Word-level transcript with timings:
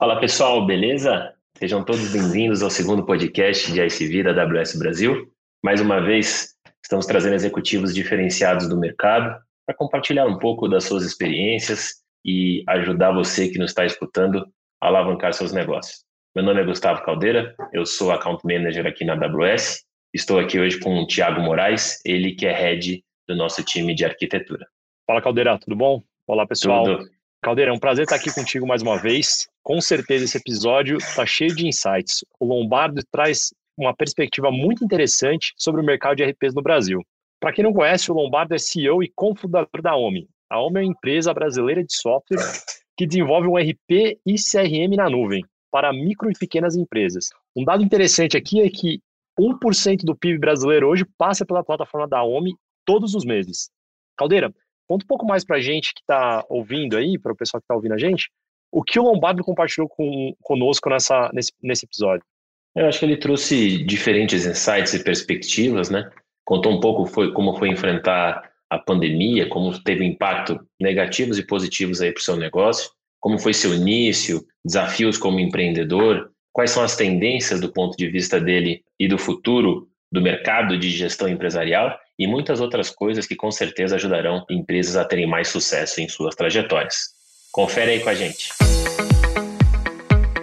Fala 0.00 0.18
pessoal, 0.18 0.64
beleza? 0.64 1.34
Sejam 1.58 1.84
todos 1.84 2.10
bem-vindos 2.10 2.62
ao 2.62 2.70
segundo 2.70 3.04
podcast 3.04 3.70
de 3.70 3.82
ICV 3.82 4.22
da 4.22 4.44
AWS 4.44 4.78
Brasil. 4.78 5.30
Mais 5.62 5.78
uma 5.78 6.00
vez, 6.00 6.54
estamos 6.82 7.04
trazendo 7.04 7.34
executivos 7.34 7.94
diferenciados 7.94 8.66
do 8.66 8.78
mercado 8.78 9.38
para 9.66 9.76
compartilhar 9.76 10.24
um 10.24 10.38
pouco 10.38 10.66
das 10.68 10.84
suas 10.84 11.04
experiências 11.04 11.96
e 12.24 12.64
ajudar 12.66 13.12
você 13.12 13.50
que 13.50 13.58
nos 13.58 13.72
está 13.72 13.84
escutando 13.84 14.50
a 14.80 14.86
alavancar 14.86 15.34
seus 15.34 15.52
negócios. 15.52 16.02
Meu 16.34 16.46
nome 16.46 16.62
é 16.62 16.64
Gustavo 16.64 17.02
Caldeira, 17.02 17.54
eu 17.70 17.84
sou 17.84 18.10
Account 18.10 18.42
Manager 18.42 18.86
aqui 18.86 19.04
na 19.04 19.12
AWS. 19.12 19.84
Estou 20.14 20.38
aqui 20.38 20.58
hoje 20.58 20.80
com 20.80 20.98
o 20.98 21.06
Thiago 21.06 21.42
Moraes, 21.42 22.00
ele 22.06 22.32
que 22.32 22.46
é 22.46 22.58
Head 22.58 23.04
do 23.28 23.36
nosso 23.36 23.62
time 23.62 23.94
de 23.94 24.06
arquitetura. 24.06 24.66
Fala 25.06 25.20
Caldeira, 25.20 25.58
tudo 25.58 25.76
bom? 25.76 26.02
Olá 26.26 26.46
pessoal. 26.46 26.84
Tudo. 26.84 27.19
Caldeira, 27.42 27.70
é 27.70 27.74
um 27.74 27.78
prazer 27.78 28.04
estar 28.04 28.16
aqui 28.16 28.30
contigo 28.34 28.66
mais 28.66 28.82
uma 28.82 28.98
vez. 28.98 29.48
Com 29.62 29.80
certeza 29.80 30.26
esse 30.26 30.36
episódio 30.36 30.98
está 30.98 31.24
cheio 31.24 31.54
de 31.54 31.66
insights. 31.66 32.22
O 32.38 32.44
Lombardo 32.44 33.00
traz 33.10 33.54
uma 33.78 33.96
perspectiva 33.96 34.50
muito 34.50 34.84
interessante 34.84 35.54
sobre 35.56 35.80
o 35.80 35.84
mercado 35.84 36.16
de 36.16 36.24
RPs 36.24 36.54
no 36.54 36.60
Brasil. 36.60 37.00
Para 37.40 37.50
quem 37.54 37.64
não 37.64 37.72
conhece, 37.72 38.12
o 38.12 38.14
Lombardo 38.14 38.54
é 38.54 38.58
CEO 38.58 39.02
e 39.02 39.10
cofundador 39.16 39.80
da 39.82 39.96
OMI. 39.96 40.28
A 40.50 40.60
OMI 40.60 40.80
é 40.80 40.82
uma 40.82 40.92
empresa 40.92 41.32
brasileira 41.32 41.82
de 41.82 41.94
software 41.94 42.44
que 42.94 43.06
desenvolve 43.06 43.48
um 43.48 43.56
RP 43.56 44.20
e 44.26 44.34
CRM 44.34 44.94
na 44.94 45.08
nuvem 45.08 45.42
para 45.70 45.94
micro 45.94 46.30
e 46.30 46.38
pequenas 46.38 46.76
empresas. 46.76 47.30
Um 47.56 47.64
dado 47.64 47.82
interessante 47.82 48.36
aqui 48.36 48.60
é 48.60 48.68
que 48.68 49.00
1% 49.38 50.04
do 50.04 50.14
PIB 50.14 50.38
brasileiro 50.38 50.88
hoje 50.88 51.06
passa 51.16 51.46
pela 51.46 51.64
plataforma 51.64 52.06
da 52.06 52.22
OMI 52.22 52.54
todos 52.84 53.14
os 53.14 53.24
meses. 53.24 53.70
Caldeira, 54.14 54.52
conta 54.90 55.04
um 55.04 55.06
pouco 55.06 55.24
mais 55.24 55.44
para 55.44 55.58
a 55.58 55.60
gente 55.60 55.94
que 55.94 56.00
está 56.00 56.44
ouvindo 56.48 56.96
aí, 56.96 57.16
para 57.16 57.32
o 57.32 57.36
pessoal 57.36 57.60
que 57.60 57.64
está 57.64 57.76
ouvindo 57.76 57.94
a 57.94 57.98
gente, 57.98 58.28
o 58.72 58.82
que 58.82 58.98
o 58.98 59.04
Lombardo 59.04 59.44
compartilhou 59.44 59.88
com, 59.88 60.34
conosco 60.42 60.90
nessa, 60.90 61.30
nesse, 61.32 61.52
nesse 61.62 61.86
episódio. 61.86 62.24
Eu 62.74 62.86
acho 62.86 62.98
que 62.98 63.04
ele 63.04 63.16
trouxe 63.16 63.84
diferentes 63.84 64.44
insights 64.44 64.92
e 64.92 65.04
perspectivas, 65.04 65.90
né? 65.90 66.10
Contou 66.44 66.72
um 66.72 66.80
pouco 66.80 67.06
foi, 67.06 67.32
como 67.32 67.56
foi 67.56 67.68
enfrentar 67.68 68.50
a 68.68 68.78
pandemia, 68.80 69.48
como 69.48 69.80
teve 69.80 70.04
impacto 70.04 70.58
negativos 70.80 71.38
e 71.38 71.46
positivos 71.46 72.00
aí 72.00 72.10
para 72.10 72.20
o 72.20 72.24
seu 72.24 72.36
negócio, 72.36 72.90
como 73.20 73.38
foi 73.38 73.54
seu 73.54 73.72
início, 73.72 74.44
desafios 74.64 75.16
como 75.16 75.38
empreendedor, 75.38 76.32
quais 76.52 76.72
são 76.72 76.82
as 76.82 76.96
tendências 76.96 77.60
do 77.60 77.72
ponto 77.72 77.96
de 77.96 78.08
vista 78.08 78.40
dele 78.40 78.82
e 78.98 79.06
do 79.06 79.18
futuro 79.18 79.88
do 80.10 80.20
mercado 80.20 80.76
de 80.76 80.90
gestão 80.90 81.28
empresarial 81.28 81.96
e 82.20 82.26
muitas 82.26 82.60
outras 82.60 82.90
coisas 82.90 83.26
que 83.26 83.34
com 83.34 83.50
certeza 83.50 83.96
ajudarão 83.96 84.44
empresas 84.50 84.94
a 84.94 85.06
terem 85.06 85.26
mais 85.26 85.48
sucesso 85.48 86.02
em 86.02 86.08
suas 86.08 86.36
trajetórias. 86.36 87.14
Confere 87.50 87.92
aí 87.92 88.00
com 88.00 88.10
a 88.10 88.14
gente. 88.14 88.50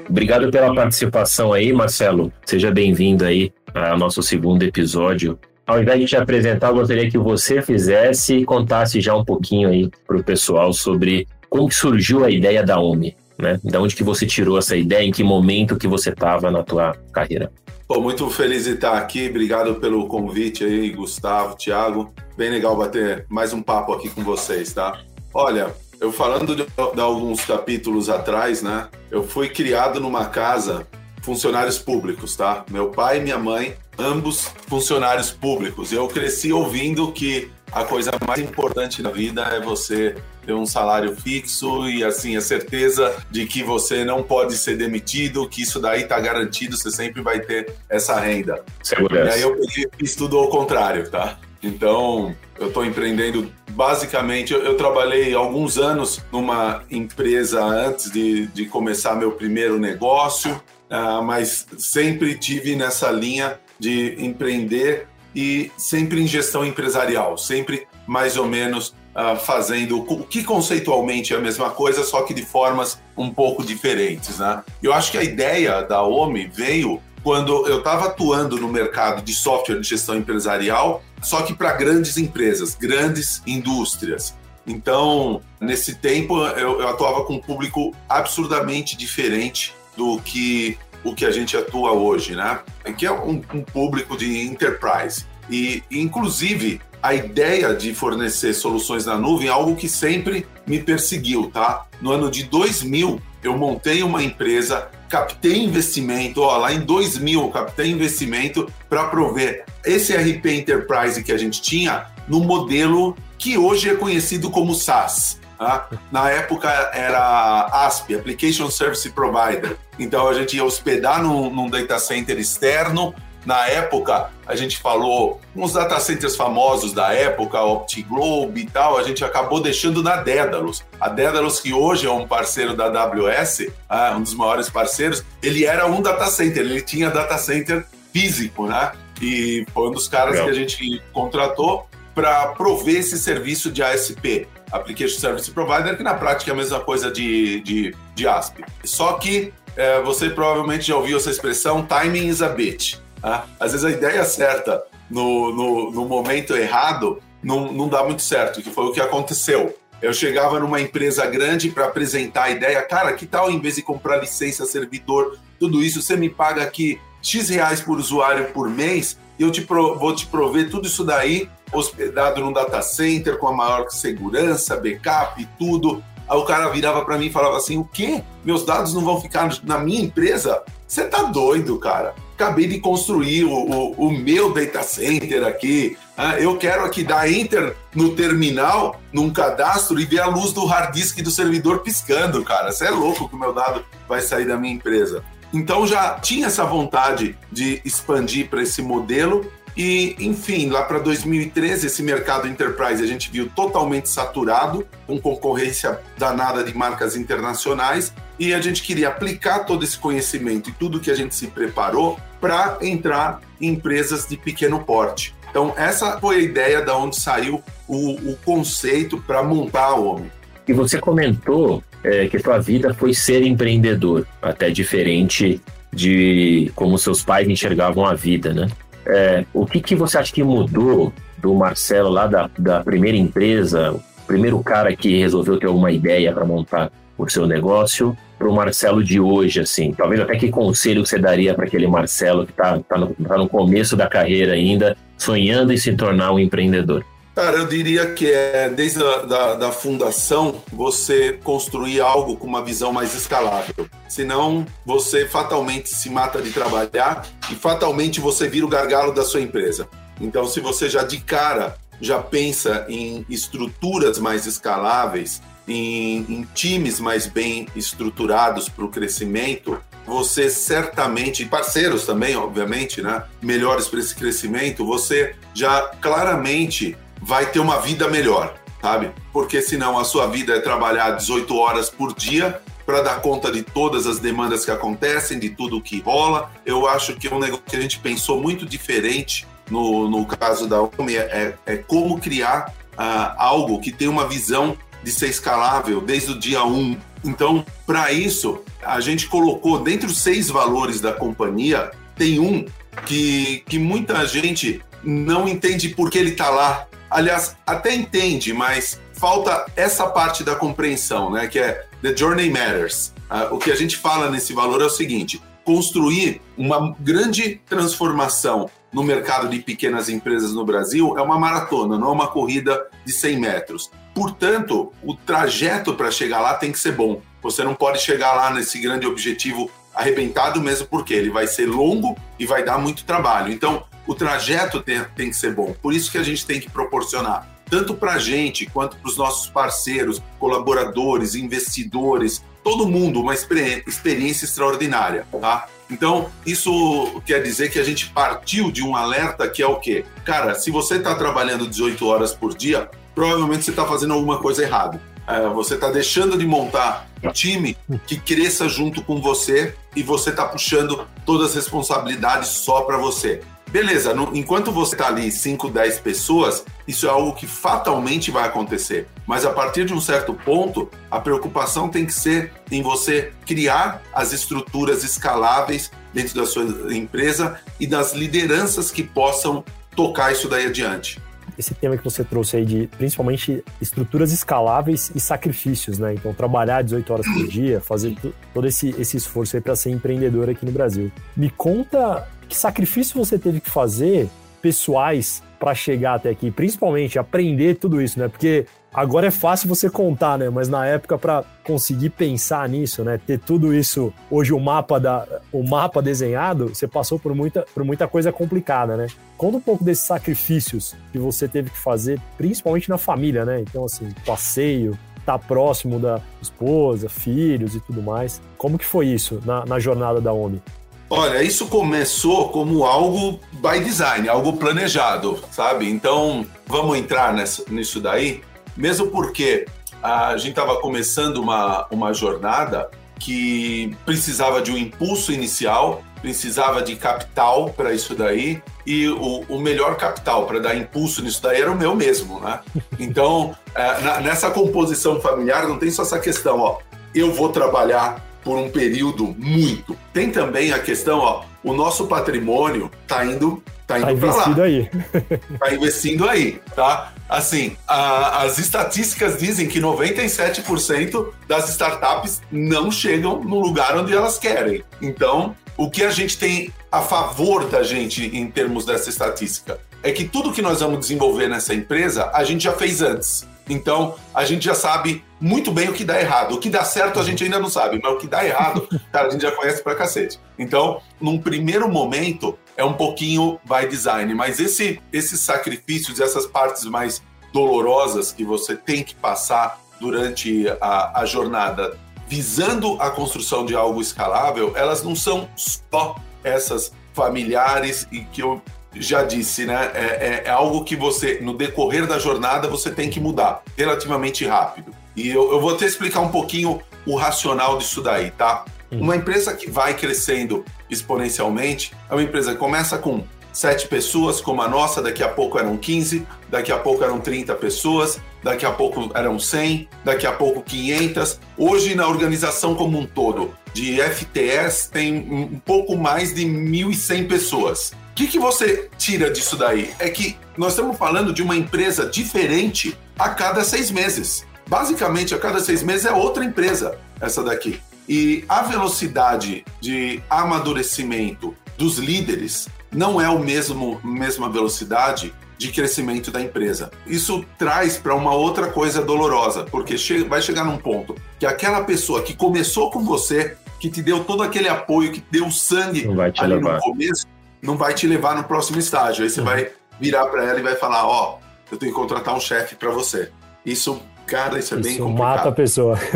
Obrigado 0.10 0.50
pela 0.50 0.74
participação 0.74 1.54
aí, 1.54 1.72
Marcelo. 1.72 2.34
Seja 2.44 2.72
bem-vindo 2.72 3.24
aí 3.24 3.54
ao 3.76 3.96
nosso 3.96 4.24
segundo 4.24 4.64
episódio. 4.64 5.38
Ao 5.68 5.80
invés 5.80 6.00
de 6.00 6.08
te 6.08 6.18
apresentar, 6.18 6.70
eu 6.70 6.76
gostaria 6.76 7.12
que 7.12 7.18
você 7.20 7.62
fizesse 7.62 8.38
e 8.38 8.46
contasse 8.46 9.00
já 9.00 9.16
um 9.16 9.24
pouquinho 9.24 9.70
aí 9.70 9.88
para 10.08 10.18
o 10.18 10.24
pessoal 10.24 10.74
sobre 10.74 11.28
como 11.48 11.72
surgiu 11.72 12.26
a 12.26 12.32
ideia 12.32 12.64
da 12.64 12.80
OMI, 12.80 13.16
né? 13.38 13.60
Da 13.64 13.80
onde 13.80 13.96
que 13.96 14.04
você 14.04 14.26
tirou 14.26 14.58
essa 14.58 14.76
ideia, 14.76 15.04
em 15.04 15.12
que 15.12 15.24
momento 15.24 15.78
que 15.78 15.88
você 15.88 16.10
estava 16.10 16.50
na 16.50 16.64
tua 16.64 16.96
carreira? 17.12 17.52
Pô, 17.88 18.02
muito 18.02 18.30
feliz 18.30 18.66
de 18.66 18.72
estar 18.72 18.98
aqui. 18.98 19.30
Obrigado 19.30 19.76
pelo 19.76 20.08
convite 20.08 20.66
aí, 20.66 20.90
Gustavo, 20.90 21.56
Thiago. 21.56 22.14
Bem 22.36 22.50
legal 22.50 22.76
bater 22.76 23.26
mais 23.30 23.54
um 23.54 23.62
papo 23.62 23.94
aqui 23.94 24.10
com 24.10 24.22
vocês, 24.26 24.74
tá? 24.74 25.00
Olha, 25.34 25.74
eu 26.02 26.12
falando 26.12 26.54
de, 26.54 26.66
de 26.66 27.00
alguns 27.00 27.46
capítulos 27.46 28.10
atrás, 28.10 28.62
né? 28.62 28.90
Eu 29.10 29.24
fui 29.24 29.48
criado 29.48 30.02
numa 30.02 30.26
casa 30.26 30.86
funcionários 31.22 31.80
públicos, 31.80 32.36
tá? 32.36 32.66
Meu 32.70 32.90
pai 32.90 33.20
e 33.20 33.22
minha 33.22 33.40
mãe, 33.40 33.78
ambos 33.98 34.52
funcionários 34.68 35.32
públicos. 35.32 35.94
Eu 35.94 36.10
cresci 36.10 36.52
ouvindo 36.52 37.14
que 37.14 37.50
a 37.72 37.86
coisa 37.86 38.12
mais 38.28 38.42
importante 38.42 39.02
na 39.02 39.12
vida 39.12 39.44
é 39.44 39.62
você 39.62 40.14
ter 40.48 40.54
um 40.54 40.66
salário 40.66 41.14
fixo 41.14 41.90
e 41.90 42.06
assim 42.06 42.38
a 42.38 42.42
certeza 42.42 43.14
de 43.30 43.46
que 43.46 43.62
você 43.62 44.06
não 44.06 44.24
pode 44.24 44.56
ser 44.56 44.78
demitido, 44.78 45.48
que 45.50 45.62
isso 45.62 45.78
daí 45.78 46.04
está 46.04 46.18
garantido, 46.22 46.78
você 46.78 46.90
sempre 46.90 47.22
vai 47.22 47.42
ter 47.42 47.74
essa 47.90 48.18
renda. 48.18 48.64
Segurança. 48.82 49.30
E 49.30 49.34
aí 49.34 49.42
eu 49.42 49.60
fiz 50.00 50.16
tudo 50.16 50.38
ao 50.38 50.48
contrário, 50.48 51.10
tá? 51.12 51.38
Então, 51.62 52.34
eu 52.58 52.68
estou 52.68 52.86
empreendendo 52.86 53.52
basicamente. 53.72 54.54
Eu, 54.54 54.62
eu, 54.62 54.78
trabalhei 54.78 55.34
alguns 55.34 55.78
anos 55.78 56.24
numa 56.32 56.84
empresa 56.90 57.62
antes 57.62 58.10
de, 58.10 58.48
de 58.48 58.68
começar 58.68 59.16
meu 59.16 59.34
primeiro 59.34 59.78
negócio, 59.78 60.54
uh, 60.90 61.22
mas 61.22 61.68
sempre 61.78 62.36
tive 62.36 62.76
nessa 62.76 63.12
linha 63.12 63.60
de 63.78 64.16
empreender 64.18 65.08
e 65.36 65.70
sempre 65.78 66.22
em 66.22 66.28
gestão 66.28 66.66
empresarial, 66.66 67.38
sempre 67.38 67.86
mais 68.08 68.38
ou 68.38 68.46
menos 68.46 68.96
uh, 69.18 69.36
fazendo 69.36 70.00
o 70.00 70.24
que 70.24 70.44
conceitualmente 70.44 71.34
é 71.34 71.38
a 71.38 71.42
mesma 71.42 71.72
coisa, 71.72 72.04
só 72.04 72.22
que 72.22 72.34
de 72.34 72.46
formas 72.46 73.02
um 73.18 73.34
pouco 73.34 73.66
diferentes. 73.66 74.38
Né? 74.38 74.64
Eu 74.82 74.94
acho 74.94 75.12
que 75.12 75.18
a 75.18 75.24
ideia 75.24 75.82
da 75.82 76.04
OMI 76.04 76.48
veio 76.48 77.02
quando 77.24 77.68
eu 77.68 77.80
estava 77.80 78.06
atuando 78.06 78.58
no 78.58 78.70
mercado 78.70 79.22
de 79.22 79.34
software 79.34 79.80
de 79.80 79.88
gestão 79.88 80.16
empresarial, 80.16 81.04
só 81.22 81.42
que 81.42 81.54
para 81.54 81.74
grandes 81.74 82.16
empresas, 82.16 82.76
grandes 82.76 83.42
indústrias. 83.46 84.36
Então, 84.66 85.42
nesse 85.60 85.96
tempo, 85.96 86.46
eu, 86.46 86.82
eu, 86.82 86.88
atuava 86.88 87.24
com 87.26 87.36
um 87.36 87.40
público 87.40 87.94
absurdamente 88.08 88.98
diferente 88.98 89.74
do 89.96 90.20
que 90.20 90.78
o 91.04 91.16
que 91.16 91.26
a 91.26 91.32
gente 91.32 91.56
atua 91.56 91.94
hoje, 91.94 92.36
né? 92.36 92.60
Que 92.98 93.06
é 93.06 93.12
um, 93.12 93.42
um 93.54 93.62
público 93.62 94.18
de 94.18 94.46
enterprise. 94.46 95.26
E, 95.50 95.84
inclusive, 95.90 96.82
a 97.08 97.14
ideia 97.14 97.74
de 97.74 97.96
fornecer 97.96 98.54
soluções 98.54 99.06
na 99.06 99.18
nuvem 99.18 99.48
é 99.48 99.50
algo 99.50 99.78
que 99.78 99.88
sempre 99.88 100.46
me 100.68 100.78
perseguiu, 100.78 101.50
tá? 101.50 101.86
No 102.02 102.12
ano 102.12 102.30
de 102.30 102.44
2000, 102.44 103.22
eu 103.42 103.58
montei 103.58 104.04
uma 104.04 104.22
empresa, 104.22 104.90
captei 105.08 105.64
investimento, 105.64 106.42
ó, 106.42 106.58
lá 106.58 106.74
em 106.74 106.82
2000 106.82 107.42
eu 107.42 107.50
captei 107.50 107.90
investimento 107.92 108.70
para 108.90 109.06
prover 109.06 109.64
esse 109.86 110.14
RP 110.14 110.48
Enterprise 110.48 111.24
que 111.24 111.32
a 111.32 111.38
gente 111.38 111.62
tinha 111.62 112.08
no 112.28 112.42
modelo 112.42 113.16
que 113.38 113.58
hoje 113.58 113.90
é 113.90 113.96
conhecido 113.96 114.50
como 114.50 114.76
SaaS. 114.76 115.40
Tá? 115.58 115.88
Na 116.12 116.30
época 116.30 116.70
era 116.94 117.68
ASP, 117.86 118.16
Application 118.16 118.70
Service 118.70 119.10
Provider. 119.12 119.78
Então 119.98 120.28
a 120.28 120.34
gente 120.34 120.58
ia 120.58 120.64
hospedar 120.66 121.24
num, 121.24 121.50
num 121.50 121.70
data 121.70 121.98
center 122.00 122.38
externo, 122.38 123.16
na 123.48 123.66
época, 123.66 124.30
a 124.46 124.58
gente 124.58 124.78
falou 124.78 125.40
uns 125.56 125.72
data 125.72 125.98
centers 126.02 126.36
famosos 126.36 126.92
da 126.92 127.14
época, 127.14 127.62
OptiGlobe 127.62 128.60
e 128.60 128.66
tal, 128.66 128.98
a 128.98 129.04
gente 129.04 129.24
acabou 129.24 129.62
deixando 129.62 130.04
na 130.04 130.18
Dédalus. 130.18 130.84
A 131.00 131.08
Dédalus, 131.08 131.62
que 131.62 131.72
hoje 131.72 132.06
é 132.06 132.12
um 132.12 132.28
parceiro 132.28 132.76
da 132.76 132.88
AWS, 132.88 133.68
ah, 133.88 134.16
um 134.18 134.22
dos 134.22 134.34
maiores 134.34 134.70
parceiros, 134.70 135.24
ele 135.42 135.64
era 135.64 135.88
um 135.88 136.02
data 136.02 136.26
center, 136.26 136.62
ele 136.62 136.82
tinha 136.82 137.10
data 137.10 137.38
center 137.38 137.88
físico, 138.12 138.68
né? 138.68 138.92
E 139.22 139.66
foi 139.74 139.88
um 139.88 139.94
dos 139.94 140.10
caras 140.10 140.34
Legal. 140.34 140.48
que 140.48 140.52
a 140.52 140.54
gente 140.54 141.02
contratou 141.14 141.88
para 142.14 142.48
prover 142.48 142.98
esse 142.98 143.18
serviço 143.18 143.72
de 143.72 143.82
ASP, 143.82 144.46
Application 144.74 145.20
Service 145.22 145.50
Provider, 145.50 145.96
que 145.96 146.04
na 146.04 146.16
prática 146.16 146.52
é 146.52 146.54
a 146.54 146.58
mesma 146.58 146.82
coisa 146.82 147.10
de, 147.10 147.62
de, 147.62 147.96
de 148.14 148.28
ASP. 148.28 148.62
Só 148.84 149.14
que 149.14 149.54
é, 149.78 150.02
você 150.02 150.30
provavelmente 150.30 150.88
já 150.88 150.98
ouviu 150.98 151.16
essa 151.16 151.30
expressão, 151.30 151.82
timing 151.86 152.28
is 152.28 152.42
a 152.42 152.50
bitch. 152.50 153.07
Né? 153.24 153.44
Às 153.60 153.72
vezes 153.72 153.86
a 153.86 153.92
ideia 153.92 154.24
certa 154.26 154.84
no, 155.10 155.54
no, 155.54 155.92
no 155.92 156.06
momento 156.06 156.56
errado 156.56 157.22
não, 157.42 157.72
não 157.72 157.88
dá 157.88 158.04
muito 158.04 158.22
certo, 158.22 158.62
que 158.62 158.70
foi 158.70 158.86
o 158.86 158.92
que 158.92 159.02
aconteceu. 159.02 159.76
Eu 160.02 160.14
chegava 160.14 160.60
numa 160.60 160.80
empresa 160.80 161.26
grande 161.26 161.70
para 161.70 161.86
apresentar 161.86 162.44
a 162.44 162.50
ideia, 162.52 162.82
cara, 162.84 163.14
que 163.14 163.26
tal 163.26 163.50
em 163.50 163.60
vez 163.60 163.76
de 163.76 163.82
comprar 163.82 164.18
licença, 164.18 164.66
servidor, 164.66 165.40
tudo 165.60 165.84
isso, 165.84 166.02
você 166.02 166.16
me 166.16 166.30
paga 166.30 166.62
aqui 166.62 167.00
X 167.22 167.50
reais 167.50 167.82
por 167.82 167.98
usuário 167.98 168.46
por 168.54 168.70
mês 168.70 169.18
e 169.40 169.44
eu 169.44 169.52
te 169.52 169.62
pro, 169.62 169.98
vou 169.98 170.16
te 170.16 170.26
prover 170.28 170.70
tudo 170.70 170.88
isso 170.88 171.04
daí 171.04 171.50
hospedado 171.72 172.42
num 172.42 172.54
data 172.54 172.82
center 172.82 173.38
com 173.38 173.48
a 173.48 173.52
maior 173.52 173.90
segurança, 173.90 174.78
backup 174.78 175.42
e 175.42 175.46
tudo. 175.58 176.04
Aí 176.30 176.38
o 176.38 176.46
cara 176.46 176.70
virava 176.70 177.04
para 177.04 177.18
mim 177.18 177.28
e 177.28 177.32
falava 177.32 177.58
assim: 177.58 177.78
o 177.78 177.84
quê? 177.84 178.24
Meus 178.44 178.64
dados 178.66 178.94
não 178.94 179.04
vão 179.04 179.20
ficar 179.20 179.50
na 179.64 179.80
minha 179.80 180.02
empresa? 180.02 180.62
Você 180.88 181.06
tá 181.06 181.24
doido, 181.24 181.78
cara 181.80 182.14
acabei 182.38 182.68
de 182.68 182.80
construir 182.80 183.46
o, 183.46 183.52
o, 183.52 183.92
o 184.08 184.12
meu 184.12 184.54
data 184.54 184.84
center 184.84 185.44
aqui. 185.44 185.98
Ah, 186.16 186.40
eu 186.40 186.56
quero 186.58 186.86
aqui 186.86 187.04
dar 187.04 187.30
enter 187.30 187.76
no 187.96 188.16
terminal, 188.16 189.02
num 189.12 189.32
cadastro, 189.32 190.00
e 190.00 190.06
ver 190.06 190.20
a 190.20 190.28
luz 190.28 190.54
do 190.54 190.66
hard 190.66 190.94
disk 190.94 191.20
do 191.22 191.32
servidor 191.32 191.80
piscando, 191.80 192.44
cara. 192.44 192.72
Você 192.72 192.86
é 192.86 192.92
louco 192.92 193.28
que 193.28 193.36
o 193.36 193.40
meu 193.40 193.54
dado 193.54 193.84
vai 194.08 194.22
sair 194.22 194.46
da 194.46 194.56
minha 194.56 194.74
empresa. 194.74 195.24
Então 195.52 195.88
já 195.88 196.20
tinha 196.20 196.48
essa 196.48 196.64
vontade 196.64 197.36
de 197.52 197.82
expandir 197.84 198.50
para 198.50 198.62
esse 198.62 198.82
modelo 198.82 199.52
E, 199.78 200.16
enfim, 200.20 200.70
lá 200.70 200.82
para 200.82 200.98
2013, 200.98 201.86
esse 201.86 202.02
mercado 202.02 202.48
enterprise 202.48 203.04
a 203.04 203.06
gente 203.06 203.30
viu 203.30 203.48
totalmente 203.48 204.10
saturado, 204.10 204.88
com 205.06 205.20
concorrência 205.20 206.00
danada 206.18 206.64
de 206.64 206.76
marcas 206.76 207.16
internacionais, 207.16 208.12
e 208.40 208.56
a 208.56 208.60
gente 208.60 208.82
queria 208.82 209.10
aplicar 209.10 209.60
todo 209.60 209.84
esse 209.84 209.98
conhecimento 209.98 210.72
e 210.72 210.74
tudo 210.74 211.00
que 211.00 211.12
a 211.12 211.16
gente 211.16 211.36
se 211.36 211.48
preparou 211.48 212.20
para 212.42 212.80
entrar 212.82 213.40
em 213.62 213.68
empresas 213.68 214.28
de 214.28 214.36
pequeno 214.36 214.80
porte. 214.80 215.36
Então, 215.52 215.74
essa 215.78 216.20
foi 216.20 216.38
a 216.38 216.40
ideia 216.40 216.82
da 216.82 216.98
onde 216.98 217.16
saiu 217.16 217.64
o, 217.88 218.32
o 218.32 218.36
conceito 218.44 219.22
para 219.22 219.44
montar 219.44 219.86
a 219.86 219.96
OMI. 219.96 220.32
E 220.68 220.74
você 220.74 221.00
comentou 221.00 221.84
é, 222.04 222.28
que 222.28 222.40
sua 222.40 222.58
vida 222.58 222.94
foi 222.96 223.14
ser 223.14 223.44
empreendedor, 223.44 224.26
até 224.42 224.72
diferente 224.72 225.62
de 225.94 226.72
como 226.76 226.98
seus 226.98 227.24
pais 227.24 227.48
enxergavam 227.48 228.06
a 228.06 228.14
vida, 228.14 228.54
né? 228.54 228.68
É, 229.08 229.46
o 229.54 229.66
que, 229.66 229.80
que 229.80 229.96
você 229.96 230.18
acha 230.18 230.34
que 230.34 230.44
mudou 230.44 231.14
do 231.38 231.54
Marcelo 231.54 232.10
lá 232.10 232.28
da, 232.28 232.50
da 232.60 232.84
primeira 232.84 233.18
empresa, 233.18 233.94
o 233.94 234.02
primeiro 234.28 234.62
cara 234.62 234.94
que 234.96 235.18
resolveu 235.18 235.58
ter 235.58 235.68
alguma 235.68 235.92
ideia 235.92 236.34
para 236.34 236.44
montar 236.44 236.92
o 237.18 237.28
seu 237.30 237.48
negócio, 237.48 238.16
para 238.38 238.48
o 238.48 238.54
Marcelo 238.54 239.04
de 239.04 239.20
hoje, 239.20 239.62
assim? 239.62 239.94
Talvez 239.94 240.20
até 240.22 240.36
que 240.36 240.50
conselho 240.50 241.06
você 241.06 241.18
daria 241.18 241.54
para 241.54 241.66
aquele 241.66 241.88
Marcelo 241.88 242.46
que 242.46 242.52
está 242.52 242.80
tá 242.80 242.98
no, 242.98 243.08
tá 243.14 243.38
no 243.38 243.50
começo 243.50 243.96
da 243.96 244.08
carreira 244.08 244.54
ainda, 244.54 244.96
sonhando 245.18 245.74
em 245.74 245.78
se 245.78 245.96
tornar 245.96 246.32
um 246.34 246.40
empreendedor? 246.40 247.04
Cara, 247.38 247.58
eu 247.58 247.68
diria 247.68 248.16
que 248.16 248.32
é 248.32 248.68
desde 248.68 249.00
a 249.04 249.18
da, 249.18 249.54
da 249.54 249.72
fundação 249.72 250.60
você 250.74 251.34
construir 251.44 252.02
algo 252.02 252.36
com 252.36 252.48
uma 252.48 252.66
visão 252.66 252.92
mais 252.92 253.14
escalável. 253.14 253.88
Senão 254.10 254.66
você 254.84 255.28
fatalmente 255.28 255.88
se 255.88 256.10
mata 256.10 256.42
de 256.42 256.50
trabalhar 256.50 257.28
e 257.52 257.54
fatalmente 257.54 258.20
você 258.20 258.50
vira 258.50 258.66
o 258.66 258.68
gargalo 258.68 259.14
da 259.14 259.24
sua 259.24 259.40
empresa. 259.40 259.88
Então, 260.20 260.48
se 260.48 260.60
você 260.60 260.90
já 260.90 261.04
de 261.04 261.20
cara 261.20 261.78
já 262.02 262.18
pensa 262.18 262.88
em 262.90 263.24
estruturas 263.30 264.18
mais 264.18 264.48
escaláveis, 264.48 265.40
em, 265.68 266.26
em 266.28 266.48
times 266.56 267.00
mais 267.00 267.28
bem 267.28 267.68
estruturados 267.76 268.68
para 268.68 268.84
o 268.84 268.90
crescimento, 268.90 269.80
você 270.08 270.50
certamente, 270.50 271.46
parceiros 271.46 272.04
também, 272.04 272.36
obviamente, 272.36 273.00
né? 273.00 273.26
Melhores 273.44 273.88
para 273.88 274.00
esse 274.00 274.16
crescimento, 274.16 274.84
você 274.84 275.36
já 275.54 275.82
claramente 276.02 276.98
vai 277.22 277.46
ter 277.48 277.60
uma 277.60 277.80
vida 277.80 278.08
melhor, 278.08 278.56
sabe? 278.82 279.12
Porque 279.32 279.62
senão 279.62 279.98
a 279.98 280.04
sua 280.04 280.28
vida 280.28 280.56
é 280.56 280.60
trabalhar 280.60 281.12
18 281.12 281.56
horas 281.56 281.90
por 281.90 282.14
dia 282.14 282.62
para 282.86 283.02
dar 283.02 283.22
conta 283.22 283.52
de 283.52 283.64
todas 283.64 284.08
as 284.08 284.20
demandas 284.20 284.64
que 284.64 284.72
acontecem, 284.72 285.38
de 285.38 285.50
tudo 285.50 285.82
que 285.82 286.00
rola. 286.00 286.50
Eu 286.66 286.88
acho 286.88 287.16
que 287.16 287.28
é 287.28 287.34
um 287.34 287.40
negócio 287.40 287.66
que 287.66 287.76
a 287.76 287.82
gente 287.82 288.00
pensou 288.00 288.42
muito 288.42 288.66
diferente 288.66 289.46
no, 289.70 290.10
no 290.10 290.26
caso 290.26 290.68
da 290.68 290.82
OMI, 290.82 291.18
é, 291.18 291.54
é 291.66 291.78
como 291.78 292.20
criar 292.20 292.74
uh, 292.94 293.34
algo 293.38 293.80
que 293.80 293.92
tem 293.92 294.08
uma 294.08 294.28
visão 294.28 294.78
de 295.04 295.12
ser 295.12 295.28
escalável 295.28 296.02
desde 296.02 296.32
o 296.32 296.40
dia 296.40 296.64
1. 296.64 296.98
Então, 297.24 297.66
para 297.86 298.12
isso, 298.12 298.62
a 298.82 299.00
gente 299.00 299.28
colocou 299.28 299.80
dentre 299.84 300.08
os 300.08 300.20
seis 300.20 300.50
valores 300.50 301.02
da 301.02 301.12
companhia, 301.12 301.92
tem 302.16 302.40
um 302.40 302.66
que, 303.06 303.64
que 303.68 303.78
muita 303.78 304.26
gente 304.26 304.82
não 305.04 305.48
entende 305.48 305.90
por 305.90 306.10
que 306.10 306.18
ele 306.18 306.32
está 306.32 306.50
lá, 306.50 306.88
Aliás, 307.10 307.56
até 307.66 307.94
entende, 307.94 308.54
mas 308.54 309.00
falta 309.14 309.66
essa 309.76 310.08
parte 310.08 310.44
da 310.44 310.56
compreensão, 310.56 311.32
né? 311.32 311.48
Que 311.48 311.60
é 311.60 311.86
The 312.02 312.16
Journey 312.16 312.50
Matters. 312.50 313.14
Uh, 313.30 313.56
o 313.56 313.58
que 313.58 313.72
a 313.72 313.76
gente 313.76 313.98
fala 313.98 314.30
nesse 314.30 314.54
valor 314.54 314.82
é 314.82 314.86
o 314.86 314.90
seguinte: 314.90 315.42
construir 315.64 316.42
uma 316.58 316.96
grande 317.00 317.62
transformação 317.68 318.70
no 318.92 319.04
mercado 319.04 319.50
de 319.50 319.60
pequenas 319.60 320.08
empresas 320.10 320.54
no 320.54 320.66
Brasil 320.66 321.18
é 321.18 321.22
uma 321.22 321.38
maratona, 321.38 321.98
não 321.98 322.10
é 322.10 322.12
uma 322.12 322.28
corrida 322.28 322.88
de 323.06 323.12
100 323.12 323.40
metros. 323.40 323.92
Portanto, 324.14 324.92
o 325.04 325.14
trajeto 325.14 325.94
para 325.94 326.10
chegar 326.10 326.40
lá 326.40 326.54
tem 326.54 326.72
que 326.72 326.80
ser 326.80 326.94
bom. 326.94 327.22
Você 327.42 327.64
não 327.64 327.76
pode 327.76 328.00
chegar 328.00 328.34
lá 328.34 328.50
nesse 328.50 328.80
grande 328.80 329.06
objetivo 329.06 329.70
arrebentado 329.94 330.62
mesmo 330.62 330.88
porque 330.88 331.14
ele 331.14 331.30
vai 331.30 331.48
ser 331.48 331.66
longo 331.66 332.16
e 332.40 332.46
vai 332.46 332.64
dar 332.64 332.78
muito 332.78 333.04
trabalho. 333.04 333.52
Então, 333.52 333.84
o 334.08 334.16
trajeto 334.16 334.82
tem, 334.82 335.04
tem 335.16 335.30
que 335.30 335.36
ser 335.36 335.54
bom. 335.54 335.76
Por 335.82 335.94
isso 335.94 336.12
que 336.12 336.18
a 336.18 336.24
gente 336.24 336.46
tem 336.46 336.60
que 336.60 336.70
proporcionar, 336.70 337.48
tanto 337.70 337.94
para 337.94 338.14
a 338.14 338.20
gente 338.20 338.66
quanto 338.66 338.98
para 338.98 339.08
os 339.10 339.18
nossos 339.18 339.50
parceiros, 339.50 340.22
colaboradores, 340.40 341.36
investidores, 341.36 342.44
todo 342.64 342.88
mundo 342.88 343.22
uma 343.22 343.34
experiência 343.34 344.46
extraordinária, 344.46 345.28
tá? 345.40 345.68
Então, 345.90 346.30
isso 346.46 347.22
quer 347.26 347.42
dizer 347.42 347.72
que 347.72 347.80
a 347.80 347.84
gente 347.84 348.10
partiu 348.10 348.72
de 348.72 348.84
um 348.84 348.96
alerta 348.96 349.48
que 349.48 349.62
é 349.62 349.68
o 349.68 349.78
quê? 349.78 350.06
Cara, 350.26 350.54
se 350.56 350.70
você 350.70 350.96
está 350.96 351.16
trabalhando 351.16 351.68
18 351.68 352.06
horas 352.06 352.34
por 352.34 352.54
dia, 352.54 352.90
provavelmente 353.16 353.64
você 353.64 353.72
está 353.72 353.86
fazendo 353.86 354.14
alguma 354.14 354.38
coisa 354.38 354.64
errada. 354.64 355.02
É, 355.26 355.48
você 355.50 355.76
está 355.76 355.90
deixando 355.90 356.38
de 356.38 356.46
montar 356.46 357.08
um 357.24 357.32
time 357.32 357.78
que 358.06 358.18
cresça 358.18 358.68
junto 358.68 359.02
com 359.02 359.22
você 359.22 359.76
e 359.96 360.04
você 360.04 360.30
está 360.30 360.46
puxando 360.46 361.06
todas 361.26 361.50
as 361.50 361.56
responsabilidades 361.56 362.50
só 362.50 362.82
para 362.82 362.98
você. 362.98 363.42
Beleza, 363.70 364.14
no, 364.14 364.36
enquanto 364.36 364.72
você 364.72 364.96
está 364.96 365.08
ali 365.08 365.30
5, 365.30 365.70
10 365.70 366.00
pessoas, 366.00 366.64
isso 366.88 367.06
é 367.06 367.10
algo 367.10 367.34
que 367.34 367.46
fatalmente 367.46 368.32
vai 368.32 368.46
acontecer. 368.46 369.08
Mas 369.26 369.46
a 369.46 369.52
partir 369.52 369.86
de 369.86 369.94
um 369.94 370.00
certo 370.00 370.34
ponto, 370.34 370.90
a 371.12 371.20
preocupação 371.20 371.90
tem 371.90 372.06
que 372.06 372.14
ser 372.14 372.54
em 372.72 372.82
você 372.82 373.34
criar 373.46 374.02
as 374.14 374.32
estruturas 374.32 375.04
escaláveis 375.04 375.92
dentro 376.14 376.36
da 376.36 376.46
sua 376.46 376.64
empresa 376.96 377.60
e 377.80 377.86
das 377.86 378.14
lideranças 378.14 378.90
que 378.90 379.04
possam 379.04 379.64
tocar 379.96 380.32
isso 380.32 380.48
daí 380.48 380.66
adiante 380.66 381.22
esse 381.58 381.74
tema 381.74 381.98
que 381.98 382.04
você 382.04 382.24
trouxe 382.24 382.58
aí 382.58 382.66
de 382.66 382.88
principalmente 382.98 383.64
estruturas 383.82 384.32
escaláveis 384.32 385.12
e 385.16 385.20
sacrifícios, 385.20 385.98
né? 385.98 386.14
Então, 386.14 386.34
trabalhar 386.34 386.84
18 386.84 387.12
horas 387.12 387.26
por 387.26 387.48
dia, 387.48 387.82
fazer 387.82 388.16
todo 388.54 388.68
esse, 388.68 388.90
esse 389.00 389.18
esforço 389.18 389.56
aí 389.56 389.62
para 389.62 389.76
ser 389.76 389.90
empreendedor 389.90 390.50
aqui 390.50 390.66
no 390.66 390.72
Brasil. 390.72 391.12
Me 391.36 391.50
conta 391.50 392.28
que 392.48 392.56
sacrifício 392.56 393.18
você 393.18 393.38
teve 393.38 393.60
que 393.60 393.70
fazer 393.70 394.30
pessoais 394.62 395.44
para 395.60 395.74
chegar 395.74 396.16
até 396.16 396.30
aqui, 396.30 396.52
principalmente 396.52 397.18
aprender 397.18 397.76
tudo 397.76 398.02
isso, 398.02 398.20
né? 398.20 398.28
Porque 398.28 398.66
agora 398.94 399.28
é 399.28 399.32
fácil 399.32 399.68
você 399.68 399.90
contar, 399.90 400.38
né? 400.38 400.50
Mas 400.50 400.68
na 400.68 400.86
época 400.86 401.18
para 401.18 401.44
conseguir 401.64 402.12
pensar 402.12 402.68
nisso, 402.70 403.04
né? 403.04 403.20
Ter 403.26 403.40
tudo 403.40 403.74
isso, 403.74 404.14
hoje 404.30 404.54
o 404.54 404.60
mapa 404.60 405.00
da 405.00 405.28
o 405.52 405.64
mapa 405.64 406.02
desenhado, 406.02 406.70
você 406.70 406.88
passou 406.88 407.18
por 407.20 407.34
muita 407.34 407.66
por 407.74 407.84
muita 407.84 408.08
coisa 408.08 408.32
complicada, 408.32 408.96
né? 408.96 409.08
Conta 409.36 409.58
um 409.58 409.62
pouco 409.62 409.84
desses 409.84 410.06
sacrifícios 410.06 410.96
que 411.12 411.18
você 411.18 411.48
teve 411.48 411.70
que 411.70 411.78
fazer, 411.78 412.20
principalmente 412.38 412.90
na 412.90 412.98
família, 412.98 413.46
né? 413.46 413.62
Então 413.62 413.86
assim, 413.86 414.10
passeio, 414.26 414.98
estar 415.18 415.38
tá 415.38 415.40
próximo 415.40 416.00
da 416.00 416.22
esposa, 416.42 417.10
filhos 417.10 417.76
e 417.76 417.80
tudo 417.80 418.02
mais. 418.02 418.42
Como 418.58 418.78
que 418.78 418.86
foi 418.86 419.08
isso 419.08 419.42
na, 419.46 419.66
na 419.66 419.80
jornada 419.80 420.22
da 420.22 420.32
OMI? 420.32 420.62
Olha, 421.10 421.42
isso 421.42 421.68
começou 421.68 422.50
como 422.50 422.84
algo 422.84 423.40
by 423.54 423.80
design, 423.84 424.28
algo 424.28 424.54
planejado, 424.54 425.40
sabe? 425.52 425.90
Então, 425.90 426.46
vamos 426.66 426.98
entrar 426.98 427.34
nessa, 427.34 427.64
nisso 427.70 428.02
daí, 428.02 428.42
mesmo 428.76 429.08
porque 429.08 429.66
a 430.04 430.36
gente 430.38 430.50
estava 430.50 430.76
começando 430.82 431.38
uma, 431.38 431.88
uma 431.90 432.14
jornada 432.14 432.90
que 433.20 433.96
precisava 434.06 434.62
de 434.62 434.72
um 434.72 434.78
impulso 434.78 435.32
inicial, 435.32 436.04
precisava 436.22 436.82
de 436.82 436.96
capital 436.96 437.70
para 437.70 437.94
isso 437.94 438.14
daí, 438.14 438.62
e 438.86 439.08
o, 439.08 439.46
o 439.48 439.60
melhor 439.60 439.96
capital 439.96 440.46
para 440.46 440.60
dar 440.60 440.76
impulso 440.76 441.24
nisso 441.24 441.42
daí 441.42 441.62
era 441.62 441.72
o 441.72 441.76
meu 441.76 441.96
mesmo, 441.96 442.40
né? 442.42 442.60
Então, 443.00 443.56
é, 443.74 444.02
na, 444.02 444.20
nessa 444.20 444.52
composição 444.52 445.22
familiar 445.22 445.68
não 445.68 445.78
tem 445.78 445.90
só 445.90 446.04
essa 446.04 446.20
questão, 446.20 446.60
ó, 446.60 446.80
eu 447.16 447.32
vou 447.34 447.50
trabalhar 447.50 448.27
por 448.48 448.58
um 448.58 448.70
período 448.70 449.36
muito. 449.38 449.98
Tem 450.14 450.32
também 450.32 450.72
a 450.72 450.80
questão, 450.80 451.20
ó, 451.20 451.44
o 451.62 451.74
nosso 451.74 452.08
patrimônio 452.08 452.90
tá 453.06 453.26
indo 453.26 453.62
tá 453.86 453.98
indo 453.98 454.06
tá 454.06 454.14
investindo 454.14 454.58
lá. 454.58 454.64
aí. 454.64 454.90
tá 455.60 455.74
investindo 455.74 456.30
aí, 456.30 456.62
tá? 456.74 457.14
Assim, 457.28 457.76
a, 457.86 458.44
as 458.44 458.58
estatísticas 458.58 459.38
dizem 459.38 459.68
que 459.68 459.82
97% 459.82 461.28
das 461.46 461.70
startups 461.72 462.42
não 462.50 462.90
chegam 462.90 463.44
no 463.44 463.60
lugar 463.60 463.98
onde 463.98 464.14
elas 464.14 464.40
querem. 464.40 464.82
Então, 465.02 465.54
o 465.76 465.90
que 465.90 466.04
a 466.04 466.10
gente 466.10 466.38
tem 466.38 466.74
a 466.90 467.02
favor 467.02 467.66
da 467.68 467.84
gente 467.84 468.26
em 468.34 468.50
termos 468.50 468.86
dessa 468.86 469.10
estatística 469.10 469.78
é 470.02 470.14
que 470.14 470.24
tudo 470.24 470.54
que 470.54 470.62
nós 470.62 470.80
vamos 470.80 471.00
desenvolver 471.00 471.50
nessa 471.50 471.74
empresa, 471.74 472.32
a 472.34 472.46
gente 472.46 472.64
já 472.64 472.72
fez 472.72 473.02
antes. 473.02 473.46
Então, 473.70 474.16
a 474.34 474.46
gente 474.46 474.66
já 474.66 474.74
sabe 474.74 475.24
muito 475.40 475.72
bem 475.72 475.90
o 475.90 475.94
que 475.94 476.04
dá 476.04 476.20
errado. 476.20 476.56
O 476.56 476.60
que 476.60 476.70
dá 476.70 476.84
certo 476.84 477.20
a 477.20 477.24
gente 477.24 477.44
ainda 477.44 477.60
não 477.60 477.70
sabe, 477.70 478.00
mas 478.02 478.14
o 478.14 478.18
que 478.18 478.28
dá 478.28 478.46
errado, 478.46 478.88
cara, 479.12 479.28
a 479.28 479.30
gente 479.30 479.42
já 479.42 479.52
conhece 479.52 479.84
pra 479.84 479.96
cacete. 479.96 480.40
Então, 480.58 481.02
num 481.20 481.40
primeiro 481.40 481.90
momento, 481.90 482.58
é 482.76 482.84
um 482.84 482.94
pouquinho 482.94 483.60
by 483.66 483.88
design, 483.88 484.34
mas 484.34 484.60
esse, 484.60 485.02
esses 485.12 485.40
sacrifícios, 485.40 486.20
essas 486.20 486.46
partes 486.46 486.86
mais 486.86 487.22
dolorosas 487.54 488.32
que 488.32 488.44
você 488.44 488.76
tem 488.76 489.04
que 489.04 489.16
passar 489.16 489.82
durante 490.00 490.68
a, 490.80 491.22
a 491.22 491.26
jornada 491.26 491.98
visando 492.28 493.02
a 493.02 493.10
construção 493.10 493.66
de 493.66 493.74
algo 493.74 494.02
escalável, 494.02 494.74
elas 494.76 495.02
não 495.02 495.16
são 495.16 495.48
só 495.56 496.18
essas 496.44 496.92
familiares 497.14 498.08
e 498.12 498.20
que 498.20 498.42
eu 498.42 498.62
já 498.96 499.24
disse, 499.24 499.66
né? 499.66 499.92
É, 499.94 500.00
é, 500.00 500.44
é, 500.46 500.50
algo 500.50 500.84
que 500.84 500.96
você, 500.96 501.40
no 501.42 501.54
decorrer 501.54 502.08
da 502.08 502.18
jornada, 502.20 502.68
você 502.68 502.90
tem 502.90 503.10
que 503.10 503.20
mudar 503.20 503.64
relativamente 503.78 504.46
rápido. 504.46 504.94
E 505.16 505.28
eu, 505.30 505.52
eu 505.52 505.60
vou 505.60 505.74
até 505.74 505.86
explicar 505.86 506.22
um 506.22 506.30
pouquinho 506.30 506.82
o 507.06 507.16
racional 507.16 507.78
disso 507.78 508.02
daí, 508.02 508.32
tá? 508.32 508.66
Hum. 508.92 509.02
Uma 509.02 509.16
empresa 509.16 509.54
que 509.54 509.70
vai 509.70 509.94
crescendo 509.94 510.64
exponencialmente 510.90 511.94
é 512.10 512.14
uma 512.14 512.24
empresa 512.24 512.54
que 512.54 512.58
começa 512.58 512.98
com 512.98 513.24
sete 513.52 513.88
pessoas, 513.88 514.40
como 514.40 514.62
a 514.62 514.68
nossa, 514.68 515.02
daqui 515.02 515.24
a 515.24 515.30
pouco 515.30 515.58
eram 515.58 515.76
15, 515.78 516.28
daqui 516.48 516.72
a 516.72 516.78
pouco 516.78 517.04
eram 517.04 517.20
30 517.20 517.56
pessoas, 517.56 518.22
daqui 518.44 518.66
a 518.68 518.72
pouco 518.72 519.10
eram 519.16 519.40
100, 519.40 519.90
daqui 520.06 520.28
a 520.28 520.32
pouco 520.32 520.62
500. 520.62 521.40
Hoje, 521.58 521.96
na 521.96 522.08
organização 522.08 522.76
como 522.76 523.00
um 523.00 523.06
todo, 523.06 523.52
de 523.74 524.00
FTS, 524.02 524.90
tem 524.92 525.18
um 525.18 525.60
pouco 525.60 525.98
mais 525.98 526.34
de 526.34 526.46
1.100 526.46 527.28
pessoas. 527.28 527.94
O 528.18 528.20
que, 528.20 528.26
que 528.26 528.40
você 528.40 528.90
tira 528.98 529.30
disso 529.30 529.56
daí? 529.56 529.94
É 530.00 530.10
que 530.10 530.36
nós 530.58 530.74
estamos 530.74 530.98
falando 530.98 531.32
de 531.32 531.44
uma 531.44 531.56
empresa 531.56 532.04
diferente 532.08 532.98
a 533.16 533.30
cada 533.30 533.64
seis 533.64 533.92
meses. 533.92 534.44
Basicamente, 534.68 535.36
a 535.36 535.38
cada 535.38 535.60
seis 535.60 535.84
meses 535.84 536.08
é 536.08 536.12
outra 536.12 536.44
empresa, 536.44 536.98
essa 537.22 537.44
daqui. 537.44 537.80
E 538.10 538.44
a 538.50 538.64
velocidade 538.64 539.64
de 539.80 540.20
amadurecimento 540.32 541.54
dos 541.78 542.00
líderes 542.00 542.68
não 542.92 543.22
é 543.22 543.30
o 543.30 543.38
mesmo 543.38 544.02
mesma 544.04 544.50
velocidade 544.50 545.32
de 545.56 545.72
crescimento 545.72 546.32
da 546.32 546.42
empresa. 546.42 546.90
Isso 547.06 547.46
traz 547.56 547.98
para 547.98 548.16
uma 548.16 548.34
outra 548.34 548.66
coisa 548.72 549.00
dolorosa, 549.00 549.64
porque 549.66 549.96
vai 550.28 550.42
chegar 550.42 550.64
num 550.64 550.78
ponto 550.78 551.14
que 551.38 551.46
aquela 551.46 551.84
pessoa 551.84 552.24
que 552.24 552.34
começou 552.34 552.90
com 552.90 553.06
você, 553.06 553.56
que 553.80 553.92
te 553.92 554.02
deu 554.02 554.24
todo 554.24 554.42
aquele 554.42 554.68
apoio, 554.68 555.12
que 555.12 555.22
te 555.22 555.28
deu 555.30 555.52
sangue 555.52 556.08
ali 556.40 556.56
levar. 556.56 556.78
no 556.78 556.82
começo, 556.82 557.28
não 557.62 557.78
vai 557.78 557.94
te 557.94 558.08
levar 558.08 558.36
no 558.36 558.44
próximo 558.44 558.80
estágio. 558.80 559.24
Aí 559.24 559.30
você 559.30 559.40
uhum. 559.40 559.46
vai 559.46 559.72
virar 560.00 560.26
para 560.28 560.44
ela 560.44 560.60
e 560.60 560.64
vai 560.64 560.76
falar: 560.76 561.06
Ó, 561.06 561.38
oh, 561.40 561.74
eu 561.74 561.78
tenho 561.78 561.92
que 561.92 561.98
contratar 561.98 562.36
um 562.36 562.40
chefe 562.40 562.76
para 562.76 562.92
você. 562.92 563.32
Isso, 563.66 564.02
cara, 564.26 564.60
isso 564.60 564.76
é 564.76 564.80
isso 564.80 564.90
bem 564.90 564.98
complicado. 564.98 565.38
Mata 565.38 565.50
a 565.50 565.52
pessoa. 565.52 566.00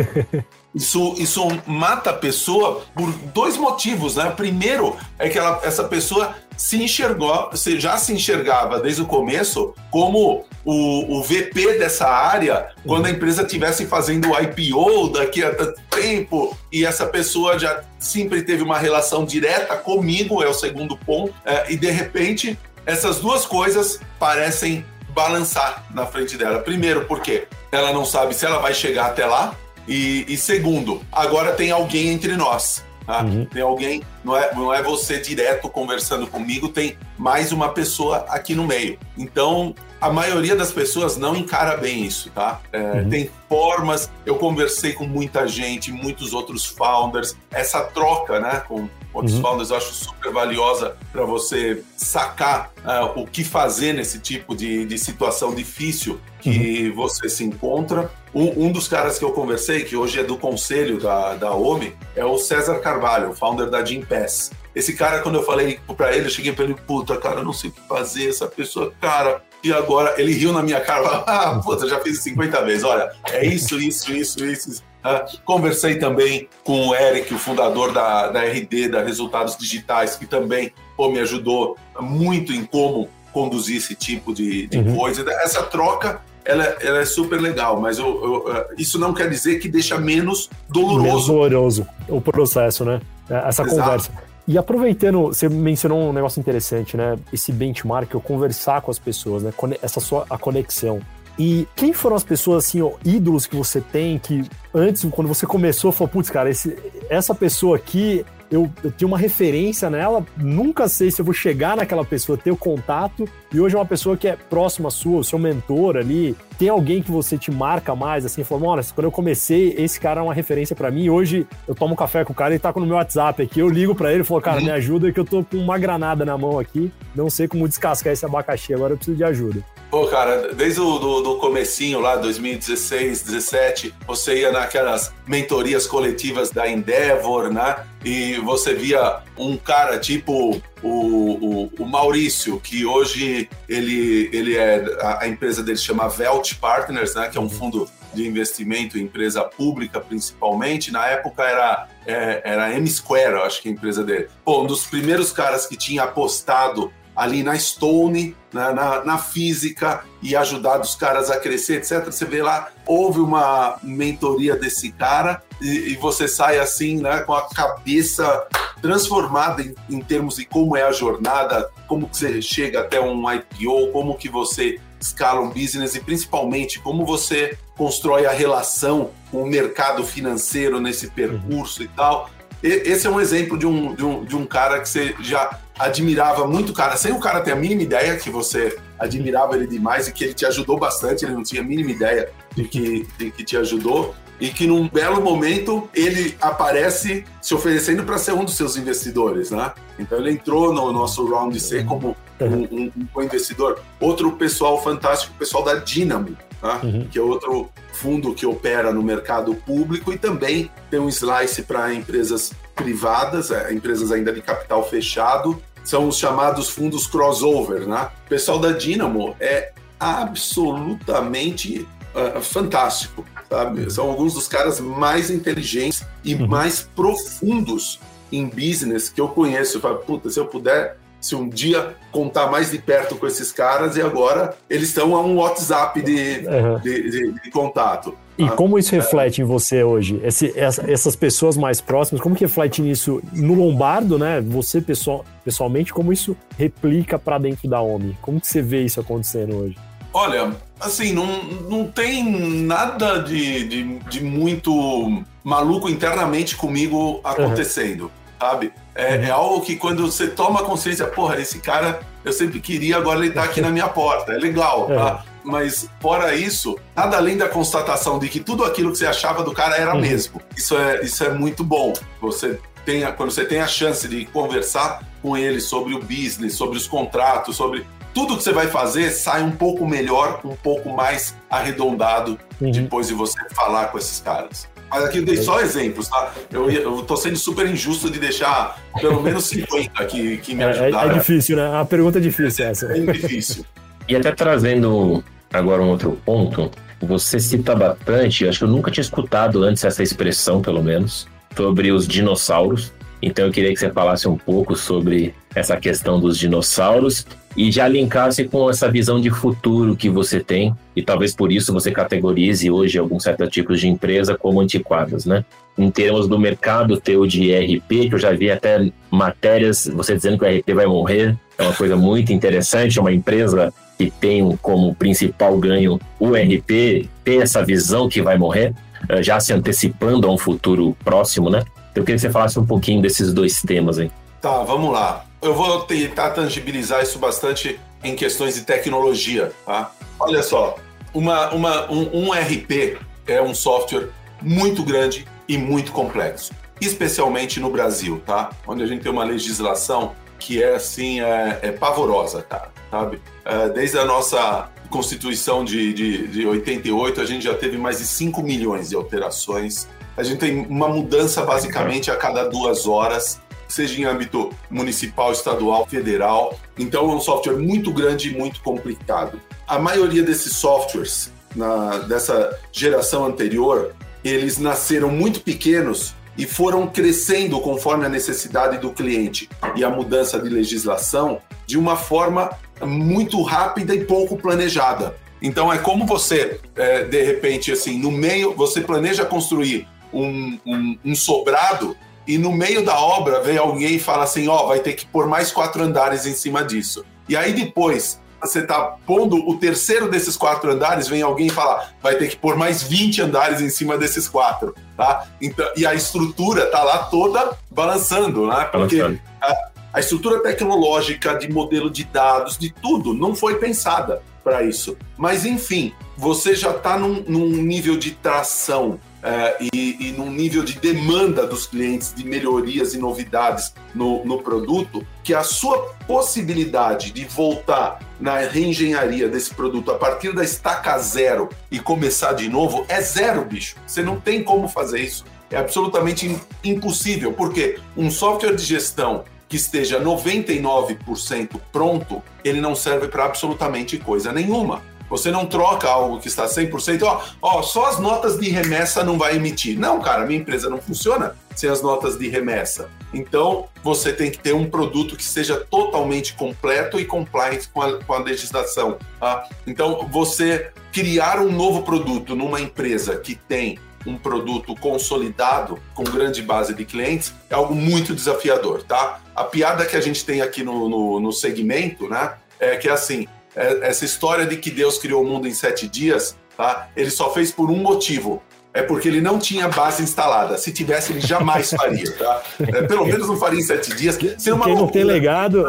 Isso, 0.74 1.14
isso 1.18 1.46
mata 1.66 2.08
a 2.08 2.14
pessoa 2.14 2.82
por 2.94 3.12
dois 3.34 3.58
motivos, 3.58 4.16
né? 4.16 4.30
Primeiro 4.30 4.96
é 5.18 5.28
que 5.28 5.38
ela, 5.38 5.60
essa 5.64 5.84
pessoa 5.84 6.34
se 6.56 6.82
enxergou, 6.82 7.50
você 7.50 7.78
já 7.78 7.98
se 7.98 8.12
enxergava 8.14 8.80
desde 8.80 9.02
o 9.02 9.06
começo 9.06 9.74
como 9.90 10.46
o, 10.64 11.18
o 11.18 11.22
VP 11.22 11.78
dessa 11.78 12.06
área 12.06 12.68
quando 12.86 13.06
a 13.06 13.10
empresa 13.10 13.42
estivesse 13.42 13.86
fazendo 13.86 14.30
o 14.30 14.38
IPO 14.38 15.10
daqui 15.10 15.42
a 15.42 15.54
tanto 15.54 15.80
tempo 15.90 16.56
e 16.70 16.84
essa 16.84 17.06
pessoa 17.06 17.58
já 17.58 17.82
sempre 17.98 18.42
teve 18.42 18.62
uma 18.62 18.78
relação 18.78 19.24
direta 19.24 19.76
comigo, 19.76 20.42
é 20.42 20.48
o 20.48 20.54
segundo 20.54 20.96
ponto, 20.96 21.34
é, 21.44 21.72
e 21.72 21.76
de 21.76 21.90
repente 21.90 22.58
essas 22.86 23.18
duas 23.18 23.46
coisas 23.46 24.00
parecem 24.18 24.84
balançar 25.10 25.84
na 25.94 26.06
frente 26.06 26.36
dela. 26.36 26.58
Primeiro, 26.58 27.04
porque 27.04 27.46
ela 27.70 27.92
não 27.92 28.04
sabe 28.04 28.34
se 28.34 28.44
ela 28.44 28.58
vai 28.58 28.74
chegar 28.74 29.06
até 29.06 29.26
lá, 29.26 29.54
e, 29.86 30.24
e 30.28 30.36
segundo, 30.36 31.02
agora 31.10 31.52
tem 31.52 31.70
alguém 31.70 32.08
entre 32.08 32.36
nós. 32.36 32.84
Tá? 33.06 33.22
Uhum. 33.22 33.44
Tem 33.46 33.62
alguém, 33.62 34.02
não 34.24 34.36
é, 34.36 34.54
não 34.54 34.72
é 34.72 34.82
você 34.82 35.18
direto 35.18 35.68
conversando 35.68 36.26
comigo, 36.26 36.68
tem 36.68 36.96
mais 37.18 37.50
uma 37.50 37.68
pessoa 37.68 38.24
aqui 38.28 38.54
no 38.54 38.64
meio. 38.64 38.98
Então, 39.18 39.74
a 40.02 40.10
maioria 40.10 40.56
das 40.56 40.72
pessoas 40.72 41.16
não 41.16 41.36
encara 41.36 41.76
bem 41.76 42.04
isso, 42.04 42.28
tá? 42.30 42.60
É, 42.72 42.80
uhum. 42.80 43.08
Tem 43.08 43.30
formas, 43.48 44.10
eu 44.26 44.34
conversei 44.34 44.92
com 44.94 45.06
muita 45.06 45.46
gente, 45.46 45.92
muitos 45.92 46.32
outros 46.32 46.66
founders, 46.66 47.36
essa 47.52 47.82
troca, 47.82 48.40
né, 48.40 48.64
com 48.66 48.88
outros 49.14 49.36
uhum. 49.36 49.42
founders 49.42 49.70
eu 49.70 49.76
acho 49.76 49.94
super 49.94 50.32
valiosa 50.32 50.96
para 51.12 51.24
você 51.24 51.84
sacar 51.96 52.72
uh, 52.78 53.20
o 53.20 53.26
que 53.28 53.44
fazer 53.44 53.92
nesse 53.92 54.18
tipo 54.18 54.56
de, 54.56 54.84
de 54.84 54.98
situação 54.98 55.54
difícil 55.54 56.20
que 56.40 56.88
uhum. 56.88 56.96
você 56.96 57.28
se 57.28 57.44
encontra. 57.44 58.10
Um, 58.34 58.66
um, 58.66 58.72
dos 58.72 58.88
caras 58.88 59.20
que 59.20 59.24
eu 59.24 59.30
conversei, 59.30 59.84
que 59.84 59.94
hoje 59.94 60.18
é 60.18 60.24
do 60.24 60.36
conselho 60.36 60.98
da, 60.98 61.34
da 61.34 61.54
OMI, 61.54 61.94
é 62.16 62.24
o 62.24 62.38
César 62.38 62.80
Carvalho, 62.80 63.30
o 63.30 63.34
founder 63.34 63.70
da 63.70 63.84
Gimpass. 63.84 64.50
Esse 64.74 64.94
cara, 64.94 65.20
quando 65.20 65.36
eu 65.36 65.44
falei 65.44 65.78
para 65.96 66.16
ele, 66.16 66.26
eu 66.26 66.30
cheguei 66.30 66.50
para 66.50 66.64
ele, 66.64 66.74
puta, 66.74 67.16
cara, 67.18 67.40
eu 67.40 67.44
não 67.44 67.52
sei 67.52 67.70
o 67.70 67.72
que 67.72 67.86
fazer, 67.86 68.30
essa 68.30 68.48
pessoa, 68.48 68.92
cara. 69.00 69.42
E 69.62 69.72
agora 69.72 70.14
ele 70.20 70.32
riu 70.32 70.52
na 70.52 70.62
minha 70.62 70.80
cara, 70.80 71.24
ah, 71.26 71.60
puta, 71.62 71.88
já 71.88 72.00
fiz 72.00 72.20
50 72.20 72.64
vezes, 72.64 72.84
olha, 72.84 73.12
é 73.30 73.46
isso, 73.46 73.80
isso, 73.80 74.12
isso, 74.12 74.44
isso. 74.44 74.82
Ah, 75.04 75.24
conversei 75.44 75.98
também 75.98 76.48
com 76.64 76.88
o 76.88 76.94
Eric, 76.94 77.32
o 77.34 77.38
fundador 77.38 77.92
da, 77.92 78.28
da 78.28 78.44
RD, 78.44 78.88
da 78.88 79.02
Resultados 79.02 79.56
Digitais, 79.56 80.16
que 80.16 80.26
também 80.26 80.72
pô, 80.96 81.10
me 81.10 81.18
ajudou 81.20 81.76
muito 82.00 82.52
em 82.52 82.64
como 82.64 83.08
conduzir 83.32 83.78
esse 83.78 83.94
tipo 83.94 84.32
de, 84.32 84.66
de 84.66 84.78
uhum. 84.78 84.96
coisa. 84.96 85.24
Essa 85.42 85.62
troca 85.62 86.20
ela, 86.44 86.64
ela, 86.80 86.98
é 86.98 87.04
super 87.04 87.40
legal, 87.40 87.80
mas 87.80 87.98
eu, 87.98 88.06
eu, 88.46 88.56
é, 88.56 88.66
isso 88.76 88.98
não 88.98 89.14
quer 89.14 89.28
dizer 89.28 89.58
que 89.58 89.68
deixa 89.68 89.98
menos 89.98 90.50
doloroso. 90.68 91.02
Menos 91.02 91.26
doloroso 91.26 91.86
o 92.08 92.20
processo, 92.20 92.84
né? 92.84 93.00
É, 93.30 93.48
essa 93.48 93.62
Exato. 93.62 93.80
conversa. 93.80 94.12
E 94.46 94.58
aproveitando, 94.58 95.28
você 95.28 95.48
mencionou 95.48 96.10
um 96.10 96.12
negócio 96.12 96.40
interessante, 96.40 96.96
né? 96.96 97.16
Esse 97.32 97.52
benchmark, 97.52 98.12
eu 98.12 98.20
conversar 98.20 98.80
com 98.80 98.90
as 98.90 98.98
pessoas, 98.98 99.42
né? 99.42 99.52
Essa 99.80 100.00
sua 100.00 100.26
a 100.28 100.36
conexão. 100.36 101.00
E 101.38 101.66
quem 101.74 101.92
foram 101.92 102.16
as 102.16 102.24
pessoas, 102.24 102.66
assim, 102.66 102.82
ó, 102.82 102.92
ídolos 103.04 103.46
que 103.46 103.56
você 103.56 103.80
tem, 103.80 104.18
que 104.18 104.44
antes, 104.74 105.04
quando 105.10 105.28
você 105.28 105.46
começou, 105.46 105.90
falou, 105.90 106.08
putz, 106.08 106.28
cara, 106.28 106.50
esse, 106.50 106.76
essa 107.08 107.34
pessoa 107.34 107.76
aqui, 107.76 108.24
eu, 108.50 108.70
eu 108.84 108.92
tenho 108.92 109.08
uma 109.08 109.16
referência 109.16 109.88
nela, 109.88 110.26
nunca 110.36 110.88
sei 110.88 111.10
se 111.10 111.20
eu 111.20 111.24
vou 111.24 111.32
chegar 111.32 111.76
naquela 111.76 112.04
pessoa, 112.04 112.36
ter 112.36 112.50
o 112.50 112.56
contato, 112.56 113.26
e 113.52 113.60
hoje 113.60 113.74
é 113.74 113.78
uma 113.78 113.86
pessoa 113.86 114.16
que 114.16 114.26
é 114.26 114.36
próxima 114.36 114.90
sua, 114.90 115.20
o 115.20 115.24
seu 115.24 115.38
mentor 115.38 115.96
ali, 115.96 116.36
tem 116.58 116.68
alguém 116.68 117.02
que 117.02 117.10
você 117.10 117.36
te 117.36 117.50
marca 117.50 117.94
mais, 117.94 118.24
assim, 118.24 118.42
falou, 118.44 118.70
olha, 118.70 118.82
quando 118.94 119.04
eu 119.04 119.12
comecei, 119.12 119.74
esse 119.76 120.00
cara 120.00 120.20
é 120.20 120.24
uma 120.24 120.34
referência 120.34 120.74
para 120.74 120.90
mim, 120.90 121.08
hoje 121.08 121.46
eu 121.66 121.74
tomo 121.74 121.94
café 121.96 122.24
com 122.24 122.32
o 122.32 122.36
cara, 122.36 122.54
ele 122.54 122.58
tá 122.58 122.72
no 122.72 122.86
meu 122.86 122.96
WhatsApp 122.96 123.42
aqui, 123.42 123.60
eu 123.60 123.68
ligo 123.68 123.94
para 123.94 124.12
ele 124.12 124.22
e 124.22 124.24
falo, 124.24 124.40
cara, 124.40 124.60
me 124.60 124.70
ajuda 124.70 125.12
que 125.12 125.20
eu 125.20 125.24
tô 125.24 125.44
com 125.44 125.58
uma 125.58 125.78
granada 125.78 126.24
na 126.24 126.38
mão 126.38 126.58
aqui, 126.58 126.90
não 127.14 127.28
sei 127.28 127.46
como 127.46 127.68
descascar 127.68 128.12
esse 128.12 128.24
abacaxi, 128.24 128.72
agora 128.72 128.94
eu 128.94 128.96
preciso 128.96 129.16
de 129.16 129.24
ajuda. 129.24 129.62
Pô, 129.92 130.06
cara, 130.06 130.54
desde 130.54 130.80
o 130.80 130.98
do, 130.98 131.20
do 131.20 131.36
comecinho 131.36 132.00
lá, 132.00 132.16
2016, 132.16 133.24
17, 133.24 133.94
você 134.06 134.40
ia 134.40 134.50
naquelas 134.50 135.12
mentorias 135.26 135.86
coletivas 135.86 136.50
da 136.50 136.66
Endeavor, 136.66 137.52
né? 137.52 137.84
E 138.02 138.38
você 138.38 138.72
via 138.72 139.18
um 139.36 139.54
cara 139.54 139.98
tipo 139.98 140.58
o, 140.82 140.88
o, 140.88 141.72
o 141.78 141.86
Maurício, 141.86 142.58
que 142.58 142.86
hoje 142.86 143.41
ele, 143.68 144.30
ele 144.32 144.56
é, 144.56 144.84
a, 145.00 145.24
a 145.24 145.28
empresa 145.28 145.62
dele 145.62 145.78
chama 145.78 146.08
Velt 146.08 146.54
Partners, 146.56 147.14
né? 147.14 147.28
Que 147.28 147.38
é 147.38 147.40
um 147.40 147.48
fundo 147.48 147.88
de 148.12 148.26
investimento 148.26 148.98
em 148.98 149.02
empresa 149.02 149.42
pública, 149.42 150.00
principalmente. 150.00 150.92
Na 150.92 151.06
época 151.06 151.42
era, 151.42 151.88
é, 152.06 152.42
era 152.44 152.74
M-Square, 152.74 153.42
acho 153.42 153.62
que 153.62 153.68
é 153.68 153.72
a 153.72 153.74
empresa 153.74 154.04
dele. 154.04 154.28
Pô, 154.44 154.62
um 154.62 154.66
dos 154.66 154.86
primeiros 154.86 155.32
caras 155.32 155.66
que 155.66 155.76
tinha 155.76 156.02
apostado 156.02 156.92
ali 157.14 157.42
na 157.42 157.58
Stone, 157.58 158.34
na, 158.52 158.72
na, 158.72 159.04
na, 159.04 159.18
física 159.18 160.04
e 160.22 160.34
ajudado 160.36 160.82
os 160.82 160.94
caras 160.94 161.30
a 161.30 161.38
crescer, 161.38 161.78
etc. 161.78 162.04
Você 162.06 162.24
vê 162.24 162.42
lá, 162.42 162.68
houve 162.86 163.20
uma 163.20 163.78
mentoria 163.82 164.56
desse 164.56 164.90
cara 164.92 165.42
e, 165.60 165.92
e 165.92 165.96
você 165.96 166.26
sai 166.26 166.58
assim, 166.58 167.00
né, 167.00 167.20
com 167.20 167.34
a 167.34 167.48
cabeça 167.48 168.46
transformada 168.80 169.62
em, 169.62 169.74
em, 169.88 170.00
termos 170.00 170.36
de 170.36 170.44
como 170.44 170.76
é 170.76 170.82
a 170.82 170.92
jornada, 170.92 171.70
como 171.86 172.08
que 172.08 172.16
você 172.16 172.42
chega 172.42 172.80
até 172.80 173.00
um 173.00 173.30
IPO, 173.30 173.92
como 173.92 174.16
que 174.16 174.28
você 174.28 174.80
escala 175.00 175.40
um 175.40 175.50
business 175.50 175.94
e 175.94 176.00
principalmente 176.00 176.78
como 176.78 177.04
você 177.04 177.56
constrói 177.76 178.26
a 178.26 178.32
relação 178.32 179.10
com 179.30 179.42
o 179.42 179.46
mercado 179.46 180.04
financeiro 180.04 180.80
nesse 180.80 181.08
percurso 181.08 181.82
e 181.82 181.88
tal. 181.88 182.30
Esse 182.62 183.06
é 183.06 183.10
um 183.10 183.20
exemplo 183.20 183.58
de 183.58 183.66
um, 183.66 183.94
de 183.94 184.04
um, 184.04 184.24
de 184.24 184.36
um 184.36 184.46
cara 184.46 184.80
que 184.80 184.88
você 184.88 185.14
já 185.20 185.58
admirava 185.78 186.46
muito 186.46 186.72
cara, 186.72 186.96
sem 186.96 187.12
o 187.12 187.18
cara 187.18 187.40
ter 187.40 187.52
a 187.52 187.56
mínima 187.56 187.82
ideia 187.82 188.16
que 188.16 188.30
você 188.30 188.78
admirava 188.98 189.56
ele 189.56 189.66
demais 189.66 190.06
e 190.06 190.12
que 190.12 190.22
ele 190.24 190.34
te 190.34 190.46
ajudou 190.46 190.78
bastante, 190.78 191.24
ele 191.24 191.34
não 191.34 191.42
tinha 191.42 191.60
a 191.60 191.64
mínima 191.64 191.90
ideia 191.90 192.30
de 192.54 192.64
que, 192.64 193.06
de 193.18 193.30
que 193.32 193.42
te 193.42 193.56
ajudou 193.56 194.14
e 194.38 194.50
que 194.50 194.66
num 194.66 194.88
belo 194.88 195.20
momento 195.20 195.88
ele 195.94 196.36
aparece 196.40 197.24
se 197.40 197.54
oferecendo 197.54 198.04
para 198.04 198.18
ser 198.18 198.32
um 198.32 198.44
dos 198.44 198.56
seus 198.56 198.76
investidores, 198.76 199.50
né? 199.50 199.72
Então 199.98 200.18
ele 200.18 200.32
entrou 200.32 200.72
no 200.72 200.92
nosso 200.92 201.24
round 201.28 201.58
C 201.60 201.84
como 201.84 202.16
um, 202.40 202.46
um, 202.46 202.92
um 203.16 203.22
investidor. 203.22 203.80
Outro 204.00 204.32
pessoal 204.32 204.82
fantástico, 204.82 205.32
o 205.34 205.38
pessoal 205.38 205.64
da 205.64 205.76
Dynamo, 205.76 206.36
né? 206.62 206.80
uhum. 206.82 207.08
que 207.10 207.18
é 207.18 207.22
outro 207.22 207.70
fundo 207.92 208.34
que 208.34 208.46
opera 208.46 208.92
no 208.92 209.02
mercado 209.02 209.54
público 209.54 210.12
e 210.12 210.18
também 210.18 210.70
tem 210.90 211.00
um 211.00 211.08
slice 211.08 211.62
para 211.62 211.92
empresas 211.92 212.52
privadas, 212.74 213.50
é, 213.50 213.72
empresas 213.72 214.12
ainda 214.12 214.32
de 214.32 214.40
capital 214.40 214.88
fechado, 214.88 215.62
são 215.84 216.08
os 216.08 216.16
chamados 216.16 216.68
fundos 216.68 217.06
crossover, 217.06 217.86
né? 217.88 218.08
O 218.26 218.28
pessoal 218.28 218.58
da 218.58 218.70
Dynamo 218.72 219.34
é 219.40 219.72
absolutamente 219.98 221.86
uh, 222.14 222.40
fantástico, 222.40 223.24
sabe? 223.50 223.90
São 223.90 224.08
alguns 224.08 224.34
dos 224.34 224.46
caras 224.46 224.78
mais 224.80 225.30
inteligentes 225.30 226.04
e 226.24 226.34
uhum. 226.34 226.46
mais 226.46 226.82
profundos 226.94 227.98
em 228.30 228.46
business 228.48 229.08
que 229.08 229.20
eu 229.20 229.28
conheço. 229.28 229.78
Eu 229.78 229.80
falo, 229.80 229.98
puta, 229.98 230.30
se 230.30 230.38
eu 230.38 230.46
puder 230.46 230.96
se 231.22 231.36
um 231.36 231.48
dia 231.48 231.94
contar 232.10 232.50
mais 232.50 232.72
de 232.72 232.78
perto 232.78 233.14
com 233.16 233.26
esses 233.26 233.52
caras 233.52 233.96
e 233.96 234.02
agora 234.02 234.54
eles 234.68 234.88
estão 234.88 235.14
a 235.14 235.22
um 235.22 235.36
WhatsApp 235.36 236.02
de, 236.02 236.44
uhum. 236.46 236.78
de, 236.80 237.10
de, 237.10 237.32
de 237.40 237.50
contato. 237.50 238.14
E 238.36 238.48
como 238.50 238.78
isso 238.78 238.92
reflete 238.94 239.40
em 239.40 239.44
você 239.44 239.84
hoje? 239.84 240.20
Esse, 240.24 240.58
essa, 240.58 240.90
essas 240.90 241.14
pessoas 241.14 241.56
mais 241.56 241.80
próximas, 241.80 242.20
como 242.20 242.34
que 242.34 242.44
reflete 242.44 242.82
nisso 242.82 243.22
no 243.32 243.54
Lombardo, 243.54 244.18
né? 244.18 244.40
Você 244.40 244.80
pessoal, 244.80 245.24
pessoalmente, 245.44 245.92
como 245.92 246.12
isso 246.12 246.36
replica 246.58 247.18
para 247.18 247.38
dentro 247.38 247.68
da 247.68 247.80
OMI? 247.80 248.16
Como 248.20 248.40
que 248.40 248.48
você 248.48 248.60
vê 248.60 248.82
isso 248.82 248.98
acontecendo 248.98 249.56
hoje? 249.56 249.76
Olha, 250.14 250.54
assim, 250.80 251.12
não, 251.12 251.42
não 251.70 251.86
tem 251.86 252.24
nada 252.64 253.18
de, 253.18 253.68
de, 253.68 253.98
de 253.98 254.24
muito 254.24 255.22
maluco 255.44 255.88
internamente 255.88 256.56
comigo 256.56 257.20
acontecendo, 257.24 258.04
uhum. 258.04 258.10
sabe? 258.40 258.72
É, 258.94 259.16
é, 259.16 259.30
algo 259.30 259.62
que 259.62 259.76
quando 259.76 260.10
você 260.10 260.28
toma 260.28 260.62
consciência, 260.62 261.06
porra, 261.06 261.40
esse 261.40 261.60
cara 261.60 262.00
eu 262.24 262.32
sempre 262.32 262.60
queria, 262.60 262.96
agora 262.96 263.20
ele 263.20 263.30
tá 263.30 263.42
aqui 263.42 263.60
na 263.60 263.70
minha 263.70 263.88
porta, 263.88 264.32
é 264.32 264.36
legal, 264.36 264.86
tá? 264.86 265.14
Uhum. 265.14 265.32
Mas, 265.52 265.88
fora 266.00 266.34
isso, 266.34 266.78
nada 266.94 267.16
além 267.16 267.36
da 267.36 267.48
constatação 267.48 268.18
de 268.18 268.28
que 268.28 268.38
tudo 268.38 268.64
aquilo 268.64 268.92
que 268.92 268.98
você 268.98 269.06
achava 269.06 269.42
do 269.42 269.52
cara 269.52 269.76
era 269.76 269.94
uhum. 269.94 270.00
mesmo. 270.00 270.40
Isso 270.56 270.76
é, 270.76 271.02
isso 271.02 271.24
é 271.24 271.30
muito 271.30 271.64
bom. 271.64 271.92
Você 272.20 272.60
tem 272.84 273.02
a, 273.02 273.12
quando 273.12 273.32
você 273.32 273.44
tem 273.44 273.60
a 273.60 273.66
chance 273.66 274.06
de 274.06 274.24
conversar 274.26 275.02
com 275.20 275.36
ele 275.36 275.60
sobre 275.60 275.94
o 275.94 275.98
business, 275.98 276.54
sobre 276.54 276.76
os 276.76 276.86
contratos, 276.86 277.56
sobre 277.56 277.84
tudo 278.14 278.36
que 278.36 278.42
você 278.42 278.52
vai 278.52 278.68
fazer 278.68 279.10
sai 279.10 279.42
um 279.42 279.52
pouco 279.52 279.86
melhor, 279.86 280.40
um 280.44 280.54
pouco 280.54 280.90
mais 280.90 281.34
arredondado 281.50 282.38
uhum. 282.60 282.70
depois 282.70 283.08
de 283.08 283.14
você 283.14 283.38
falar 283.50 283.86
com 283.86 283.98
esses 283.98 284.20
caras. 284.20 284.68
Mas 284.92 285.04
aqui 285.04 285.18
eu 285.18 285.24
dei 285.24 285.38
só 285.38 285.58
exemplos, 285.60 286.06
tá? 286.08 286.34
Eu, 286.52 286.70
eu 286.70 287.02
tô 287.02 287.16
sendo 287.16 287.36
super 287.36 287.66
injusto 287.66 288.10
de 288.10 288.18
deixar 288.18 288.78
pelo 289.00 289.22
menos 289.22 289.44
50 289.46 290.04
que, 290.04 290.36
que 290.36 290.54
me 290.54 290.62
ajudaram. 290.64 291.12
É, 291.12 291.14
é 291.14 291.18
difícil, 291.18 291.56
né? 291.56 291.80
A 291.80 291.84
pergunta 291.86 292.18
é 292.18 292.20
difícil 292.20 292.66
essa. 292.66 292.86
É 292.86 293.00
difícil. 293.00 293.64
e 294.06 294.14
até 294.14 294.30
trazendo 294.32 295.24
agora 295.50 295.80
um 295.80 295.88
outro 295.88 296.20
ponto, 296.26 296.70
você 297.00 297.40
cita 297.40 297.74
bastante, 297.74 298.46
acho 298.46 298.58
que 298.58 298.64
eu 298.64 298.68
nunca 298.68 298.90
tinha 298.90 299.02
escutado 299.02 299.62
antes 299.62 299.82
essa 299.82 300.02
expressão, 300.02 300.60
pelo 300.60 300.82
menos, 300.82 301.26
sobre 301.56 301.90
os 301.90 302.06
dinossauros. 302.06 302.92
Então 303.22 303.46
eu 303.46 303.52
queria 303.52 303.72
que 303.72 303.78
você 303.78 303.90
falasse 303.90 304.26
um 304.28 304.36
pouco 304.36 304.74
sobre 304.74 305.32
essa 305.54 305.76
questão 305.76 306.18
dos 306.18 306.36
dinossauros 306.36 307.24
e 307.56 307.70
já 307.70 307.86
linkasse 307.86 308.44
com 308.44 308.68
essa 308.68 308.90
visão 308.90 309.20
de 309.20 309.30
futuro 309.30 309.94
que 309.94 310.08
você 310.08 310.40
tem, 310.40 310.74
e 310.96 311.02
talvez 311.02 311.34
por 311.34 311.52
isso 311.52 311.72
você 311.72 311.90
categorize 311.90 312.70
hoje 312.70 312.98
alguns 312.98 313.22
certos 313.22 313.50
tipos 313.50 313.80
de 313.80 313.88
empresa 313.88 314.36
como 314.36 314.60
antiquadas, 314.60 315.26
né? 315.26 315.44
Em 315.76 315.90
termos 315.90 316.26
do 316.26 316.38
mercado 316.38 316.98
teu 316.98 317.26
de 317.26 317.50
ERP, 317.50 318.08
que 318.08 318.14
eu 318.14 318.18
já 318.18 318.32
vi 318.32 318.50
até 318.50 318.90
matérias, 319.10 319.90
você 319.94 320.14
dizendo 320.14 320.38
que 320.38 320.44
o 320.44 320.48
ERP 320.48 320.70
vai 320.74 320.86
morrer, 320.86 321.36
é 321.58 321.62
uma 321.62 321.74
coisa 321.74 321.96
muito 321.96 322.32
interessante, 322.32 322.98
uma 322.98 323.12
empresa 323.12 323.72
que 323.98 324.10
tem 324.10 324.56
como 324.62 324.94
principal 324.94 325.56
ganho 325.58 326.00
o 326.18 326.34
ERP, 326.34 327.08
ter 327.22 327.42
essa 327.42 327.62
visão 327.64 328.08
que 328.08 328.22
vai 328.22 328.36
morrer, 328.36 328.74
eh, 329.08 329.22
já 329.22 329.38
se 329.38 329.52
antecipando 329.52 330.26
a 330.26 330.32
um 330.32 330.38
futuro 330.38 330.96
próximo, 331.04 331.50
né? 331.50 331.62
Eu 331.94 332.02
queria 332.02 332.16
que 332.16 332.22
você 332.22 332.30
falasse 332.30 332.58
um 332.58 332.66
pouquinho 332.66 333.02
desses 333.02 333.32
dois 333.32 333.60
temas 333.60 333.98
aí. 333.98 334.10
Tá, 334.40 334.62
vamos 334.62 334.92
lá. 334.92 335.24
Eu 335.40 335.54
vou 335.54 335.82
tentar 335.82 336.30
tangibilizar 336.30 337.02
isso 337.02 337.18
bastante 337.18 337.78
em 338.02 338.16
questões 338.16 338.54
de 338.54 338.62
tecnologia, 338.62 339.52
tá? 339.64 339.92
Olha 340.18 340.42
só, 340.42 340.76
uma, 341.12 341.50
uma, 341.52 341.90
um, 341.90 342.28
um 342.28 342.32
RP 342.32 342.98
é 343.26 343.40
um 343.40 343.54
software 343.54 344.08
muito 344.40 344.82
grande 344.82 345.26
e 345.48 345.56
muito 345.58 345.92
complexo, 345.92 346.52
especialmente 346.80 347.60
no 347.60 347.70
Brasil, 347.70 348.20
tá? 348.24 348.50
Onde 348.66 348.82
a 348.82 348.86
gente 348.86 349.02
tem 349.02 349.12
uma 349.12 349.24
legislação 349.24 350.12
que 350.38 350.62
é 350.62 350.74
assim, 350.74 351.20
é, 351.20 351.58
é 351.62 351.72
pavorosa, 351.72 352.42
cara, 352.42 352.70
sabe? 352.90 353.20
É, 353.44 353.68
desde 353.68 353.98
a 353.98 354.04
nossa 354.04 354.68
Constituição 354.90 355.64
de, 355.64 355.92
de, 355.94 356.28
de 356.28 356.46
88, 356.46 357.20
a 357.20 357.24
gente 357.24 357.44
já 357.44 357.54
teve 357.54 357.78
mais 357.78 357.98
de 357.98 358.06
5 358.06 358.42
milhões 358.42 358.90
de 358.90 358.96
alterações 358.96 359.88
a 360.16 360.22
gente 360.22 360.38
tem 360.38 360.66
uma 360.66 360.88
mudança 360.88 361.42
basicamente 361.42 362.10
a 362.10 362.16
cada 362.16 362.48
duas 362.48 362.86
horas, 362.86 363.40
seja 363.68 364.00
em 364.00 364.04
âmbito 364.04 364.50
municipal, 364.70 365.32
estadual, 365.32 365.86
federal. 365.86 366.58
Então 366.78 367.10
é 367.10 367.14
um 367.14 367.20
software 367.20 367.56
muito 367.56 367.92
grande 367.92 368.28
e 368.28 368.38
muito 368.38 368.60
complicado. 368.60 369.40
A 369.66 369.78
maioria 369.78 370.22
desses 370.22 370.56
softwares 370.56 371.32
na, 371.56 371.98
dessa 371.98 372.58
geração 372.70 373.24
anterior, 373.24 373.94
eles 374.24 374.58
nasceram 374.58 375.08
muito 375.08 375.40
pequenos 375.40 376.14
e 376.36 376.46
foram 376.46 376.86
crescendo 376.86 377.60
conforme 377.60 378.06
a 378.06 378.08
necessidade 378.08 378.78
do 378.78 378.90
cliente 378.90 379.48
e 379.76 379.84
a 379.84 379.90
mudança 379.90 380.38
de 380.38 380.48
legislação 380.48 381.40
de 381.66 381.78
uma 381.78 381.96
forma 381.96 382.50
muito 382.80 383.40
rápida 383.42 383.94
e 383.94 384.04
pouco 384.04 384.36
planejada. 384.36 385.14
Então 385.40 385.72
é 385.72 385.78
como 385.78 386.06
você, 386.06 386.60
é, 386.76 387.04
de 387.04 387.22
repente, 387.22 387.72
assim, 387.72 387.98
no 387.98 388.10
meio, 388.10 388.54
você 388.54 388.80
planeja 388.80 389.24
construir 389.24 389.88
um, 390.12 390.58
um, 390.66 390.98
um 391.04 391.14
sobrado 391.14 391.96
e 392.26 392.38
no 392.38 392.52
meio 392.52 392.84
da 392.84 392.98
obra 392.98 393.40
vem 393.40 393.58
alguém 393.58 393.96
e 393.96 393.98
fala 393.98 394.24
assim: 394.24 394.48
ó, 394.48 394.64
oh, 394.64 394.68
vai 394.68 394.80
ter 394.80 394.92
que 394.94 395.06
pôr 395.06 395.26
mais 395.26 395.50
quatro 395.50 395.82
andares 395.82 396.26
em 396.26 396.34
cima 396.34 396.64
disso. 396.64 397.04
E 397.28 397.36
aí 397.36 397.52
depois 397.52 398.20
você 398.40 398.58
está 398.58 398.96
pondo 399.06 399.36
o 399.48 399.56
terceiro 399.56 400.10
desses 400.10 400.36
quatro 400.36 400.72
andares, 400.72 401.08
vem 401.08 401.22
alguém 401.22 401.46
e 401.46 401.50
fala: 401.50 401.88
vai 402.02 402.16
ter 402.16 402.28
que 402.28 402.36
pôr 402.36 402.56
mais 402.56 402.82
20 402.82 403.22
andares 403.22 403.60
em 403.60 403.68
cima 403.68 403.98
desses 403.98 404.28
quatro. 404.28 404.74
Tá? 404.96 405.26
Então, 405.40 405.66
e 405.76 405.86
a 405.86 405.94
estrutura 405.94 406.66
tá 406.66 406.82
lá 406.82 407.04
toda 407.04 407.56
balançando, 407.70 408.46
né? 408.46 408.64
Porque 408.70 409.00
a, 409.40 409.54
a 409.92 410.00
estrutura 410.00 410.40
tecnológica 410.40 411.34
de 411.34 411.50
modelo 411.50 411.90
de 411.90 412.04
dados, 412.04 412.56
de 412.56 412.70
tudo, 412.70 413.14
não 413.14 413.34
foi 413.34 413.56
pensada 413.56 414.22
para 414.42 414.62
isso. 414.62 414.96
Mas 415.16 415.44
enfim, 415.44 415.92
você 416.16 416.54
já 416.54 416.70
está 416.70 416.96
num, 416.96 417.24
num 417.26 417.48
nível 417.48 417.96
de 417.96 418.12
tração 418.12 418.98
é, 419.22 419.56
e, 419.72 420.08
e 420.08 420.12
num 420.12 420.30
nível 420.30 420.64
de 420.64 420.78
demanda 420.78 421.46
dos 421.46 421.66
clientes 421.66 422.12
de 422.12 422.24
melhorias 422.24 422.92
e 422.94 422.98
novidades 422.98 423.72
no, 423.94 424.24
no 424.24 424.42
produto, 424.42 425.06
que 425.22 425.32
a 425.32 425.42
sua 425.42 425.94
possibilidade 426.06 427.12
de 427.12 427.24
voltar 427.24 428.00
na 428.20 428.38
reengenharia 428.38 429.28
desse 429.28 429.54
produto 429.54 429.90
a 429.92 429.94
partir 429.94 430.34
da 430.34 430.42
estaca 430.42 430.98
zero 430.98 431.48
e 431.70 431.78
começar 431.78 432.32
de 432.32 432.48
novo 432.48 432.84
é 432.88 433.00
zero, 433.00 433.44
bicho. 433.44 433.76
Você 433.86 434.02
não 434.02 434.20
tem 434.20 434.42
como 434.42 434.66
fazer 434.66 435.00
isso. 435.00 435.24
É 435.50 435.58
absolutamente 435.58 436.34
impossível, 436.64 437.32
porque 437.32 437.78
um 437.96 438.10
software 438.10 438.54
de 438.56 438.64
gestão 438.64 439.24
que 439.52 439.56
esteja 439.56 440.00
99% 440.00 441.60
pronto, 441.70 442.22
ele 442.42 442.58
não 442.58 442.74
serve 442.74 443.06
para 443.08 443.26
absolutamente 443.26 443.98
coisa 443.98 444.32
nenhuma. 444.32 444.82
Você 445.12 445.30
não 445.30 445.44
troca 445.44 445.86
algo 445.90 446.18
que 446.18 446.26
está 446.26 446.46
100%, 446.46 447.02
ó, 447.02 447.22
ó, 447.42 447.60
só 447.60 447.84
as 447.84 447.98
notas 447.98 448.38
de 448.38 448.48
remessa 448.48 449.04
não 449.04 449.18
vai 449.18 449.36
emitir. 449.36 449.78
Não, 449.78 450.00
cara, 450.00 450.24
minha 450.24 450.40
empresa 450.40 450.70
não 450.70 450.78
funciona 450.78 451.36
sem 451.54 451.68
as 451.68 451.82
notas 451.82 452.16
de 452.18 452.30
remessa. 452.30 452.88
Então, 453.12 453.68
você 453.84 454.10
tem 454.10 454.30
que 454.30 454.38
ter 454.38 454.54
um 454.54 454.70
produto 454.70 455.14
que 455.14 455.22
seja 455.22 455.58
totalmente 455.70 456.32
completo 456.32 456.98
e 456.98 457.04
compliant 457.04 457.66
com 457.74 457.82
a, 457.82 458.02
com 458.02 458.14
a 458.14 458.20
legislação. 458.20 458.96
Tá? 459.20 459.46
Então, 459.66 460.08
você 460.10 460.70
criar 460.90 461.40
um 461.40 461.52
novo 461.52 461.82
produto 461.82 462.34
numa 462.34 462.58
empresa 462.58 463.14
que 463.14 463.34
tem 463.34 463.78
um 464.06 464.16
produto 464.16 464.74
consolidado 464.76 465.78
com 465.94 466.04
grande 466.04 466.40
base 466.40 466.72
de 466.72 466.86
clientes 466.86 467.34
é 467.50 467.54
algo 467.54 467.74
muito 467.74 468.14
desafiador, 468.14 468.82
tá? 468.82 469.20
A 469.36 469.44
piada 469.44 469.84
que 469.84 469.94
a 469.94 470.00
gente 470.00 470.24
tem 470.24 470.40
aqui 470.40 470.64
no, 470.64 470.88
no, 470.88 471.20
no 471.20 471.32
segmento, 471.32 472.08
né, 472.08 472.32
é 472.58 472.76
que 472.76 472.88
assim, 472.88 473.28
é, 473.28 473.41
essa 473.54 474.04
história 474.04 474.46
de 474.46 474.56
que 474.56 474.70
Deus 474.70 474.98
criou 474.98 475.22
o 475.22 475.26
mundo 475.26 475.46
em 475.46 475.54
sete 475.54 475.86
dias, 475.86 476.36
tá? 476.56 476.88
Ele 476.96 477.10
só 477.10 477.32
fez 477.32 477.50
por 477.50 477.70
um 477.70 477.76
motivo. 477.76 478.42
É 478.74 478.80
porque 478.80 479.06
ele 479.06 479.20
não 479.20 479.38
tinha 479.38 479.68
base 479.68 480.02
instalada. 480.02 480.56
Se 480.56 480.72
tivesse, 480.72 481.12
ele 481.12 481.20
jamais 481.20 481.70
faria, 481.76 482.10
tá? 482.12 482.42
É, 482.58 482.82
pelo 482.82 483.04
menos 483.04 483.28
não 483.28 483.36
faria 483.36 483.60
em 483.60 483.62
sete 483.62 483.94
dias. 483.94 484.16
Quem 484.16 484.34
não 484.74 484.88
tem 484.88 485.04
legado. 485.04 485.66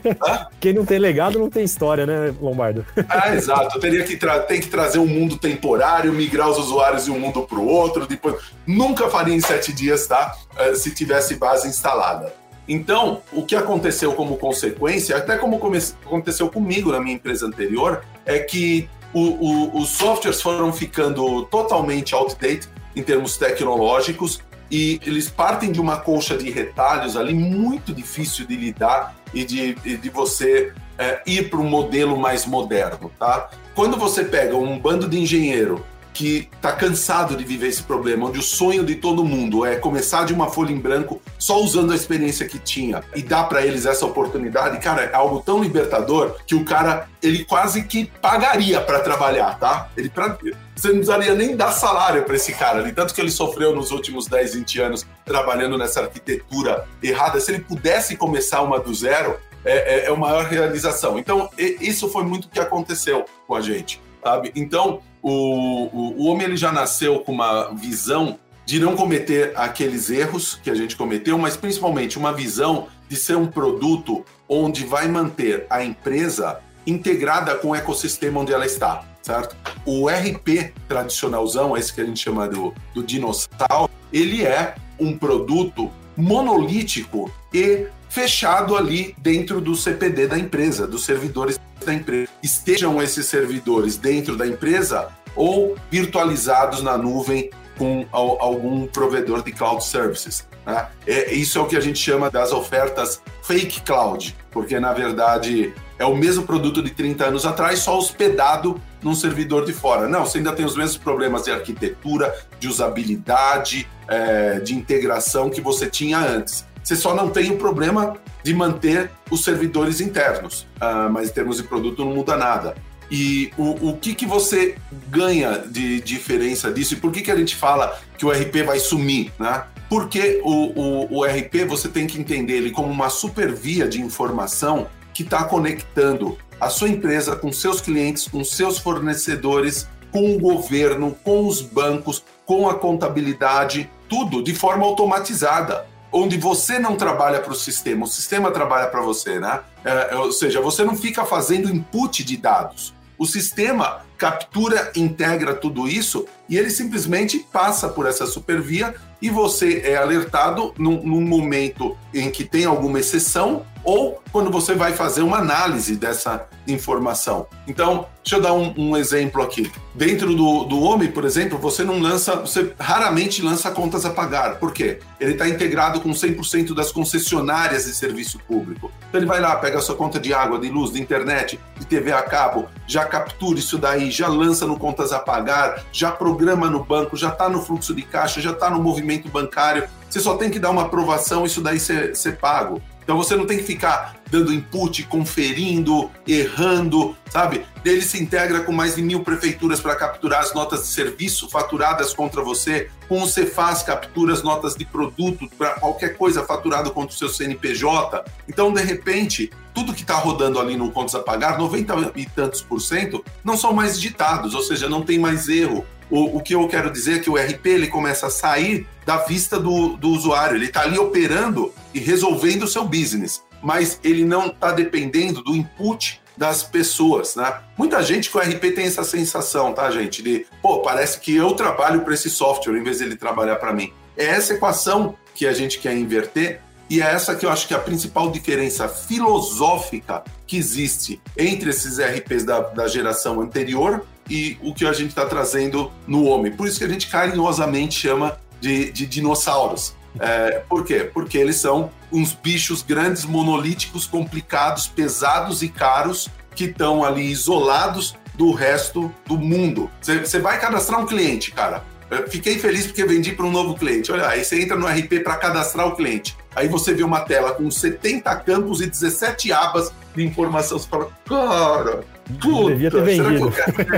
Quem 0.58 0.72
não 0.72 0.86
tem 0.86 0.98
legado 0.98 1.38
não 1.38 1.50
tem 1.50 1.62
história, 1.62 2.06
né, 2.06 2.34
Lombardo? 2.40 2.86
Ah, 3.08 3.34
exato. 3.34 3.78
Teria 3.80 4.04
que 4.04 4.16
tem 4.46 4.60
que 4.60 4.68
trazer 4.68 4.98
um 4.98 5.06
mundo 5.06 5.36
temporário, 5.36 6.12
migrar 6.12 6.48
os 6.48 6.58
usuários 6.58 7.04
de 7.04 7.10
um 7.10 7.18
mundo 7.18 7.42
para 7.42 7.58
o 7.58 7.66
outro. 7.66 8.06
Depois, 8.06 8.36
nunca 8.66 9.08
faria 9.08 9.34
em 9.34 9.40
sete 9.40 9.72
dias, 9.72 10.06
tá? 10.06 10.34
É, 10.56 10.74
se 10.74 10.94
tivesse 10.94 11.34
base 11.34 11.68
instalada. 11.68 12.32
Então, 12.68 13.22
o 13.32 13.44
que 13.44 13.56
aconteceu 13.56 14.12
como 14.12 14.36
consequência, 14.36 15.16
até 15.16 15.38
como 15.38 15.58
aconteceu 16.04 16.50
comigo 16.50 16.92
na 16.92 17.00
minha 17.00 17.14
empresa 17.14 17.46
anterior, 17.46 18.04
é 18.26 18.38
que 18.38 18.88
o, 19.14 19.20
o, 19.20 19.80
os 19.80 19.88
softwares 19.88 20.42
foram 20.42 20.70
ficando 20.72 21.46
totalmente 21.46 22.14
outdated 22.14 22.68
em 22.94 23.02
termos 23.02 23.38
tecnológicos 23.38 24.42
e 24.70 25.00
eles 25.06 25.30
partem 25.30 25.72
de 25.72 25.80
uma 25.80 25.96
colcha 25.96 26.36
de 26.36 26.50
retalhos 26.50 27.16
ali 27.16 27.32
muito 27.32 27.94
difícil 27.94 28.46
de 28.46 28.54
lidar 28.54 29.16
e 29.32 29.44
de, 29.44 29.74
de 29.74 30.10
você 30.10 30.72
é, 30.98 31.22
ir 31.26 31.48
para 31.48 31.58
um 31.58 31.68
modelo 31.68 32.18
mais 32.18 32.44
moderno, 32.44 33.10
tá? 33.18 33.48
Quando 33.74 33.96
você 33.96 34.24
pega 34.24 34.56
um 34.56 34.78
bando 34.78 35.08
de 35.08 35.18
engenheiro 35.18 35.84
que 36.18 36.48
está 36.52 36.72
cansado 36.72 37.36
de 37.36 37.44
viver 37.44 37.68
esse 37.68 37.84
problema, 37.84 38.26
onde 38.26 38.40
o 38.40 38.42
sonho 38.42 38.84
de 38.84 38.96
todo 38.96 39.24
mundo 39.24 39.64
é 39.64 39.76
começar 39.76 40.26
de 40.26 40.34
uma 40.34 40.50
folha 40.50 40.72
em 40.72 40.80
branco 40.80 41.22
só 41.38 41.60
usando 41.60 41.92
a 41.92 41.94
experiência 41.94 42.44
que 42.44 42.58
tinha 42.58 43.04
e 43.14 43.22
dar 43.22 43.44
para 43.44 43.64
eles 43.64 43.86
essa 43.86 44.04
oportunidade, 44.04 44.80
cara, 44.80 45.02
é 45.02 45.14
algo 45.14 45.38
tão 45.38 45.62
libertador 45.62 46.34
que 46.44 46.56
o 46.56 46.64
cara 46.64 47.08
ele 47.22 47.44
quase 47.44 47.84
que 47.84 48.06
pagaria 48.20 48.80
para 48.80 48.98
trabalhar, 48.98 49.60
tá? 49.60 49.90
Ele 49.96 50.10
pra, 50.10 50.36
você 50.74 50.88
não 50.88 50.96
precisaria 50.96 51.36
nem 51.36 51.54
dar 51.54 51.70
salário 51.70 52.24
para 52.24 52.34
esse 52.34 52.52
cara, 52.52 52.82
de 52.82 52.90
tanto 52.90 53.14
que 53.14 53.20
ele 53.20 53.30
sofreu 53.30 53.72
nos 53.72 53.92
últimos 53.92 54.26
10, 54.26 54.54
20 54.54 54.80
anos 54.80 55.06
trabalhando 55.24 55.78
nessa 55.78 56.00
arquitetura 56.00 56.84
errada. 57.00 57.40
Se 57.40 57.52
ele 57.52 57.60
pudesse 57.60 58.16
começar 58.16 58.60
uma 58.62 58.80
do 58.80 58.92
zero, 58.92 59.36
é, 59.64 60.00
é, 60.00 60.04
é 60.06 60.08
a 60.08 60.16
maior 60.16 60.46
realização. 60.46 61.16
Então, 61.16 61.48
isso 61.56 62.08
foi 62.08 62.24
muito 62.24 62.46
o 62.46 62.48
que 62.48 62.58
aconteceu 62.58 63.24
com 63.46 63.54
a 63.54 63.60
gente, 63.60 64.00
sabe? 64.22 64.52
Então, 64.54 65.00
o, 65.22 65.30
o, 65.30 66.22
o 66.22 66.26
homem 66.26 66.46
ele 66.46 66.56
já 66.56 66.72
nasceu 66.72 67.20
com 67.20 67.32
uma 67.32 67.74
visão 67.74 68.38
de 68.64 68.78
não 68.78 68.94
cometer 68.94 69.52
aqueles 69.56 70.10
erros 70.10 70.60
que 70.62 70.70
a 70.70 70.74
gente 70.74 70.94
cometeu, 70.94 71.38
mas 71.38 71.56
principalmente 71.56 72.18
uma 72.18 72.32
visão 72.32 72.88
de 73.08 73.16
ser 73.16 73.36
um 73.36 73.46
produto 73.46 74.24
onde 74.48 74.84
vai 74.84 75.08
manter 75.08 75.66
a 75.70 75.82
empresa 75.82 76.60
integrada 76.86 77.54
com 77.54 77.68
o 77.68 77.74
ecossistema 77.74 78.40
onde 78.40 78.52
ela 78.52 78.66
está, 78.66 79.04
certo? 79.22 79.56
O 79.86 80.08
RP 80.08 80.72
tradicionalzão, 80.86 81.76
esse 81.76 81.92
que 81.92 82.00
a 82.00 82.04
gente 82.04 82.20
chama 82.20 82.46
do, 82.46 82.74
do 82.94 83.02
dinossauro, 83.02 83.90
ele 84.12 84.44
é 84.44 84.74
um 84.98 85.16
produto 85.16 85.90
monolítico 86.16 87.30
e 87.52 87.86
fechado 88.08 88.76
ali 88.76 89.14
dentro 89.18 89.60
do 89.60 89.74
CPD 89.76 90.26
da 90.26 90.38
empresa, 90.38 90.86
dos 90.86 91.04
servidores 91.04 91.58
da 91.88 91.94
empresa. 91.94 92.28
Estejam 92.42 93.02
esses 93.02 93.26
servidores 93.26 93.96
dentro 93.96 94.36
da 94.36 94.46
empresa 94.46 95.08
ou 95.34 95.76
virtualizados 95.90 96.82
na 96.82 96.96
nuvem 96.96 97.50
com 97.76 98.06
algum 98.10 98.86
provedor 98.86 99.42
de 99.42 99.52
cloud 99.52 99.84
services. 99.84 100.46
Né? 100.66 100.86
É, 101.06 101.32
isso 101.32 101.58
é 101.58 101.62
o 101.62 101.66
que 101.66 101.76
a 101.76 101.80
gente 101.80 101.98
chama 101.98 102.30
das 102.30 102.52
ofertas 102.52 103.22
fake 103.42 103.82
cloud, 103.82 104.36
porque 104.50 104.78
na 104.78 104.92
verdade 104.92 105.72
é 105.98 106.04
o 106.04 106.14
mesmo 106.14 106.44
produto 106.44 106.82
de 106.82 106.90
30 106.90 107.26
anos 107.26 107.46
atrás, 107.46 107.78
só 107.78 107.96
hospedado 107.96 108.80
num 109.02 109.14
servidor 109.14 109.64
de 109.64 109.72
fora. 109.72 110.08
Não, 110.08 110.26
você 110.26 110.38
ainda 110.38 110.52
tem 110.52 110.66
os 110.66 110.76
mesmos 110.76 110.96
problemas 110.96 111.44
de 111.44 111.52
arquitetura, 111.52 112.36
de 112.58 112.68
usabilidade, 112.68 113.88
é, 114.08 114.60
de 114.60 114.74
integração 114.74 115.48
que 115.48 115.60
você 115.60 115.86
tinha 115.86 116.18
antes. 116.18 116.66
Você 116.82 116.96
só 116.96 117.14
não 117.14 117.30
tem 117.30 117.50
o 117.50 117.56
problema 117.56 118.16
de 118.42 118.54
manter 118.54 119.10
os 119.30 119.44
servidores 119.44 120.00
internos, 120.00 120.66
uh, 120.76 121.10
mas 121.10 121.28
em 121.28 121.32
termos 121.32 121.56
de 121.56 121.64
produto 121.64 122.04
não 122.04 122.14
muda 122.14 122.36
nada. 122.36 122.74
E 123.10 123.50
o, 123.56 123.90
o 123.90 123.96
que, 123.96 124.14
que 124.14 124.26
você 124.26 124.76
ganha 125.08 125.58
de 125.66 126.00
diferença 126.00 126.70
disso? 126.70 126.94
E 126.94 126.96
por 126.98 127.10
que, 127.10 127.22
que 127.22 127.30
a 127.30 127.36
gente 127.36 127.56
fala 127.56 127.98
que 128.16 128.26
o 128.26 128.30
RP 128.30 128.64
vai 128.66 128.78
sumir? 128.78 129.32
Né? 129.38 129.64
Porque 129.88 130.40
o, 130.44 130.50
o, 130.50 131.18
o 131.18 131.24
RP 131.24 131.64
você 131.66 131.88
tem 131.88 132.06
que 132.06 132.20
entender 132.20 132.54
ele 132.54 132.70
como 132.70 132.88
uma 132.88 133.08
super 133.08 133.52
via 133.52 133.88
de 133.88 134.00
informação 134.00 134.88
que 135.14 135.22
está 135.22 135.44
conectando 135.44 136.36
a 136.60 136.68
sua 136.68 136.88
empresa 136.88 137.34
com 137.34 137.50
seus 137.50 137.80
clientes, 137.80 138.28
com 138.28 138.44
seus 138.44 138.78
fornecedores, 138.78 139.88
com 140.10 140.34
o 140.34 140.38
governo, 140.38 141.16
com 141.24 141.46
os 141.46 141.62
bancos, 141.62 142.22
com 142.44 142.68
a 142.68 142.74
contabilidade, 142.74 143.90
tudo 144.08 144.42
de 144.42 144.54
forma 144.54 144.84
automatizada 144.84 145.86
onde 146.12 146.36
você 146.36 146.78
não 146.78 146.96
trabalha 146.96 147.40
para 147.40 147.52
o 147.52 147.56
sistema, 147.56 148.04
o 148.04 148.08
sistema 148.08 148.50
trabalha 148.50 148.88
para 148.88 149.00
você, 149.00 149.38
né? 149.38 149.60
É, 149.84 150.16
ou 150.16 150.32
seja, 150.32 150.60
você 150.60 150.84
não 150.84 150.96
fica 150.96 151.24
fazendo 151.24 151.70
input 151.70 152.24
de 152.24 152.36
dados. 152.36 152.94
O 153.18 153.26
sistema 153.26 154.02
captura, 154.18 154.90
integra 154.96 155.54
tudo 155.54 155.88
isso 155.88 156.26
e 156.48 156.58
ele 156.58 156.70
simplesmente 156.70 157.38
passa 157.52 157.88
por 157.88 158.04
essa 158.04 158.26
supervia 158.26 158.94
e 159.22 159.30
você 159.30 159.82
é 159.84 159.96
alertado 159.96 160.74
num, 160.76 161.02
num, 161.04 161.20
momento 161.20 161.96
em 162.12 162.30
que 162.30 162.44
tem 162.44 162.64
alguma 162.64 162.98
exceção 162.98 163.64
ou 163.88 164.22
quando 164.30 164.50
você 164.50 164.74
vai 164.74 164.92
fazer 164.92 165.22
uma 165.22 165.38
análise 165.38 165.96
dessa 165.96 166.46
informação. 166.66 167.46
Então, 167.66 168.06
deixa 168.22 168.36
eu 168.36 168.42
dar 168.42 168.52
um, 168.52 168.74
um 168.76 168.94
exemplo 168.94 169.40
aqui. 169.40 169.72
Dentro 169.94 170.34
do, 170.34 170.64
do 170.64 170.82
homem, 170.82 171.10
por 171.10 171.24
exemplo, 171.24 171.56
você 171.58 171.82
não 171.82 171.98
lança, 171.98 172.36
você 172.36 172.74
raramente 172.78 173.40
lança 173.40 173.70
contas 173.70 174.04
a 174.04 174.10
pagar. 174.10 174.56
Por 174.56 174.74
quê? 174.74 174.98
Ele 175.18 175.32
está 175.32 175.48
integrado 175.48 176.02
com 176.02 176.10
100% 176.10 176.74
das 176.74 176.92
concessionárias 176.92 177.86
de 177.86 177.94
serviço 177.94 178.38
público. 178.40 178.92
Então 179.08 179.18
ele 179.18 179.26
vai 179.26 179.40
lá, 179.40 179.56
pega 179.56 179.78
a 179.78 179.80
sua 179.80 179.96
conta 179.96 180.20
de 180.20 180.34
água, 180.34 180.58
de 180.58 180.68
luz, 180.68 180.92
de 180.92 181.00
internet, 181.00 181.58
de 181.78 181.86
TV 181.86 182.12
a 182.12 182.20
cabo, 182.20 182.68
já 182.86 183.06
captura 183.06 183.58
isso 183.58 183.78
daí, 183.78 184.10
já 184.10 184.28
lança 184.28 184.66
no 184.66 184.78
contas 184.78 185.14
a 185.14 185.18
pagar, 185.18 185.82
já 185.90 186.10
programa 186.10 186.68
no 186.68 186.84
banco, 186.84 187.16
já 187.16 187.30
está 187.30 187.48
no 187.48 187.62
fluxo 187.62 187.94
de 187.94 188.02
caixa, 188.02 188.38
já 188.38 188.50
está 188.50 188.68
no 188.68 188.82
movimento 188.82 189.30
bancário. 189.30 189.88
Você 190.10 190.20
só 190.20 190.36
tem 190.36 190.50
que 190.50 190.58
dar 190.58 190.68
uma 190.68 190.82
aprovação, 190.82 191.46
isso 191.46 191.62
daí 191.62 191.80
ser 191.80 192.36
pago. 192.38 192.82
Então 193.08 193.16
você 193.16 193.34
não 193.34 193.46
tem 193.46 193.56
que 193.56 193.64
ficar 193.64 194.16
dando 194.30 194.52
input, 194.52 195.02
conferindo, 195.04 196.10
errando, 196.26 197.16
sabe? 197.30 197.64
Ele 197.82 198.02
se 198.02 198.22
integra 198.22 198.60
com 198.60 198.70
mais 198.70 198.96
de 198.96 199.02
mil 199.02 199.20
prefeituras 199.20 199.80
para 199.80 199.96
capturar 199.96 200.40
as 200.40 200.52
notas 200.52 200.80
de 200.80 200.88
serviço 200.88 201.48
faturadas 201.48 202.12
contra 202.12 202.42
você. 202.42 202.90
Com 203.08 203.22
o 203.22 203.26
Cefaz 203.26 203.82
captura 203.82 204.34
as 204.34 204.42
notas 204.42 204.74
de 204.74 204.84
produto 204.84 205.48
para 205.56 205.70
qualquer 205.80 206.18
coisa 206.18 206.44
faturado 206.44 206.90
contra 206.90 207.14
o 207.14 207.18
seu 207.18 207.30
CNPJ. 207.30 208.26
Então, 208.46 208.70
de 208.70 208.82
repente, 208.82 209.50
tudo 209.72 209.94
que 209.94 210.02
está 210.02 210.16
rodando 210.16 210.60
ali 210.60 210.76
no 210.76 210.90
Contas 210.90 211.14
a 211.14 211.20
Pagar, 211.20 211.56
90 211.56 212.12
e 212.14 212.26
tantos 212.26 212.60
por 212.60 212.78
cento, 212.78 213.24
não 213.42 213.56
são 213.56 213.72
mais 213.72 213.98
digitados, 213.98 214.54
ou 214.54 214.60
seja, 214.60 214.86
não 214.86 215.00
tem 215.00 215.18
mais 215.18 215.48
erro. 215.48 215.82
O, 216.10 216.38
o, 216.38 216.40
que 216.40 216.54
eu 216.54 216.66
quero 216.68 216.90
dizer 216.90 217.16
é 217.16 217.18
que 217.18 217.30
o 217.30 217.36
RP 217.36 217.66
ele 217.66 217.86
começa 217.88 218.26
a 218.26 218.30
sair 218.30 218.86
da 219.04 219.18
vista 219.18 219.58
do, 219.58 219.96
do 219.96 220.08
usuário, 220.10 220.56
ele 220.56 220.66
está 220.66 220.82
ali 220.82 220.98
operando 220.98 221.72
e 221.92 221.98
resolvendo 221.98 222.62
o 222.62 222.68
seu 222.68 222.84
business, 222.84 223.42
mas 223.62 224.00
ele 224.02 224.24
não 224.24 224.46
está 224.46 224.72
dependendo 224.72 225.42
do 225.42 225.54
input 225.54 226.20
das 226.36 226.62
pessoas, 226.62 227.34
né? 227.34 227.60
Muita 227.76 228.00
gente 228.02 228.30
com 228.30 228.38
RP 228.38 228.72
tem 228.74 228.86
essa 228.86 229.02
sensação, 229.02 229.72
tá, 229.72 229.90
gente? 229.90 230.22
De, 230.22 230.46
pô, 230.62 230.80
parece 230.80 231.18
que 231.18 231.34
eu 231.34 231.52
trabalho 231.52 232.02
para 232.02 232.14
esse 232.14 232.30
software 232.30 232.78
em 232.78 232.82
vez 232.82 233.00
dele 233.00 233.16
trabalhar 233.16 233.56
para 233.56 233.72
mim. 233.72 233.92
É 234.16 234.26
essa 234.26 234.54
equação 234.54 235.16
que 235.34 235.46
a 235.46 235.52
gente 235.52 235.80
quer 235.80 235.96
inverter 235.96 236.60
e 236.90 237.02
é 237.02 237.04
essa 237.04 237.34
que 237.34 237.44
eu 237.44 237.50
acho 237.50 237.68
que 237.68 237.74
é 237.74 237.76
a 237.76 237.80
principal 237.80 238.30
diferença 238.30 238.88
filosófica 238.88 240.24
que 240.46 240.56
existe 240.56 241.20
entre 241.36 241.70
esses 241.70 241.98
RPs 241.98 242.44
da, 242.44 242.60
da 242.60 242.88
geração 242.88 243.40
anterior 243.40 244.06
e 244.28 244.58
o 244.62 244.74
que 244.74 244.86
a 244.86 244.92
gente 244.92 245.08
está 245.08 245.26
trazendo 245.26 245.90
no 246.06 246.24
homem. 246.24 246.52
Por 246.52 246.66
isso 246.66 246.78
que 246.78 246.84
a 246.84 246.88
gente 246.88 247.08
carinhosamente 247.08 247.98
chama 247.98 248.38
de, 248.60 248.90
de 248.92 249.06
dinossauros. 249.06 249.94
É, 250.18 250.62
por 250.68 250.84
quê? 250.84 251.08
Porque 251.12 251.38
eles 251.38 251.56
são 251.56 251.90
uns 252.10 252.32
bichos 252.32 252.82
grandes, 252.82 253.24
monolíticos, 253.24 254.06
complicados, 254.06 254.86
pesados 254.86 255.62
e 255.62 255.68
caros 255.68 256.28
que 256.54 256.64
estão 256.64 257.04
ali 257.04 257.30
isolados 257.30 258.16
do 258.34 258.52
resto 258.52 259.12
do 259.26 259.36
mundo. 259.36 259.90
Você 260.00 260.38
vai 260.38 260.60
cadastrar 260.60 261.00
um 261.00 261.06
cliente, 261.06 261.50
cara. 261.50 261.84
Eu 262.10 262.26
fiquei 262.28 262.58
feliz 262.58 262.86
porque 262.86 263.04
vendi 263.04 263.32
para 263.32 263.44
um 263.44 263.50
novo 263.50 263.74
cliente. 263.74 264.10
Olha, 264.10 264.26
aí 264.28 264.44
você 264.44 264.62
entra 264.62 264.76
no 264.76 264.86
RP 264.86 265.20
para 265.22 265.36
cadastrar 265.36 265.86
o 265.86 265.94
cliente. 265.94 266.36
Aí 266.54 266.68
você 266.68 266.94
vê 266.94 267.02
uma 267.02 267.20
tela 267.20 267.52
com 267.52 267.70
70 267.70 268.34
campos 268.36 268.80
e 268.80 268.86
17 268.86 269.52
abas 269.52 269.92
de 270.14 270.24
informação. 270.24 270.78
Você 270.78 270.88
fala, 270.88 271.08
cara, 271.24 272.04
Puta, 272.40 272.48
não 272.48 272.66
devia 272.66 272.90
ter 272.90 273.02
vendido. 273.02 273.52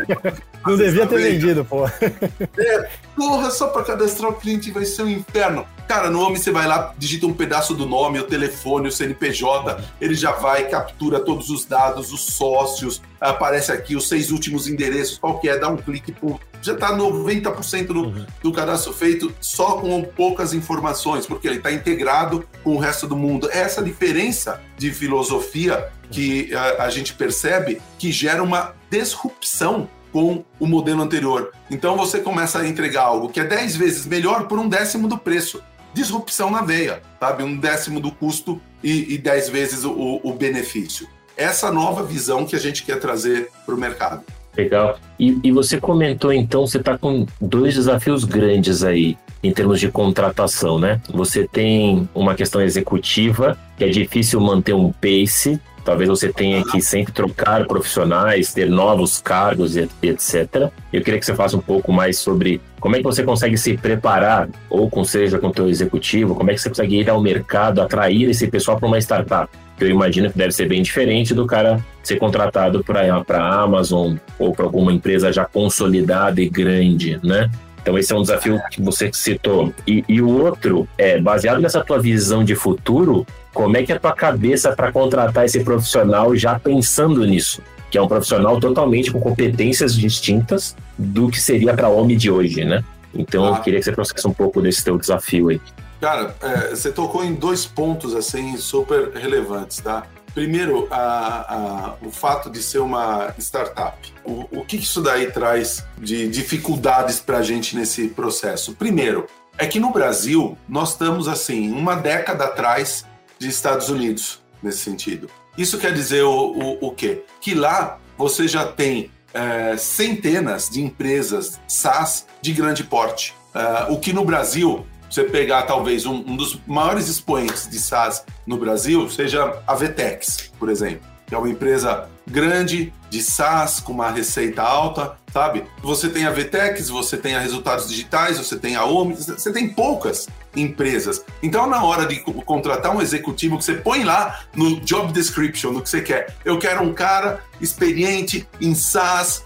não 0.65 0.77
devia 0.77 1.07
ter 1.07 1.19
vendido, 1.19 1.65
pô. 1.65 1.87
É, 1.87 2.91
porra, 3.17 3.51
só 3.51 3.69
para 3.69 3.83
cadastrar 3.83 4.31
o 4.31 4.35
cliente 4.35 4.71
vai 4.71 4.85
ser 4.85 5.03
um 5.03 5.09
inferno. 5.09 5.67
Cara, 5.89 6.09
no 6.09 6.21
nome 6.21 6.39
você 6.39 6.53
vai 6.53 6.69
lá, 6.69 6.95
digita 6.97 7.27
um 7.27 7.33
pedaço 7.33 7.75
do 7.75 7.87
nome, 7.87 8.21
o 8.21 8.25
telefone, 8.25 8.87
o 8.87 8.93
CNPJ, 8.93 9.83
ele 10.01 10.15
já 10.15 10.31
vai, 10.33 10.69
captura 10.69 11.19
todos 11.19 11.51
os 11.51 11.65
dados, 11.65 12.13
os 12.13 12.27
sócios, 12.27 13.03
aparece 13.21 13.73
aqui 13.73 13.97
os 13.97 14.09
seis 14.09 14.31
últimos 14.31 14.69
endereços, 14.69 15.19
qual 15.19 15.41
que 15.41 15.49
é, 15.49 15.59
dá 15.59 15.69
um 15.69 15.77
clique, 15.77 16.13
pum, 16.13 16.39
já 16.63 16.75
está 16.75 16.97
90% 16.97 17.87
do, 17.87 18.03
uhum. 18.03 18.27
do 18.43 18.53
cadastro 18.53 18.93
feito 18.93 19.35
só 19.41 19.81
com 19.81 20.03
poucas 20.03 20.53
informações, 20.53 21.27
porque 21.27 21.49
ele 21.49 21.57
está 21.57 21.73
integrado 21.73 22.47
com 22.63 22.77
o 22.77 22.79
resto 22.79 23.07
do 23.07 23.17
mundo. 23.17 23.49
É 23.51 23.61
essa 23.61 23.83
diferença 23.83 24.61
de 24.77 24.93
filosofia 24.93 25.89
que 26.11 26.55
a, 26.55 26.85
a 26.85 26.91
gente 26.91 27.15
percebe 27.15 27.81
que 27.99 28.13
gera 28.13 28.43
uma 28.43 28.75
disrupção 28.91 29.89
com 30.13 30.45
o 30.59 30.67
modelo 30.67 31.03
anterior. 31.03 31.53
Então 31.71 31.97
você 31.97 32.19
começa 32.19 32.59
a 32.59 32.69
entregar 32.69 33.03
algo 33.03 33.29
que 33.29 33.41
é 33.41 33.45
10 33.45 33.77
vezes 33.77 34.07
melhor 34.07 34.49
por 34.49 34.59
um 34.59 34.69
décimo 34.69 35.09
do 35.09 35.17
preço. 35.17 35.63
Disrupção 35.95 36.51
na 36.51 36.63
veia, 36.63 37.03
sabe? 37.19 37.43
Um 37.43 37.57
décimo 37.57 38.01
do 38.01 38.11
custo 38.11 38.61
e, 38.83 39.15
e 39.15 39.19
10 39.19 39.49
vezes 39.49 39.85
o, 39.85 40.21
o 40.23 40.33
benefício. 40.35 41.09
Essa 41.37 41.71
nova 41.73 42.03
visão 42.03 42.45
que 42.45 42.55
a 42.55 42.59
gente 42.59 42.83
quer 42.83 42.99
trazer 42.99 43.51
para 43.65 43.75
o 43.75 43.79
mercado. 43.79 44.25
Legal. 44.57 44.99
E, 45.19 45.39
e, 45.45 45.53
você 45.53 45.81
comentou 45.81 46.33
então, 46.33 46.67
você 46.67 46.79
está 46.79 46.99
com 46.99 47.27
dois 47.41 47.75
desafios 47.75 48.25
grandes 48.25 48.83
aí 48.83 49.17
em 49.43 49.53
termos 49.53 49.81
de 49.81 49.91
contratação, 49.91 50.79
né? 50.79 51.01
Você 51.13 51.47
tem 51.47 52.09
uma 52.15 52.35
questão 52.35 52.61
executiva, 52.61 53.57
que 53.77 53.85
é 53.85 53.89
difícil 53.89 54.41
manter 54.41 54.75
um 54.75 54.93
pace, 54.93 55.59
talvez 55.85 56.09
você 56.09 56.33
tenha 56.33 56.63
que 56.65 56.81
sempre 56.81 57.13
trocar 57.13 57.67
profissionais, 57.67 58.53
ter 58.53 58.69
novos 58.69 59.21
cargos, 59.21 59.77
etc. 59.77 60.71
Eu 60.93 61.03
queria 61.03 61.19
que 61.19 61.25
você 61.25 61.35
faça 61.35 61.57
um 61.57 61.61
pouco 61.61 61.93
mais 61.93 62.19
sobre 62.19 62.61
como 62.79 62.97
é 62.97 62.99
que 62.99 63.05
você 63.05 63.23
consegue 63.23 63.57
se 63.57 63.77
preparar, 63.77 64.49
ou 64.69 64.91
com 64.91 65.05
seja 65.05 65.39
com 65.39 65.49
o 65.49 65.53
teu 65.53 65.69
executivo, 65.69 66.35
como 66.35 66.51
é 66.51 66.55
que 66.55 66.61
você 66.61 66.69
consegue 66.69 67.01
ir 67.01 67.09
ao 67.09 67.21
mercado, 67.21 67.81
atrair 67.81 68.29
esse 68.29 68.47
pessoal 68.47 68.79
para 68.79 68.89
uma 68.89 68.99
startup. 68.99 69.51
Eu 69.81 69.89
imagino 69.89 70.31
que 70.31 70.37
deve 70.37 70.53
ser 70.53 70.69
bem 70.69 70.83
diferente 70.83 71.35
do 71.35 71.47
cara 71.47 71.85
ser 72.03 72.19
contratado 72.19 72.85
para 72.85 73.03
a 73.03 73.63
Amazon 73.63 74.17
ou 74.39 74.53
para 74.53 74.65
alguma 74.65 74.93
empresa 74.93 75.33
já 75.33 75.45
consolidada 75.45 76.41
e 76.41 76.49
grande, 76.49 77.19
né? 77.23 77.51
Então 77.83 77.99
esse 77.99 78.13
é 78.13 78.17
um 78.17 78.23
desafio 78.23 78.61
que 78.71 78.83
você 78.83 79.11
citou. 79.13 79.73
E, 79.87 80.05
e, 80.07 80.21
o 80.21 80.29
outro 80.29 80.87
é, 80.99 81.19
baseado 81.19 81.61
nessa 81.61 81.83
tua 81.83 81.99
visão 81.99 82.45
de 82.45 82.55
futuro, 82.55 83.27
como 83.55 83.77
é 83.77 83.83
que 83.83 83.91
é 83.91 83.97
a 83.97 83.99
tua 83.99 84.13
cabeça 84.13 84.73
para 84.73 84.93
contratar 84.93 85.47
esse 85.47 85.61
profissional 85.65 86.37
já 86.37 86.59
pensando 86.59 87.25
nisso? 87.25 87.63
Que 87.91 87.97
é 87.97 88.03
um 88.03 88.07
profissional 88.09 88.61
totalmente 88.61 89.11
com 89.11 89.19
competências 89.19 89.95
distintas 89.95 90.77
do 90.99 91.29
que 91.31 91.41
seria 91.41 91.75
para 91.75 91.89
homem 91.89 92.17
de 92.17 92.31
hoje, 92.31 92.65
né? 92.65 92.85
Então 93.15 93.47
ah. 93.47 93.57
eu 93.57 93.63
queria 93.63 93.79
que 93.79 93.85
você 93.85 93.93
trouxesse 93.93 94.27
um 94.27 94.33
pouco 94.33 94.61
desse 94.61 94.85
teu 94.85 94.99
desafio 94.99 95.49
aí. 95.49 95.61
Cara, 96.01 96.35
é, 96.41 96.71
você 96.71 96.91
tocou 96.91 97.23
em 97.23 97.35
dois 97.35 97.67
pontos 97.67 98.15
assim 98.15 98.57
super 98.57 99.13
relevantes, 99.13 99.79
tá? 99.79 100.07
Primeiro, 100.33 100.87
a, 100.91 101.55
a, 101.55 101.95
o 102.07 102.11
fato 102.11 102.49
de 102.49 102.63
ser 102.63 102.79
uma 102.79 103.35
startup. 103.39 103.97
O, 104.25 104.61
o 104.61 104.65
que 104.65 104.77
isso 104.77 105.03
daí 105.03 105.31
traz 105.31 105.85
de 105.99 106.29
dificuldades 106.29 107.21
para 107.21 107.39
a 107.39 107.43
gente 107.43 107.77
nesse 107.77 108.09
processo? 108.09 108.75
Primeiro, 108.75 109.27
é 109.59 109.67
que 109.67 109.81
no 109.81 109.91
Brasil 109.91 110.57
nós 110.69 110.93
estamos 110.93 111.29
assim 111.29 111.71
uma 111.73 111.97
década 111.97 112.45
atrás 112.45 113.05
de 113.39 113.49
Estados 113.49 113.89
Unidos 113.89 114.41
nesse 114.63 114.79
sentido. 114.79 115.29
Isso 115.59 115.79
quer 115.79 115.93
dizer 115.93 116.23
o, 116.23 116.31
o, 116.31 116.87
o 116.87 116.91
quê? 116.93 117.25
Que 117.41 117.55
lá 117.55 117.99
você 118.17 118.47
já 118.47 118.65
tem 118.65 119.11
é, 119.35 119.77
centenas 119.77 120.71
de 120.71 120.81
empresas 120.81 121.61
SaaS 121.67 122.27
de 122.41 122.53
grande 122.53 122.85
porte. 122.85 123.35
É, 123.53 123.93
o 123.93 123.99
que 123.99 124.13
no 124.13 124.25
Brasil, 124.25 124.87
você 125.11 125.25
pegar 125.25 125.63
talvez 125.63 126.07
um, 126.07 126.17
um 126.27 126.37
dos 126.37 126.61
maiores 126.67 127.09
expoentes 127.09 127.69
de 127.69 127.79
SaaS 127.79 128.25
no 128.47 128.57
Brasil, 128.57 129.09
seja 129.11 129.61
a 129.67 129.75
Vtex, 129.75 130.53
por 130.59 130.69
exemplo 130.69 131.11
que 131.31 131.35
é 131.37 131.39
uma 131.39 131.49
empresa 131.49 132.09
grande 132.27 132.93
de 133.09 133.23
SaaS 133.23 133.79
com 133.79 133.93
uma 133.93 134.11
receita 134.11 134.63
alta, 134.63 135.17
sabe? 135.33 135.65
Você 135.81 136.09
tem 136.09 136.27
a 136.27 136.33
Vtex, 136.33 136.91
você 136.91 137.17
tem 137.17 137.37
a 137.37 137.41
Resultados 137.41 137.89
Digitais, 137.89 138.37
você 138.37 138.59
tem 138.59 138.75
a 138.75 138.85
Omni, 138.85 139.15
você 139.15 139.53
tem 139.53 139.69
poucas 139.69 140.29
empresas. 140.57 141.25
Então, 141.41 141.69
na 141.69 141.85
hora 141.85 142.05
de 142.05 142.19
contratar 142.19 142.95
um 142.95 143.01
executivo, 143.01 143.59
que 143.59 143.65
você 143.65 143.75
põe 143.75 144.03
lá 144.03 144.41
no 144.57 144.81
job 144.81 145.13
description, 145.13 145.71
no 145.71 145.81
que 145.81 145.89
você 145.89 146.03
quer. 146.03 146.35
Eu 146.45 146.59
quero 146.59 146.83
um 146.83 146.93
cara 146.93 147.45
experiente 147.61 148.49
em 148.61 148.75
SaaS, 148.75 149.45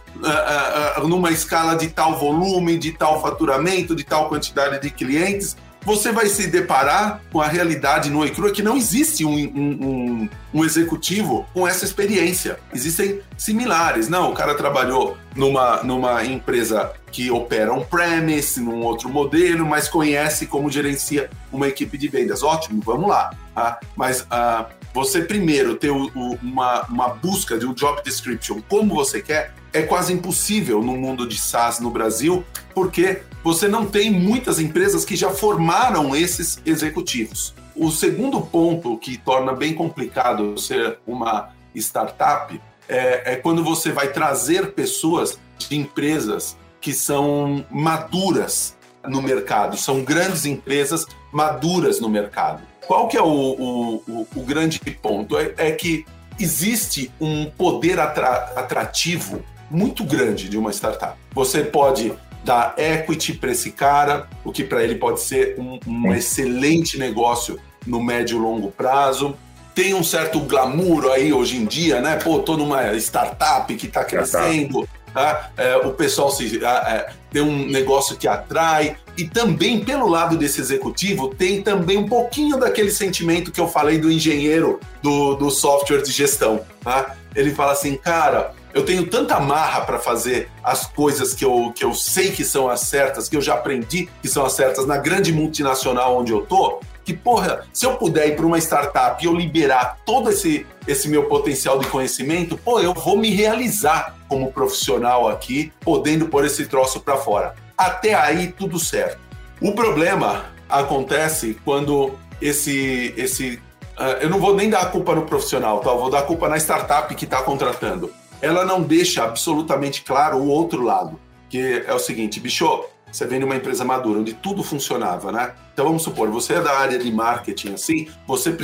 numa 1.07 1.31
escala 1.31 1.75
de 1.75 1.89
tal 1.89 2.19
volume, 2.19 2.79
de 2.79 2.93
tal 2.93 3.21
faturamento, 3.21 3.95
de 3.95 4.05
tal 4.05 4.29
quantidade 4.29 4.81
de 4.81 4.91
clientes 4.91 5.57
você 5.85 6.11
vai 6.11 6.27
se 6.27 6.47
deparar 6.47 7.21
com 7.31 7.41
a 7.41 7.47
realidade 7.47 8.09
no 8.11 8.25
e 8.25 8.31
que 8.31 8.63
não 8.63 8.77
existe 8.77 9.25
um, 9.25 9.35
um, 9.35 9.79
um, 9.81 10.29
um, 10.55 10.65
executivo 10.65 11.47
com 11.53 11.69
essa 11.69 11.85
experiência. 11.85 12.59
Existem 12.73 13.21
similares. 13.37 14.09
Não, 14.09 14.33
o 14.33 14.35
cara 14.35 14.55
trabalhou 14.55 15.17
numa, 15.37 15.83
numa 15.83 16.25
empresa 16.25 16.93
que 17.13 17.31
opera 17.31 17.73
on-premise, 17.73 18.61
num 18.61 18.83
outro 18.83 19.09
modelo, 19.11 19.67
mas 19.67 19.89
conhece 19.89 20.47
como 20.47 20.71
gerencia 20.71 21.29
uma 21.53 21.69
equipe 21.69 21.99
de 21.99 22.09
vendas. 22.09 22.43
Ótimo, 22.43 22.81
vamos 22.85 23.09
lá. 23.09 23.31
Tá? 23.55 23.79
Mas 23.95 24.27
ah, 24.31 24.67
você 24.93 25.21
primeiro 25.23 25.77
ter 25.77 25.91
o, 25.91 26.11
o, 26.15 26.39
uma, 26.43 26.83
uma 26.87 27.09
busca 27.09 27.59
de 27.59 27.67
um 27.67 27.75
job 27.75 28.03
description 28.03 28.61
como 28.69 28.95
você 28.95 29.21
quer, 29.21 29.55
é 29.75 29.83
quase 29.83 30.13
impossível 30.13 30.81
no 30.81 30.97
mundo 30.97 31.27
de 31.27 31.39
SaaS 31.39 31.81
no 31.81 31.91
Brasil, 31.91 32.45
porque 32.73 33.23
você 33.43 33.67
não 33.67 33.85
tem 33.85 34.11
muitas 34.11 34.61
empresas 34.61 35.05
que 35.05 35.17
já 35.17 35.31
formaram 35.31 36.15
esses 36.15 36.61
executivos. 36.65 37.53
O 37.75 37.91
segundo 37.91 38.41
ponto 38.41 38.97
que 38.97 39.19
torna 39.19 39.53
bem 39.53 39.75
complicado 39.75 40.57
ser 40.57 40.99
uma 41.05 41.51
startup 41.75 42.59
é, 42.89 43.33
é 43.33 43.37
quando 43.37 43.65
você 43.65 43.91
vai 43.91 44.13
trazer 44.13 44.73
pessoas 44.73 45.39
de 45.59 45.77
empresas 45.77 46.57
que 46.81 46.93
são 46.95 47.67
maduras 47.69 48.77
no 49.05 49.21
mercado, 49.21 49.77
são 49.77 50.05
grandes 50.05 50.47
empresas 50.47 51.05
maduras 51.33 52.01
no 52.01 52.09
mercado. 52.09 52.63
Qual 52.87 53.09
que 53.09 53.17
é 53.17 53.23
o, 53.23 53.27
o, 53.27 53.95
o, 54.07 54.27
o 54.37 54.43
grande 54.43 54.79
ponto? 55.03 55.37
É, 55.37 55.53
é, 55.57 55.73
que 55.73 56.07
existe 56.39 57.11
um 57.21 57.47
poder 57.47 57.99
atra, 57.99 58.53
atrativo 58.55 59.43
muito 59.71 60.05
grande 60.05 60.49
de 60.49 60.59
uma 60.59 60.71
startup. 60.71 61.17
Você 61.35 61.63
pode 61.63 62.13
dar 62.45 62.75
equity 62.77 63.33
para 63.33 63.51
esse 63.51 63.73
cara, 63.73 64.29
o 64.45 64.53
que 64.53 64.63
para 64.63 64.85
ele 64.85 64.97
pode 64.97 65.21
ser 65.21 65.59
um, 65.59 65.81
um 65.87 66.15
excelente 66.15 66.99
negócio 66.99 67.59
no 67.87 68.03
médio 68.03 68.37
e 68.37 68.41
longo 68.41 68.71
prazo. 68.71 69.35
Tem 69.75 69.95
um 69.95 70.05
certo 70.05 70.39
glamour 70.41 71.11
aí 71.11 71.33
hoje 71.33 71.57
em 71.57 71.65
dia, 71.65 72.01
né? 72.01 72.17
Pô, 72.17 72.39
tô 72.39 72.57
numa 72.57 72.95
startup 72.97 73.75
que 73.75 73.87
está 73.87 74.05
crescendo, 74.05 74.89
tá? 75.13 75.51
É, 75.57 75.77
o 75.79 75.93
pessoal 75.93 76.31
se, 76.31 76.65
é, 76.65 77.11
tem 77.31 77.43
um 77.43 77.67
negócio 77.67 78.17
que 78.17 78.29
atrai. 78.29 78.97
E 79.17 79.25
também, 79.25 79.85
pelo 79.85 80.07
lado 80.07 80.37
desse 80.37 80.61
executivo, 80.61 81.35
tem 81.35 81.63
também 81.63 81.97
um 81.97 82.09
pouquinho 82.09 82.57
daquele 82.59 82.91
sentimento 82.91 83.51
que 83.51 83.61
eu 83.61 83.67
falei 83.67 83.99
do 83.99 84.13
engenheiro 84.13 84.79
do, 85.03 85.35
do 85.35 85.51
software 85.51 86.03
de 86.03 86.13
gestão. 86.13 86.61
Tá? 86.83 87.17
Ele 87.35 87.53
fala 87.53 87.73
assim, 87.73 87.97
cara, 87.97 88.53
eu 88.75 88.85
tenho 88.85 89.07
tanta 89.07 89.39
marra 89.39 89.83
para 89.83 90.01
fazer 90.01 90.51
as 90.63 90.85
coisas 90.85 91.33
que 91.33 91.45
eu, 91.45 91.73
que 91.73 91.85
eu 91.85 91.95
sei 91.95 92.33
que 92.33 92.45
são 92.45 92.69
as 92.69 92.81
certas, 92.81 93.29
que 93.29 93.37
eu 93.37 93.41
já 93.41 93.55
aprendi 93.55 94.09
que 94.21 94.29
são 94.29 94.45
as 94.45 94.53
certas 94.53 94.85
na 94.85 94.99
grande 94.99 95.33
multinacional 95.33 96.19
onde 96.19 96.33
eu 96.33 96.45
tô, 96.45 96.81
que, 97.05 97.15
porra, 97.15 97.65
se 97.73 97.87
eu 97.87 97.97
puder 97.97 98.29
ir 98.29 98.37
para 98.37 98.45
uma 98.45 98.59
startup 98.59 99.23
e 99.23 99.29
eu 99.29 99.35
liberar 99.35 99.99
todo 100.05 100.31
esse, 100.31 100.67
esse 100.89 101.09
meu 101.09 101.25
potencial 101.29 101.79
de 101.79 101.87
conhecimento, 101.87 102.57
pô, 102.57 102.81
eu 102.81 102.93
vou 102.93 103.17
me 103.17 103.31
realizar 103.31 104.17
como 104.27 104.51
profissional 104.51 105.29
aqui, 105.29 105.73
podendo 105.81 106.27
pôr 106.27 106.45
esse 106.45 106.67
troço 106.67 107.01
para 107.01 107.17
fora. 107.17 107.55
Até 107.77 108.15
aí, 108.15 108.49
tudo 108.49 108.79
certo. 108.79 109.19
O 109.61 109.73
problema 109.73 110.47
acontece 110.69 111.59
quando 111.65 112.15
esse. 112.41 113.13
esse 113.17 113.61
uh, 113.99 114.23
eu 114.23 114.31
não 114.31 114.41
vou 114.41 114.55
nem 114.55 114.71
dar 114.71 114.81
a 114.81 114.87
culpa 114.87 115.15
no 115.15 115.23
profissional, 115.27 115.81
tá? 115.81 115.91
Eu 115.91 115.99
vou 115.99 116.11
dar 116.11 116.21
a 116.21 116.23
culpa 116.23 116.49
na 116.49 116.57
startup 116.57 117.15
que 117.15 117.25
está 117.25 117.43
contratando 117.43 118.11
ela 118.45 118.65
não 118.65 118.83
deixa 118.83 119.25
absolutamente 119.25 120.03
claro 120.03 120.37
o 120.37 120.49
outro 120.49 120.83
lado, 120.83 121.19
que 121.49 121.83
é 121.87 121.95
o 121.95 121.99
seguinte, 121.99 122.39
bicho, 122.39 122.85
você 123.11 123.27
vem 123.27 123.39
de 123.39 123.45
uma 123.45 123.57
empresa 123.57 123.85
madura, 123.85 124.21
onde 124.21 124.35
tudo 124.35 124.63
funcionava, 124.63 125.33
né? 125.33 125.53
Então 125.73 125.87
vamos 125.87 126.03
supor, 126.03 126.29
você 126.31 126.55
é 126.55 126.61
da 126.61 126.79
área 126.79 126.99
de 126.99 127.11
marketing, 127.11 127.73
assim, 127.73 128.09
você 128.27 128.55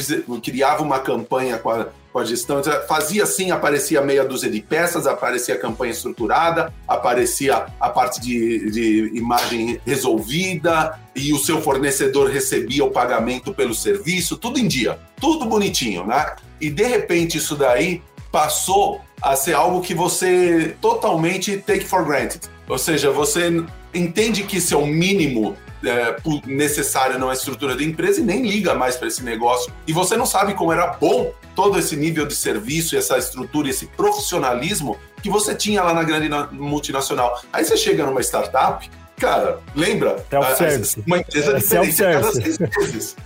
criava 0.43 0.83
uma 0.83 0.99
campanha 0.99 1.57
com 1.57 1.71
a, 1.71 1.89
com 2.13 2.19
a 2.19 2.25
gestão, 2.25 2.61
fazia 2.87 3.23
assim, 3.23 3.51
aparecia 3.53 4.03
meia 4.03 4.25
dúzia 4.25 4.51
de 4.51 4.61
peças, 4.61 5.07
aparecia 5.07 5.55
a 5.55 5.59
campanha 5.59 5.93
estruturada, 5.93 6.75
aparecia 6.87 7.67
a 7.81 7.89
parte 7.89 8.21
de, 8.21 8.71
de 8.71 9.17
imagem 9.17 9.81
resolvida, 9.87 10.99
e 11.15 11.33
o 11.33 11.39
seu 11.39 11.63
fornecedor 11.63 12.29
recebia 12.31 12.85
o 12.85 12.91
pagamento 12.91 13.55
pelo 13.55 13.75
serviço, 13.75 14.37
tudo 14.37 14.59
em 14.59 14.69
dia, 14.69 14.99
tudo 15.21 15.47
bonitinho, 15.47 16.07
né? 16.07 16.35
E 16.61 16.69
de 16.69 16.85
repente 16.85 17.39
isso 17.39 17.57
daí 17.57 18.03
passou 18.31 19.01
a 19.21 19.37
ser 19.37 19.55
algo 19.55 19.81
que 19.81 19.95
você 19.95 20.77
totalmente 20.81 21.59
take 21.59 21.85
for 21.85 22.05
granted. 22.05 22.41
Ou 22.69 22.79
seja, 22.79 23.11
você 23.11 23.65
entende 23.93 24.45
que 24.45 24.59
isso 24.59 24.75
é 24.75 24.77
o 24.77 24.87
mínimo 24.87 25.57
é, 25.85 26.17
necessário 26.47 27.19
na 27.19 27.33
estrutura 27.33 27.75
da 27.75 27.83
empresa 27.83 28.21
e 28.21 28.25
nem 28.25 28.47
liga 28.47 28.75
mais 28.75 28.97
para 28.97 29.09
esse 29.09 29.23
negócio. 29.23 29.73
E 29.87 29.93
você 29.93 30.17
não 30.17 30.27
sabe 30.27 30.55
como 30.55 30.73
era 30.73 30.87
bom 30.87 31.33
todo 31.55 31.79
esse 31.79 31.97
nível 31.97 32.27
de 32.27 32.35
serviço, 32.35 32.97
essa 32.97 33.19
estrutura, 33.19 33.69
esse 33.69 33.87
profissionalismo 33.87 34.97
que 35.23 35.29
você 35.29 35.55
tinha 35.55 35.83
lá 35.83 35.93
na 35.93 36.03
grande 36.03 36.29
multinacional. 36.53 37.43
Aí 37.53 37.65
você 37.65 37.77
chega 37.77 38.07
numa 38.07 38.21
startup, 38.21 38.89
cara, 39.17 39.59
lembra? 39.75 40.25
Uma 41.07 41.19
empresa 41.19 41.53
é 41.53 41.59
diferente 41.59 42.05
a 42.05 42.13
cada 42.21 42.33
seis 42.33 42.59
meses, 42.59 43.17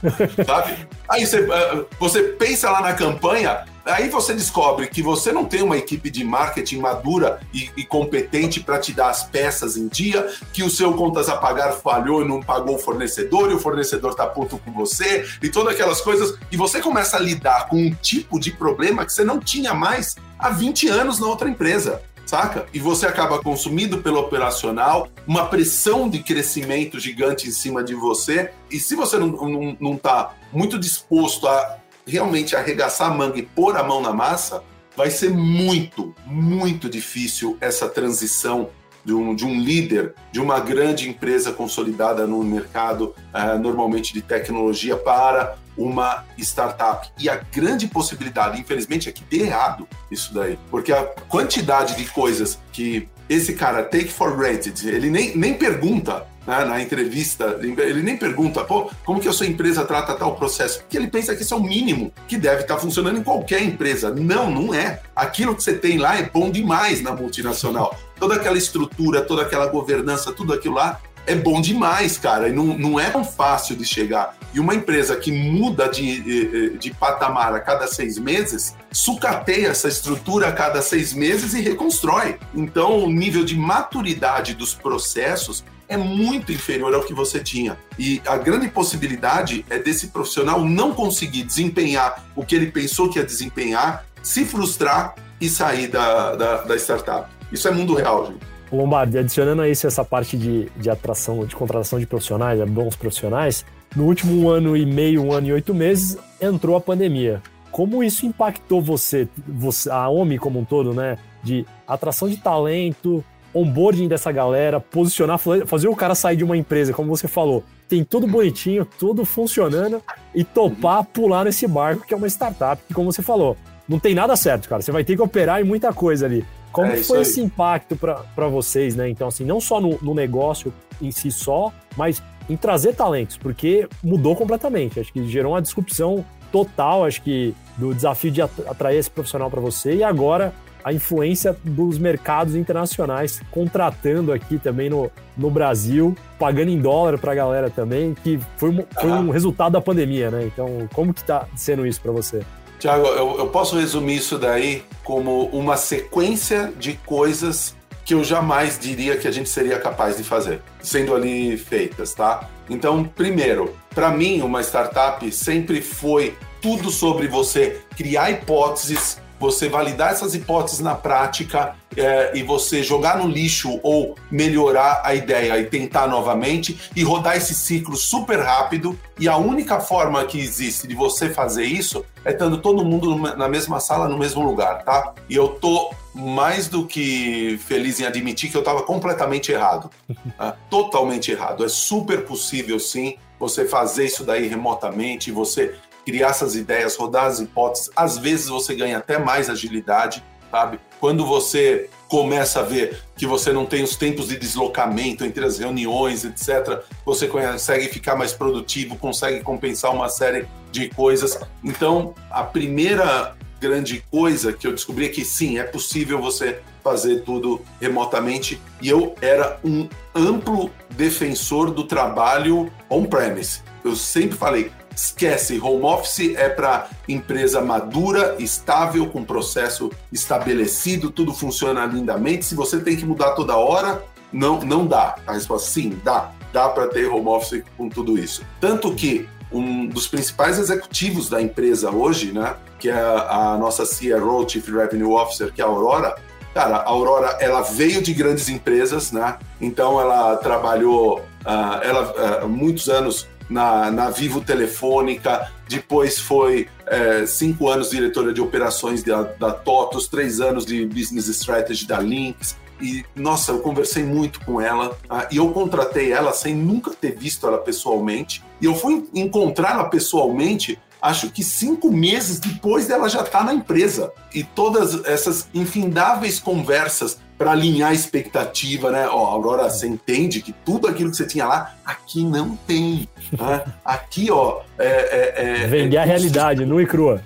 sabe? 0.46 0.88
Aí 1.08 1.26
você, 1.26 1.40
é, 1.40 1.84
você 1.98 2.22
pensa 2.22 2.70
lá 2.70 2.80
na 2.80 2.94
campanha, 2.94 3.64
Aí 3.86 4.08
você 4.08 4.32
descobre 4.32 4.86
que 4.86 5.02
você 5.02 5.30
não 5.30 5.44
tem 5.44 5.62
uma 5.62 5.76
equipe 5.76 6.10
de 6.10 6.24
marketing 6.24 6.78
madura 6.78 7.40
e, 7.52 7.70
e 7.76 7.84
competente 7.84 8.60
para 8.60 8.78
te 8.78 8.92
dar 8.92 9.10
as 9.10 9.24
peças 9.24 9.76
em 9.76 9.88
dia, 9.88 10.26
que 10.52 10.62
o 10.62 10.70
seu 10.70 10.94
contas 10.94 11.28
a 11.28 11.36
pagar 11.36 11.72
falhou 11.72 12.22
e 12.22 12.28
não 12.28 12.40
pagou 12.40 12.76
o 12.76 12.78
fornecedor, 12.78 13.50
e 13.50 13.54
o 13.54 13.58
fornecedor 13.58 14.12
está 14.12 14.26
puto 14.26 14.58
com 14.58 14.72
você, 14.72 15.26
e 15.42 15.50
todas 15.50 15.74
aquelas 15.74 16.00
coisas. 16.00 16.38
E 16.50 16.56
você 16.56 16.80
começa 16.80 17.18
a 17.18 17.20
lidar 17.20 17.68
com 17.68 17.76
um 17.76 17.94
tipo 17.94 18.40
de 18.40 18.52
problema 18.52 19.04
que 19.04 19.12
você 19.12 19.24
não 19.24 19.38
tinha 19.38 19.74
mais 19.74 20.16
há 20.38 20.48
20 20.48 20.88
anos 20.88 21.20
na 21.20 21.26
outra 21.26 21.48
empresa 21.48 22.02
saca? 22.26 22.66
E 22.72 22.78
você 22.78 23.06
acaba 23.06 23.40
consumindo 23.42 23.98
pelo 23.98 24.18
operacional, 24.18 25.08
uma 25.26 25.46
pressão 25.46 26.08
de 26.08 26.20
crescimento 26.20 26.98
gigante 26.98 27.48
em 27.48 27.50
cima 27.50 27.84
de 27.84 27.94
você. 27.94 28.50
E 28.70 28.80
se 28.80 28.94
você 28.94 29.18
não, 29.18 29.28
não, 29.28 29.76
não 29.78 29.96
tá 29.96 30.34
muito 30.52 30.78
disposto 30.78 31.46
a 31.46 31.78
realmente 32.06 32.54
arregaçar 32.54 33.10
a 33.10 33.14
manga 33.14 33.38
e 33.38 33.42
pôr 33.42 33.76
a 33.76 33.82
mão 33.82 34.00
na 34.00 34.12
massa, 34.12 34.62
vai 34.96 35.10
ser 35.10 35.30
muito, 35.30 36.14
muito 36.26 36.88
difícil 36.88 37.56
essa 37.60 37.88
transição 37.88 38.70
de 39.04 39.12
um, 39.12 39.34
de 39.34 39.44
um 39.44 39.60
líder 39.60 40.14
de 40.32 40.40
uma 40.40 40.60
grande 40.60 41.08
empresa 41.08 41.52
consolidada 41.52 42.26
no 42.26 42.42
mercado, 42.42 43.14
uh, 43.34 43.58
normalmente 43.58 44.14
de 44.14 44.22
tecnologia, 44.22 44.96
para 44.96 45.56
uma 45.76 46.24
startup. 46.38 47.10
E 47.18 47.28
a 47.28 47.36
grande 47.36 47.86
possibilidade, 47.86 48.60
infelizmente, 48.60 49.08
é 49.08 49.12
que 49.12 49.22
dê 49.24 49.42
errado 49.42 49.86
isso 50.10 50.32
daí. 50.32 50.58
Porque 50.70 50.92
a 50.92 51.04
quantidade 51.28 51.96
de 51.96 52.04
coisas 52.06 52.58
que 52.72 53.08
esse 53.28 53.54
cara 53.54 53.82
take 53.82 54.08
for 54.08 54.36
granted, 54.36 54.86
ele 54.86 55.10
nem, 55.10 55.36
nem 55.36 55.54
pergunta 55.54 56.26
né, 56.46 56.64
na 56.64 56.83
entrevista, 56.83 57.59
ele 57.61 58.02
nem 58.02 58.16
pergunta, 58.16 58.64
pô, 58.64 58.90
como 59.04 59.20
que 59.20 59.28
a 59.28 59.33
sua 59.33 59.46
empresa 59.46 59.85
trata 59.85 60.14
tal 60.14 60.37
processo? 60.37 60.80
Porque 60.80 60.96
ele 60.96 61.09
pensa 61.09 61.35
que 61.35 61.42
isso 61.42 61.54
é 61.54 61.57
o 61.57 61.62
mínimo 61.62 62.12
que 62.28 62.37
deve 62.37 62.62
estar 62.62 62.78
funcionando 62.78 63.18
em 63.18 63.22
qualquer 63.22 63.62
empresa. 63.62 64.11
Não, 64.11 64.50
não 64.50 64.74
é. 64.74 65.00
Aquilo 65.14 65.54
que 65.54 65.62
você 65.62 65.74
tem 65.74 65.98
lá 65.98 66.18
é 66.18 66.22
bom 66.22 66.50
demais 66.50 67.00
na 67.02 67.12
multinacional. 67.12 67.98
Toda 68.18 68.37
aquela 68.37 68.59
estrutura, 68.59 69.22
toda 69.22 69.42
aquela 69.42 69.66
governança, 69.66 70.33
tudo 70.33 70.52
aquilo 70.52 70.74
lá 70.74 71.00
é 71.26 71.35
bom 71.35 71.61
demais, 71.61 72.18
cara, 72.18 72.48
e 72.48 72.52
não, 72.52 72.66
não 72.78 73.00
é 73.00 73.11
tão 73.11 73.24
fácil 73.24 73.76
de 73.76 73.85
chegar. 73.85 74.37
E 74.52 74.61
uma 74.61 74.74
empresa 74.74 75.16
que 75.16 75.33
muda 75.33 75.88
de, 75.88 76.76
de 76.76 76.90
patamar 76.92 77.54
a 77.54 77.61
cada 77.61 77.87
seis 77.87 78.18
meses, 78.18 78.76
sucateia 78.92 79.68
essa 79.68 79.88
estrutura 79.88 80.48
a 80.48 80.52
cada 80.52 80.80
seis 80.83 81.12
meses 81.12 81.54
e 81.54 81.61
reconstrói. 81.61 82.38
Então, 82.54 83.04
o 83.04 83.11
nível 83.11 83.44
de 83.44 83.57
maturidade 83.57 84.54
dos 84.54 84.74
processos 84.74 85.64
é 85.88 85.96
muito 85.96 86.52
inferior 86.52 86.94
ao 86.94 87.02
que 87.02 87.14
você 87.14 87.40
tinha. 87.40 87.76
E 87.98 88.20
a 88.26 88.36
grande 88.36 88.68
possibilidade 88.68 89.64
é 89.68 89.78
desse 89.78 90.08
profissional 90.08 90.64
não 90.64 90.92
conseguir 90.92 91.42
desempenhar 91.42 92.24
o 92.34 92.44
que 92.44 92.54
ele 92.54 92.70
pensou 92.70 93.08
que 93.08 93.18
ia 93.18 93.24
desempenhar, 93.24 94.04
se 94.22 94.44
frustrar 94.44 95.14
e 95.40 95.48
sair 95.48 95.88
da, 95.88 96.34
da, 96.34 96.56
da 96.62 96.76
startup. 96.76 97.30
Isso 97.52 97.68
é 97.68 97.70
mundo 97.70 97.94
real, 97.94 98.26
gente. 98.26 98.54
Lombardi, 98.72 99.18
adicionando 99.18 99.62
a 99.62 99.68
isso 99.68 99.86
essa 99.86 100.04
parte 100.04 100.36
de, 100.36 100.68
de 100.76 100.90
atração, 100.90 101.44
de 101.46 101.54
contratação 101.54 102.00
de 102.00 102.06
profissionais, 102.06 102.58
de 102.58 102.66
bons 102.66 102.96
profissionais, 102.96 103.64
no 103.94 104.04
último 104.04 104.48
ano 104.48 104.76
e 104.76 104.84
meio, 104.84 105.22
um 105.22 105.32
ano 105.32 105.48
e 105.48 105.52
oito 105.52 105.72
meses, 105.72 106.18
entrou 106.40 106.76
a 106.76 106.80
pandemia. 106.80 107.40
Como 107.70 108.02
isso 108.02 108.26
impactou 108.26 108.80
você, 108.80 109.28
você 109.46 109.90
a 109.90 110.08
OMI 110.08 110.38
como 110.38 110.60
um 110.60 110.64
todo, 110.64 110.92
né? 110.92 111.18
De 111.42 111.66
atração 111.86 112.28
de 112.28 112.36
talento, 112.36 113.24
onboarding 113.54 114.08
dessa 114.08 114.32
galera, 114.32 114.80
posicionar, 114.80 115.38
fazer 115.38 115.88
o 115.88 115.94
cara 115.96 116.14
sair 116.14 116.36
de 116.36 116.44
uma 116.44 116.56
empresa, 116.56 116.92
como 116.92 117.14
você 117.14 117.28
falou, 117.28 117.62
tem 117.88 118.02
tudo 118.02 118.26
bonitinho, 118.26 118.84
tudo 118.98 119.24
funcionando, 119.24 120.02
e 120.34 120.42
topar 120.42 121.04
pular 121.04 121.44
nesse 121.44 121.66
barco 121.66 122.06
que 122.06 122.12
é 122.12 122.16
uma 122.16 122.26
startup, 122.26 122.82
que 122.86 122.92
como 122.92 123.12
você 123.12 123.22
falou, 123.22 123.56
não 123.88 123.98
tem 123.98 124.14
nada 124.14 124.34
certo, 124.36 124.68
cara. 124.68 124.82
Você 124.82 124.90
vai 124.90 125.04
ter 125.04 125.14
que 125.14 125.22
operar 125.22 125.60
em 125.60 125.64
muita 125.64 125.92
coisa 125.92 126.26
ali. 126.26 126.44
Como 126.72 126.88
é 126.88 126.96
foi 126.96 127.20
esse 127.20 127.40
impacto 127.40 127.94
para 127.94 128.48
vocês, 128.48 128.96
né? 128.96 129.08
Então, 129.08 129.28
assim, 129.28 129.44
não 129.44 129.60
só 129.60 129.80
no, 129.80 129.96
no, 130.02 130.12
negócio 130.12 130.74
em 131.00 131.12
si 131.12 131.30
só, 131.30 131.72
mas 131.96 132.20
em 132.48 132.56
trazer 132.56 132.94
talentos, 132.94 133.36
porque 133.36 133.88
mudou 134.02 134.34
completamente. 134.34 134.98
Acho 134.98 135.12
que 135.12 135.24
gerou 135.28 135.52
uma 135.52 135.62
disrupção 135.62 136.24
total, 136.50 137.04
acho 137.04 137.22
que, 137.22 137.54
do 137.76 137.94
desafio 137.94 138.30
de 138.30 138.42
atrair 138.42 138.98
esse 138.98 139.10
profissional 139.10 139.50
para 139.50 139.60
você 139.60 139.94
e 139.94 140.02
agora 140.02 140.52
a 140.84 140.92
influência 140.92 141.56
dos 141.64 141.96
mercados 141.96 142.54
internacionais 142.54 143.40
contratando 143.50 144.32
aqui 144.32 144.58
também 144.58 144.90
no, 144.90 145.10
no 145.36 145.50
Brasil, 145.50 146.14
pagando 146.38 146.70
em 146.70 146.78
dólar 146.78 147.18
para 147.18 147.32
a 147.32 147.34
galera 147.34 147.70
também, 147.70 148.14
que 148.14 148.38
foi, 148.58 148.70
um, 148.70 148.84
foi 149.00 149.10
um 149.10 149.30
resultado 149.30 149.72
da 149.72 149.80
pandemia, 149.80 150.30
né? 150.30 150.44
Então, 150.44 150.86
como 150.92 151.14
que 151.14 151.22
está 151.22 151.46
sendo 151.56 151.86
isso 151.86 152.00
para 152.00 152.12
você? 152.12 152.42
Tiago, 152.78 153.06
eu, 153.06 153.38
eu 153.38 153.46
posso 153.46 153.78
resumir 153.78 154.16
isso 154.16 154.38
daí 154.38 154.82
como 155.02 155.46
uma 155.46 155.76
sequência 155.76 156.70
de 156.78 156.92
coisas 157.06 157.74
que 158.04 158.12
eu 158.12 158.22
jamais 158.22 158.78
diria 158.78 159.16
que 159.16 159.26
a 159.26 159.30
gente 159.30 159.48
seria 159.48 159.78
capaz 159.78 160.18
de 160.18 160.22
fazer, 160.22 160.60
sendo 160.82 161.14
ali 161.14 161.56
feitas, 161.56 162.12
tá? 162.12 162.48
Então, 162.68 163.04
primeiro, 163.04 163.74
para 163.94 164.10
mim, 164.10 164.42
uma 164.42 164.60
startup 164.60 165.30
sempre 165.32 165.80
foi 165.80 166.36
tudo 166.60 166.90
sobre 166.90 167.26
você 167.26 167.80
criar 167.96 168.30
hipóteses, 168.30 169.18
você 169.44 169.68
validar 169.68 170.12
essas 170.12 170.35
hipóteses 170.35 170.80
na 170.80 170.94
prática 170.94 171.76
é, 171.96 172.33
e 172.35 172.42
você 172.42 172.83
jogar 172.83 173.18
no 173.18 173.28
lixo 173.28 173.78
ou 173.83 174.16
melhorar 174.30 175.02
a 175.04 175.14
ideia 175.14 175.59
e 175.59 175.66
tentar 175.66 176.09
novamente 176.09 176.90
e 176.96 177.02
rodar 177.02 177.37
esse 177.37 177.54
ciclo 177.54 177.94
super 177.96 178.40
rápido. 178.40 178.98
E 179.18 179.28
a 179.28 179.37
única 179.37 179.80
forma 179.80 180.24
que 180.24 180.40
existe 180.40 180.88
de 180.88 180.94
você 180.94 181.28
fazer 181.28 181.64
isso 181.64 182.04
é 182.24 182.30
estando 182.30 182.59
todo 182.59 182.85
mundo 182.85 183.16
na 183.37 183.48
mesma 183.48 183.80
sala, 183.80 184.09
no 184.09 184.18
mesmo 184.18 184.42
lugar, 184.42 184.83
tá? 184.83 185.12
E 185.28 185.37
eu 185.37 185.48
tô 185.48 185.92
mais 186.14 186.68
do 186.68 186.87
que 186.87 187.59
feliz 187.66 188.00
em 188.00 188.07
admitir 188.07 188.50
que 188.50 188.57
eu 188.57 188.61
estava 188.61 188.83
completamente 188.83 189.52
errado. 189.52 189.90
Tá? 190.38 190.57
Totalmente 190.68 191.30
errado. 191.30 191.64
É 191.64 191.68
super 191.68 192.24
possível, 192.24 192.80
sim, 192.80 193.16
você 193.38 193.66
fazer 193.66 194.07
isso 194.07 194.24
daí 194.24 194.48
remotamente, 194.48 195.30
você 195.30 195.74
criar 196.04 196.28
essas 196.28 196.54
ideias, 196.54 196.96
rodar 196.96 197.26
as 197.26 197.40
hipóteses. 197.40 197.90
Às 197.96 198.18
vezes 198.18 198.48
você 198.48 198.74
ganha 198.74 198.98
até 198.98 199.18
mais 199.18 199.48
agilidade, 199.48 200.22
sabe? 200.50 200.78
Quando 201.00 201.26
você 201.26 201.90
começa 202.08 202.60
a 202.60 202.62
ver 202.62 203.00
que 203.16 203.26
você 203.26 203.52
não 203.52 203.66
tem 203.66 203.82
os 203.82 203.96
tempos 203.96 204.28
de 204.28 204.38
deslocamento 204.38 205.24
entre 205.24 205.44
as 205.44 205.58
reuniões, 205.58 206.24
etc., 206.24 206.82
você 207.04 207.26
consegue 207.26 207.88
ficar 207.88 208.14
mais 208.16 208.32
produtivo, 208.32 208.96
consegue 208.96 209.40
compensar 209.40 209.92
uma 209.92 210.08
série 210.08 210.46
de 210.70 210.88
coisas. 210.90 211.38
Então, 211.62 212.14
a 212.30 212.44
primeira 212.44 213.36
grande 213.60 214.04
coisa 214.10 214.52
que 214.52 214.66
eu 214.66 214.72
descobri 214.72 215.06
é 215.06 215.08
que 215.08 215.24
sim, 215.24 215.58
é 215.58 215.64
possível 215.64 216.20
você 216.20 216.60
fazer 216.82 217.22
tudo 217.22 217.62
remotamente. 217.80 218.60
E 218.80 218.88
eu 218.88 219.14
era 219.20 219.58
um 219.64 219.88
amplo 220.14 220.70
defensor 220.90 221.70
do 221.70 221.84
trabalho 221.84 222.70
on-premise. 222.90 223.62
Eu 223.82 223.96
sempre 223.96 224.36
falei, 224.36 224.70
Esquece, 224.94 225.61
home 225.61 225.85
office 225.85 226.35
é 226.37 226.48
para 226.48 226.88
empresa 227.09 227.61
madura, 227.61 228.37
estável, 228.38 229.07
com 229.07 229.24
processo 229.24 229.90
estabelecido, 230.12 231.11
tudo 231.11 231.35
funciona 231.35 231.85
lindamente. 231.85 232.44
Se 232.44 232.54
você 232.54 232.78
tem 232.78 232.96
que 232.96 233.04
mudar 233.04 233.33
toda 233.33 233.57
hora, 233.57 234.04
não, 234.33 234.61
não 234.61 234.87
dá. 234.87 235.16
A 235.26 235.33
resposta 235.33 235.70
sim, 235.70 235.98
dá. 236.04 236.30
Dá 236.52 236.68
para 236.68 236.87
ter 236.87 237.07
home 237.07 237.28
office 237.28 237.64
com 237.76 237.88
tudo 237.88 238.16
isso. 238.16 238.44
Tanto 238.61 238.94
que 238.94 239.28
um 239.50 239.87
dos 239.87 240.07
principais 240.07 240.59
executivos 240.59 241.28
da 241.28 241.40
empresa 241.40 241.90
hoje, 241.90 242.33
né, 242.33 242.57
que 242.78 242.88
é 242.88 242.94
a, 242.94 243.52
a 243.52 243.59
nossa 243.59 243.85
CRO, 243.85 244.48
Chief 244.48 244.66
Revenue 244.68 245.12
Officer, 245.12 245.52
que 245.52 245.61
é 245.61 245.64
a 245.64 245.68
Aurora, 245.68 246.16
cara, 246.52 246.76
a 246.76 246.88
Aurora 246.88 247.37
ela 247.40 247.62
veio 247.62 248.02
de 248.02 248.12
grandes 248.12 248.48
empresas, 248.48 249.11
né? 249.11 249.37
Então 249.61 250.00
ela 250.00 250.37
trabalhou, 250.37 251.18
uh, 251.18 251.83
ela 251.83 252.44
uh, 252.44 252.48
muitos 252.48 252.88
anos 252.88 253.28
na, 253.48 253.90
na 253.90 254.11
Vivo 254.11 254.40
Telefônica, 254.40 255.50
depois 255.68 256.18
foi 256.18 256.68
é, 256.87 257.26
cinco 257.26 257.68
anos 257.68 257.90
diretora 257.90 258.33
de 258.33 258.40
operações 258.40 259.02
da, 259.02 259.22
da 259.22 259.52
TOTOS, 259.52 260.09
três 260.09 260.40
anos 260.40 260.64
de 260.64 260.85
Business 260.87 261.28
Strategy 261.28 261.87
da 261.87 261.98
Lynx. 262.00 262.57
E, 262.80 263.04
nossa, 263.14 263.52
eu 263.52 263.61
conversei 263.61 264.02
muito 264.02 264.40
com 264.44 264.61
ela 264.61 264.96
ah, 265.09 265.28
e 265.30 265.37
eu 265.37 265.48
contratei 265.50 266.12
ela 266.12 266.33
sem 266.33 266.54
nunca 266.54 266.90
ter 266.90 267.16
visto 267.16 267.46
ela 267.46 267.59
pessoalmente. 267.59 268.44
E 268.61 268.64
eu 268.64 268.74
fui 268.74 269.09
encontrá-la 269.14 269.85
pessoalmente 269.85 270.78
acho 271.04 271.28
que 271.30 271.44
cinco 271.44 271.92
meses 271.92 272.40
depois 272.40 272.87
dela 272.87 273.11
já 273.11 273.20
estar 273.20 273.40
tá 273.40 273.44
na 273.44 273.52
empresa. 273.52 274.11
E 274.35 274.42
todas 274.42 275.04
essas 275.04 275.46
infindáveis 275.52 276.40
conversas 276.40 277.18
para 277.44 277.52
alinhar 277.52 277.90
a 277.90 277.92
expectativa, 277.92 278.90
né? 278.90 279.07
Ó, 279.07 279.26
Aurora, 279.26 279.68
você 279.68 279.87
entende 279.87 280.40
que 280.40 280.50
tudo 280.50 280.88
aquilo 280.88 281.11
que 281.11 281.16
você 281.18 281.26
tinha 281.26 281.44
lá, 281.44 281.74
aqui 281.85 282.24
não 282.24 282.57
tem. 282.57 283.07
Né? 283.30 283.64
Aqui, 283.85 284.30
ó. 284.30 284.62
É, 284.78 284.87
é, 284.87 285.62
é, 285.64 285.66
Vender 285.66 285.98
a 285.98 286.04
realidade, 286.07 286.64
nua 286.64 286.83
e 286.83 286.87
crua. 286.87 287.22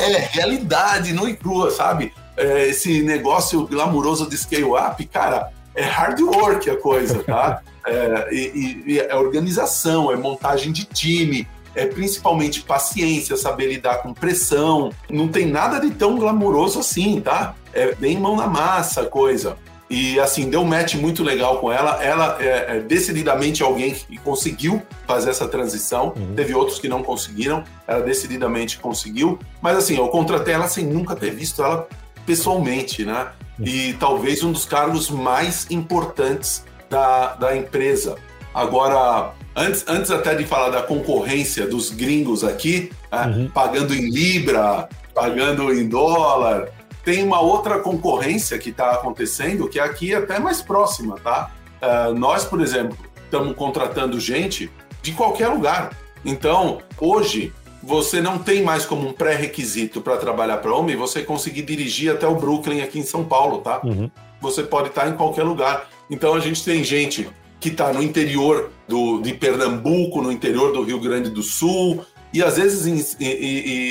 é, 0.00 0.18
realidade, 0.30 1.12
nua 1.12 1.28
e 1.28 1.36
crua, 1.36 1.70
sabe? 1.70 2.10
É, 2.38 2.68
esse 2.68 3.02
negócio 3.02 3.66
glamuroso 3.66 4.26
de 4.30 4.38
scale 4.38 4.64
up, 4.64 5.04
cara, 5.08 5.50
é 5.74 5.82
hard 5.82 6.20
work 6.22 6.70
a 6.70 6.80
coisa, 6.80 7.22
tá? 7.22 7.60
É, 7.86 8.28
e, 8.32 8.82
e, 8.86 8.98
é 8.98 9.14
organização, 9.14 10.10
é 10.10 10.16
montagem 10.16 10.72
de 10.72 10.86
time, 10.86 11.46
é 11.74 11.86
principalmente 11.86 12.62
paciência, 12.62 13.36
saber 13.36 13.68
lidar 13.68 14.02
com 14.02 14.14
pressão. 14.14 14.90
Não 15.10 15.28
tem 15.28 15.46
nada 15.46 15.80
de 15.80 15.90
tão 15.90 16.16
glamouroso 16.16 16.78
assim, 16.78 17.20
tá? 17.20 17.54
É 17.72 17.94
bem 17.94 18.18
mão 18.18 18.36
na 18.36 18.46
massa 18.46 19.02
a 19.02 19.06
coisa. 19.06 19.56
E 19.88 20.18
assim, 20.18 20.48
deu 20.48 20.62
um 20.62 20.64
match 20.64 20.94
muito 20.94 21.22
legal 21.22 21.58
com 21.58 21.70
ela. 21.70 22.02
Ela 22.02 22.38
é, 22.40 22.76
é 22.76 22.80
decididamente 22.80 23.62
alguém 23.62 23.92
que 23.92 24.16
conseguiu 24.18 24.82
fazer 25.06 25.30
essa 25.30 25.46
transição. 25.46 26.14
Uhum. 26.16 26.34
Teve 26.34 26.54
outros 26.54 26.78
que 26.78 26.88
não 26.88 27.02
conseguiram. 27.02 27.62
Ela 27.86 28.00
decididamente 28.00 28.78
conseguiu. 28.78 29.38
Mas 29.60 29.76
assim, 29.76 29.96
eu 29.96 30.08
contratei 30.08 30.54
ela 30.54 30.68
sem 30.68 30.86
nunca 30.86 31.14
ter 31.14 31.30
visto 31.30 31.62
ela 31.62 31.86
pessoalmente, 32.24 33.04
né? 33.04 33.28
Uhum. 33.58 33.66
E 33.66 33.92
talvez 33.94 34.42
um 34.42 34.52
dos 34.52 34.64
cargos 34.64 35.10
mais 35.10 35.70
importantes 35.70 36.64
da, 36.88 37.34
da 37.34 37.56
empresa. 37.56 38.16
Agora, 38.54 39.32
antes, 39.56 39.84
antes 39.86 40.10
até 40.10 40.34
de 40.34 40.44
falar 40.44 40.70
da 40.70 40.82
concorrência 40.82 41.66
dos 41.66 41.90
gringos 41.90 42.44
aqui, 42.44 42.90
né, 43.10 43.26
uhum. 43.26 43.50
pagando 43.50 43.94
em 43.94 44.10
libra, 44.10 44.88
pagando 45.14 45.72
em 45.72 45.88
dólar, 45.88 46.68
tem 47.04 47.22
uma 47.22 47.40
outra 47.40 47.78
concorrência 47.78 48.58
que 48.58 48.70
está 48.70 48.92
acontecendo 48.92 49.68
que 49.68 49.78
é 49.78 49.82
aqui 49.82 50.14
até 50.14 50.38
mais 50.38 50.62
próxima, 50.62 51.16
tá? 51.22 51.50
Uh, 51.82 52.14
nós, 52.14 52.44
por 52.44 52.60
exemplo, 52.60 52.96
estamos 53.24 53.54
contratando 53.54 54.18
gente 54.18 54.70
de 55.02 55.12
qualquer 55.12 55.48
lugar. 55.48 55.90
Então, 56.24 56.80
hoje, 56.98 57.52
você 57.82 58.22
não 58.22 58.38
tem 58.38 58.62
mais 58.62 58.86
como 58.86 59.08
um 59.08 59.12
pré-requisito 59.12 60.00
para 60.00 60.16
trabalhar 60.16 60.56
para 60.58 60.74
homem 60.74 60.96
você 60.96 61.22
conseguir 61.22 61.62
dirigir 61.62 62.10
até 62.10 62.26
o 62.26 62.34
Brooklyn 62.36 62.80
aqui 62.80 62.98
em 62.98 63.04
São 63.04 63.22
Paulo, 63.22 63.58
tá? 63.58 63.80
Uhum. 63.84 64.10
Você 64.40 64.62
pode 64.62 64.88
estar 64.88 65.06
em 65.06 65.12
qualquer 65.12 65.42
lugar. 65.42 65.88
Então, 66.10 66.34
a 66.34 66.40
gente 66.40 66.64
tem 66.64 66.82
gente 66.82 67.28
que 67.60 67.68
está 67.68 67.92
no 67.92 68.02
interior 68.02 68.70
do, 68.86 69.20
de 69.20 69.34
Pernambuco, 69.34 70.22
no 70.22 70.30
interior 70.30 70.72
do 70.72 70.82
Rio 70.82 71.00
Grande 71.00 71.30
do 71.30 71.42
Sul, 71.42 72.04
e 72.32 72.42
às 72.42 72.56
vezes 72.56 73.16
e, 73.18 73.24
e, 73.24 73.28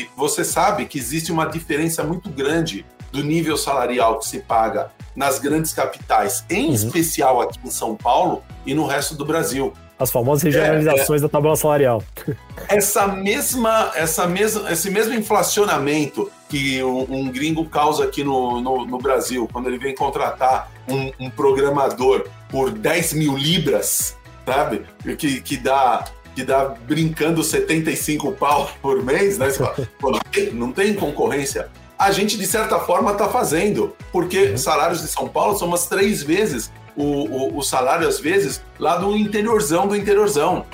e 0.01 0.09
você 0.17 0.43
sabe 0.43 0.85
que 0.85 0.97
existe 0.97 1.31
uma 1.31 1.45
diferença 1.45 2.03
muito 2.03 2.29
grande 2.29 2.85
do 3.11 3.23
nível 3.23 3.55
salarial 3.55 4.19
que 4.19 4.27
se 4.27 4.39
paga 4.39 4.91
nas 5.15 5.37
grandes 5.39 5.71
capitais, 5.71 6.43
em 6.49 6.67
uhum. 6.67 6.73
especial 6.73 7.41
aqui 7.41 7.59
em 7.63 7.69
São 7.69 7.95
Paulo 7.95 8.43
e 8.65 8.73
no 8.73 8.85
resto 8.85 9.15
do 9.15 9.23
Brasil. 9.23 9.71
As 9.99 10.11
famosas 10.11 10.43
regionalizações 10.43 11.21
é, 11.21 11.25
é, 11.25 11.27
da 11.27 11.29
tabela 11.29 11.55
salarial. 11.55 12.03
Essa 12.67 13.07
mesma, 13.07 13.91
essa 13.93 14.25
mesma, 14.27 14.71
esse 14.71 14.89
mesmo 14.89 15.13
inflacionamento 15.13 16.29
que 16.49 16.83
um, 16.83 17.05
um 17.09 17.31
gringo 17.31 17.65
causa 17.65 18.03
aqui 18.03 18.23
no, 18.23 18.59
no, 18.59 18.85
no, 18.85 18.97
Brasil, 18.97 19.47
quando 19.51 19.67
ele 19.67 19.77
vem 19.77 19.95
contratar 19.95 20.71
um, 20.89 21.11
um, 21.25 21.29
programador 21.29 22.25
por 22.49 22.71
10 22.71 23.13
mil 23.13 23.37
libras, 23.37 24.17
sabe? 24.45 24.85
Que, 25.17 25.41
que 25.41 25.57
dá 25.57 26.05
que 26.35 26.43
dá 26.43 26.65
brincando 26.65 27.43
75 27.43 28.31
pau 28.31 28.67
por 28.81 29.03
mês, 29.03 29.37
né? 29.37 29.49
Pô, 29.99 30.09
não, 30.09 30.19
tem, 30.31 30.51
não 30.51 30.71
tem 30.71 30.95
concorrência 30.95 31.69
a 32.03 32.11
gente, 32.11 32.37
de 32.37 32.45
certa 32.45 32.79
forma, 32.79 33.11
está 33.11 33.29
fazendo, 33.29 33.95
porque 34.11 34.49
uhum. 34.49 34.57
salários 34.57 35.01
de 35.01 35.07
São 35.07 35.27
Paulo 35.27 35.57
são 35.57 35.69
umas 35.69 35.85
três 35.85 36.21
vezes 36.21 36.71
o, 36.95 37.03
o, 37.03 37.57
o, 37.57 37.63
salário, 37.63 38.07
às 38.07 38.19
vezes, 38.19 38.61
lá 38.77 38.97
do 38.97 39.15
interiorzão 39.15 39.87
do 39.87 39.95
interiorzão. 39.95 40.65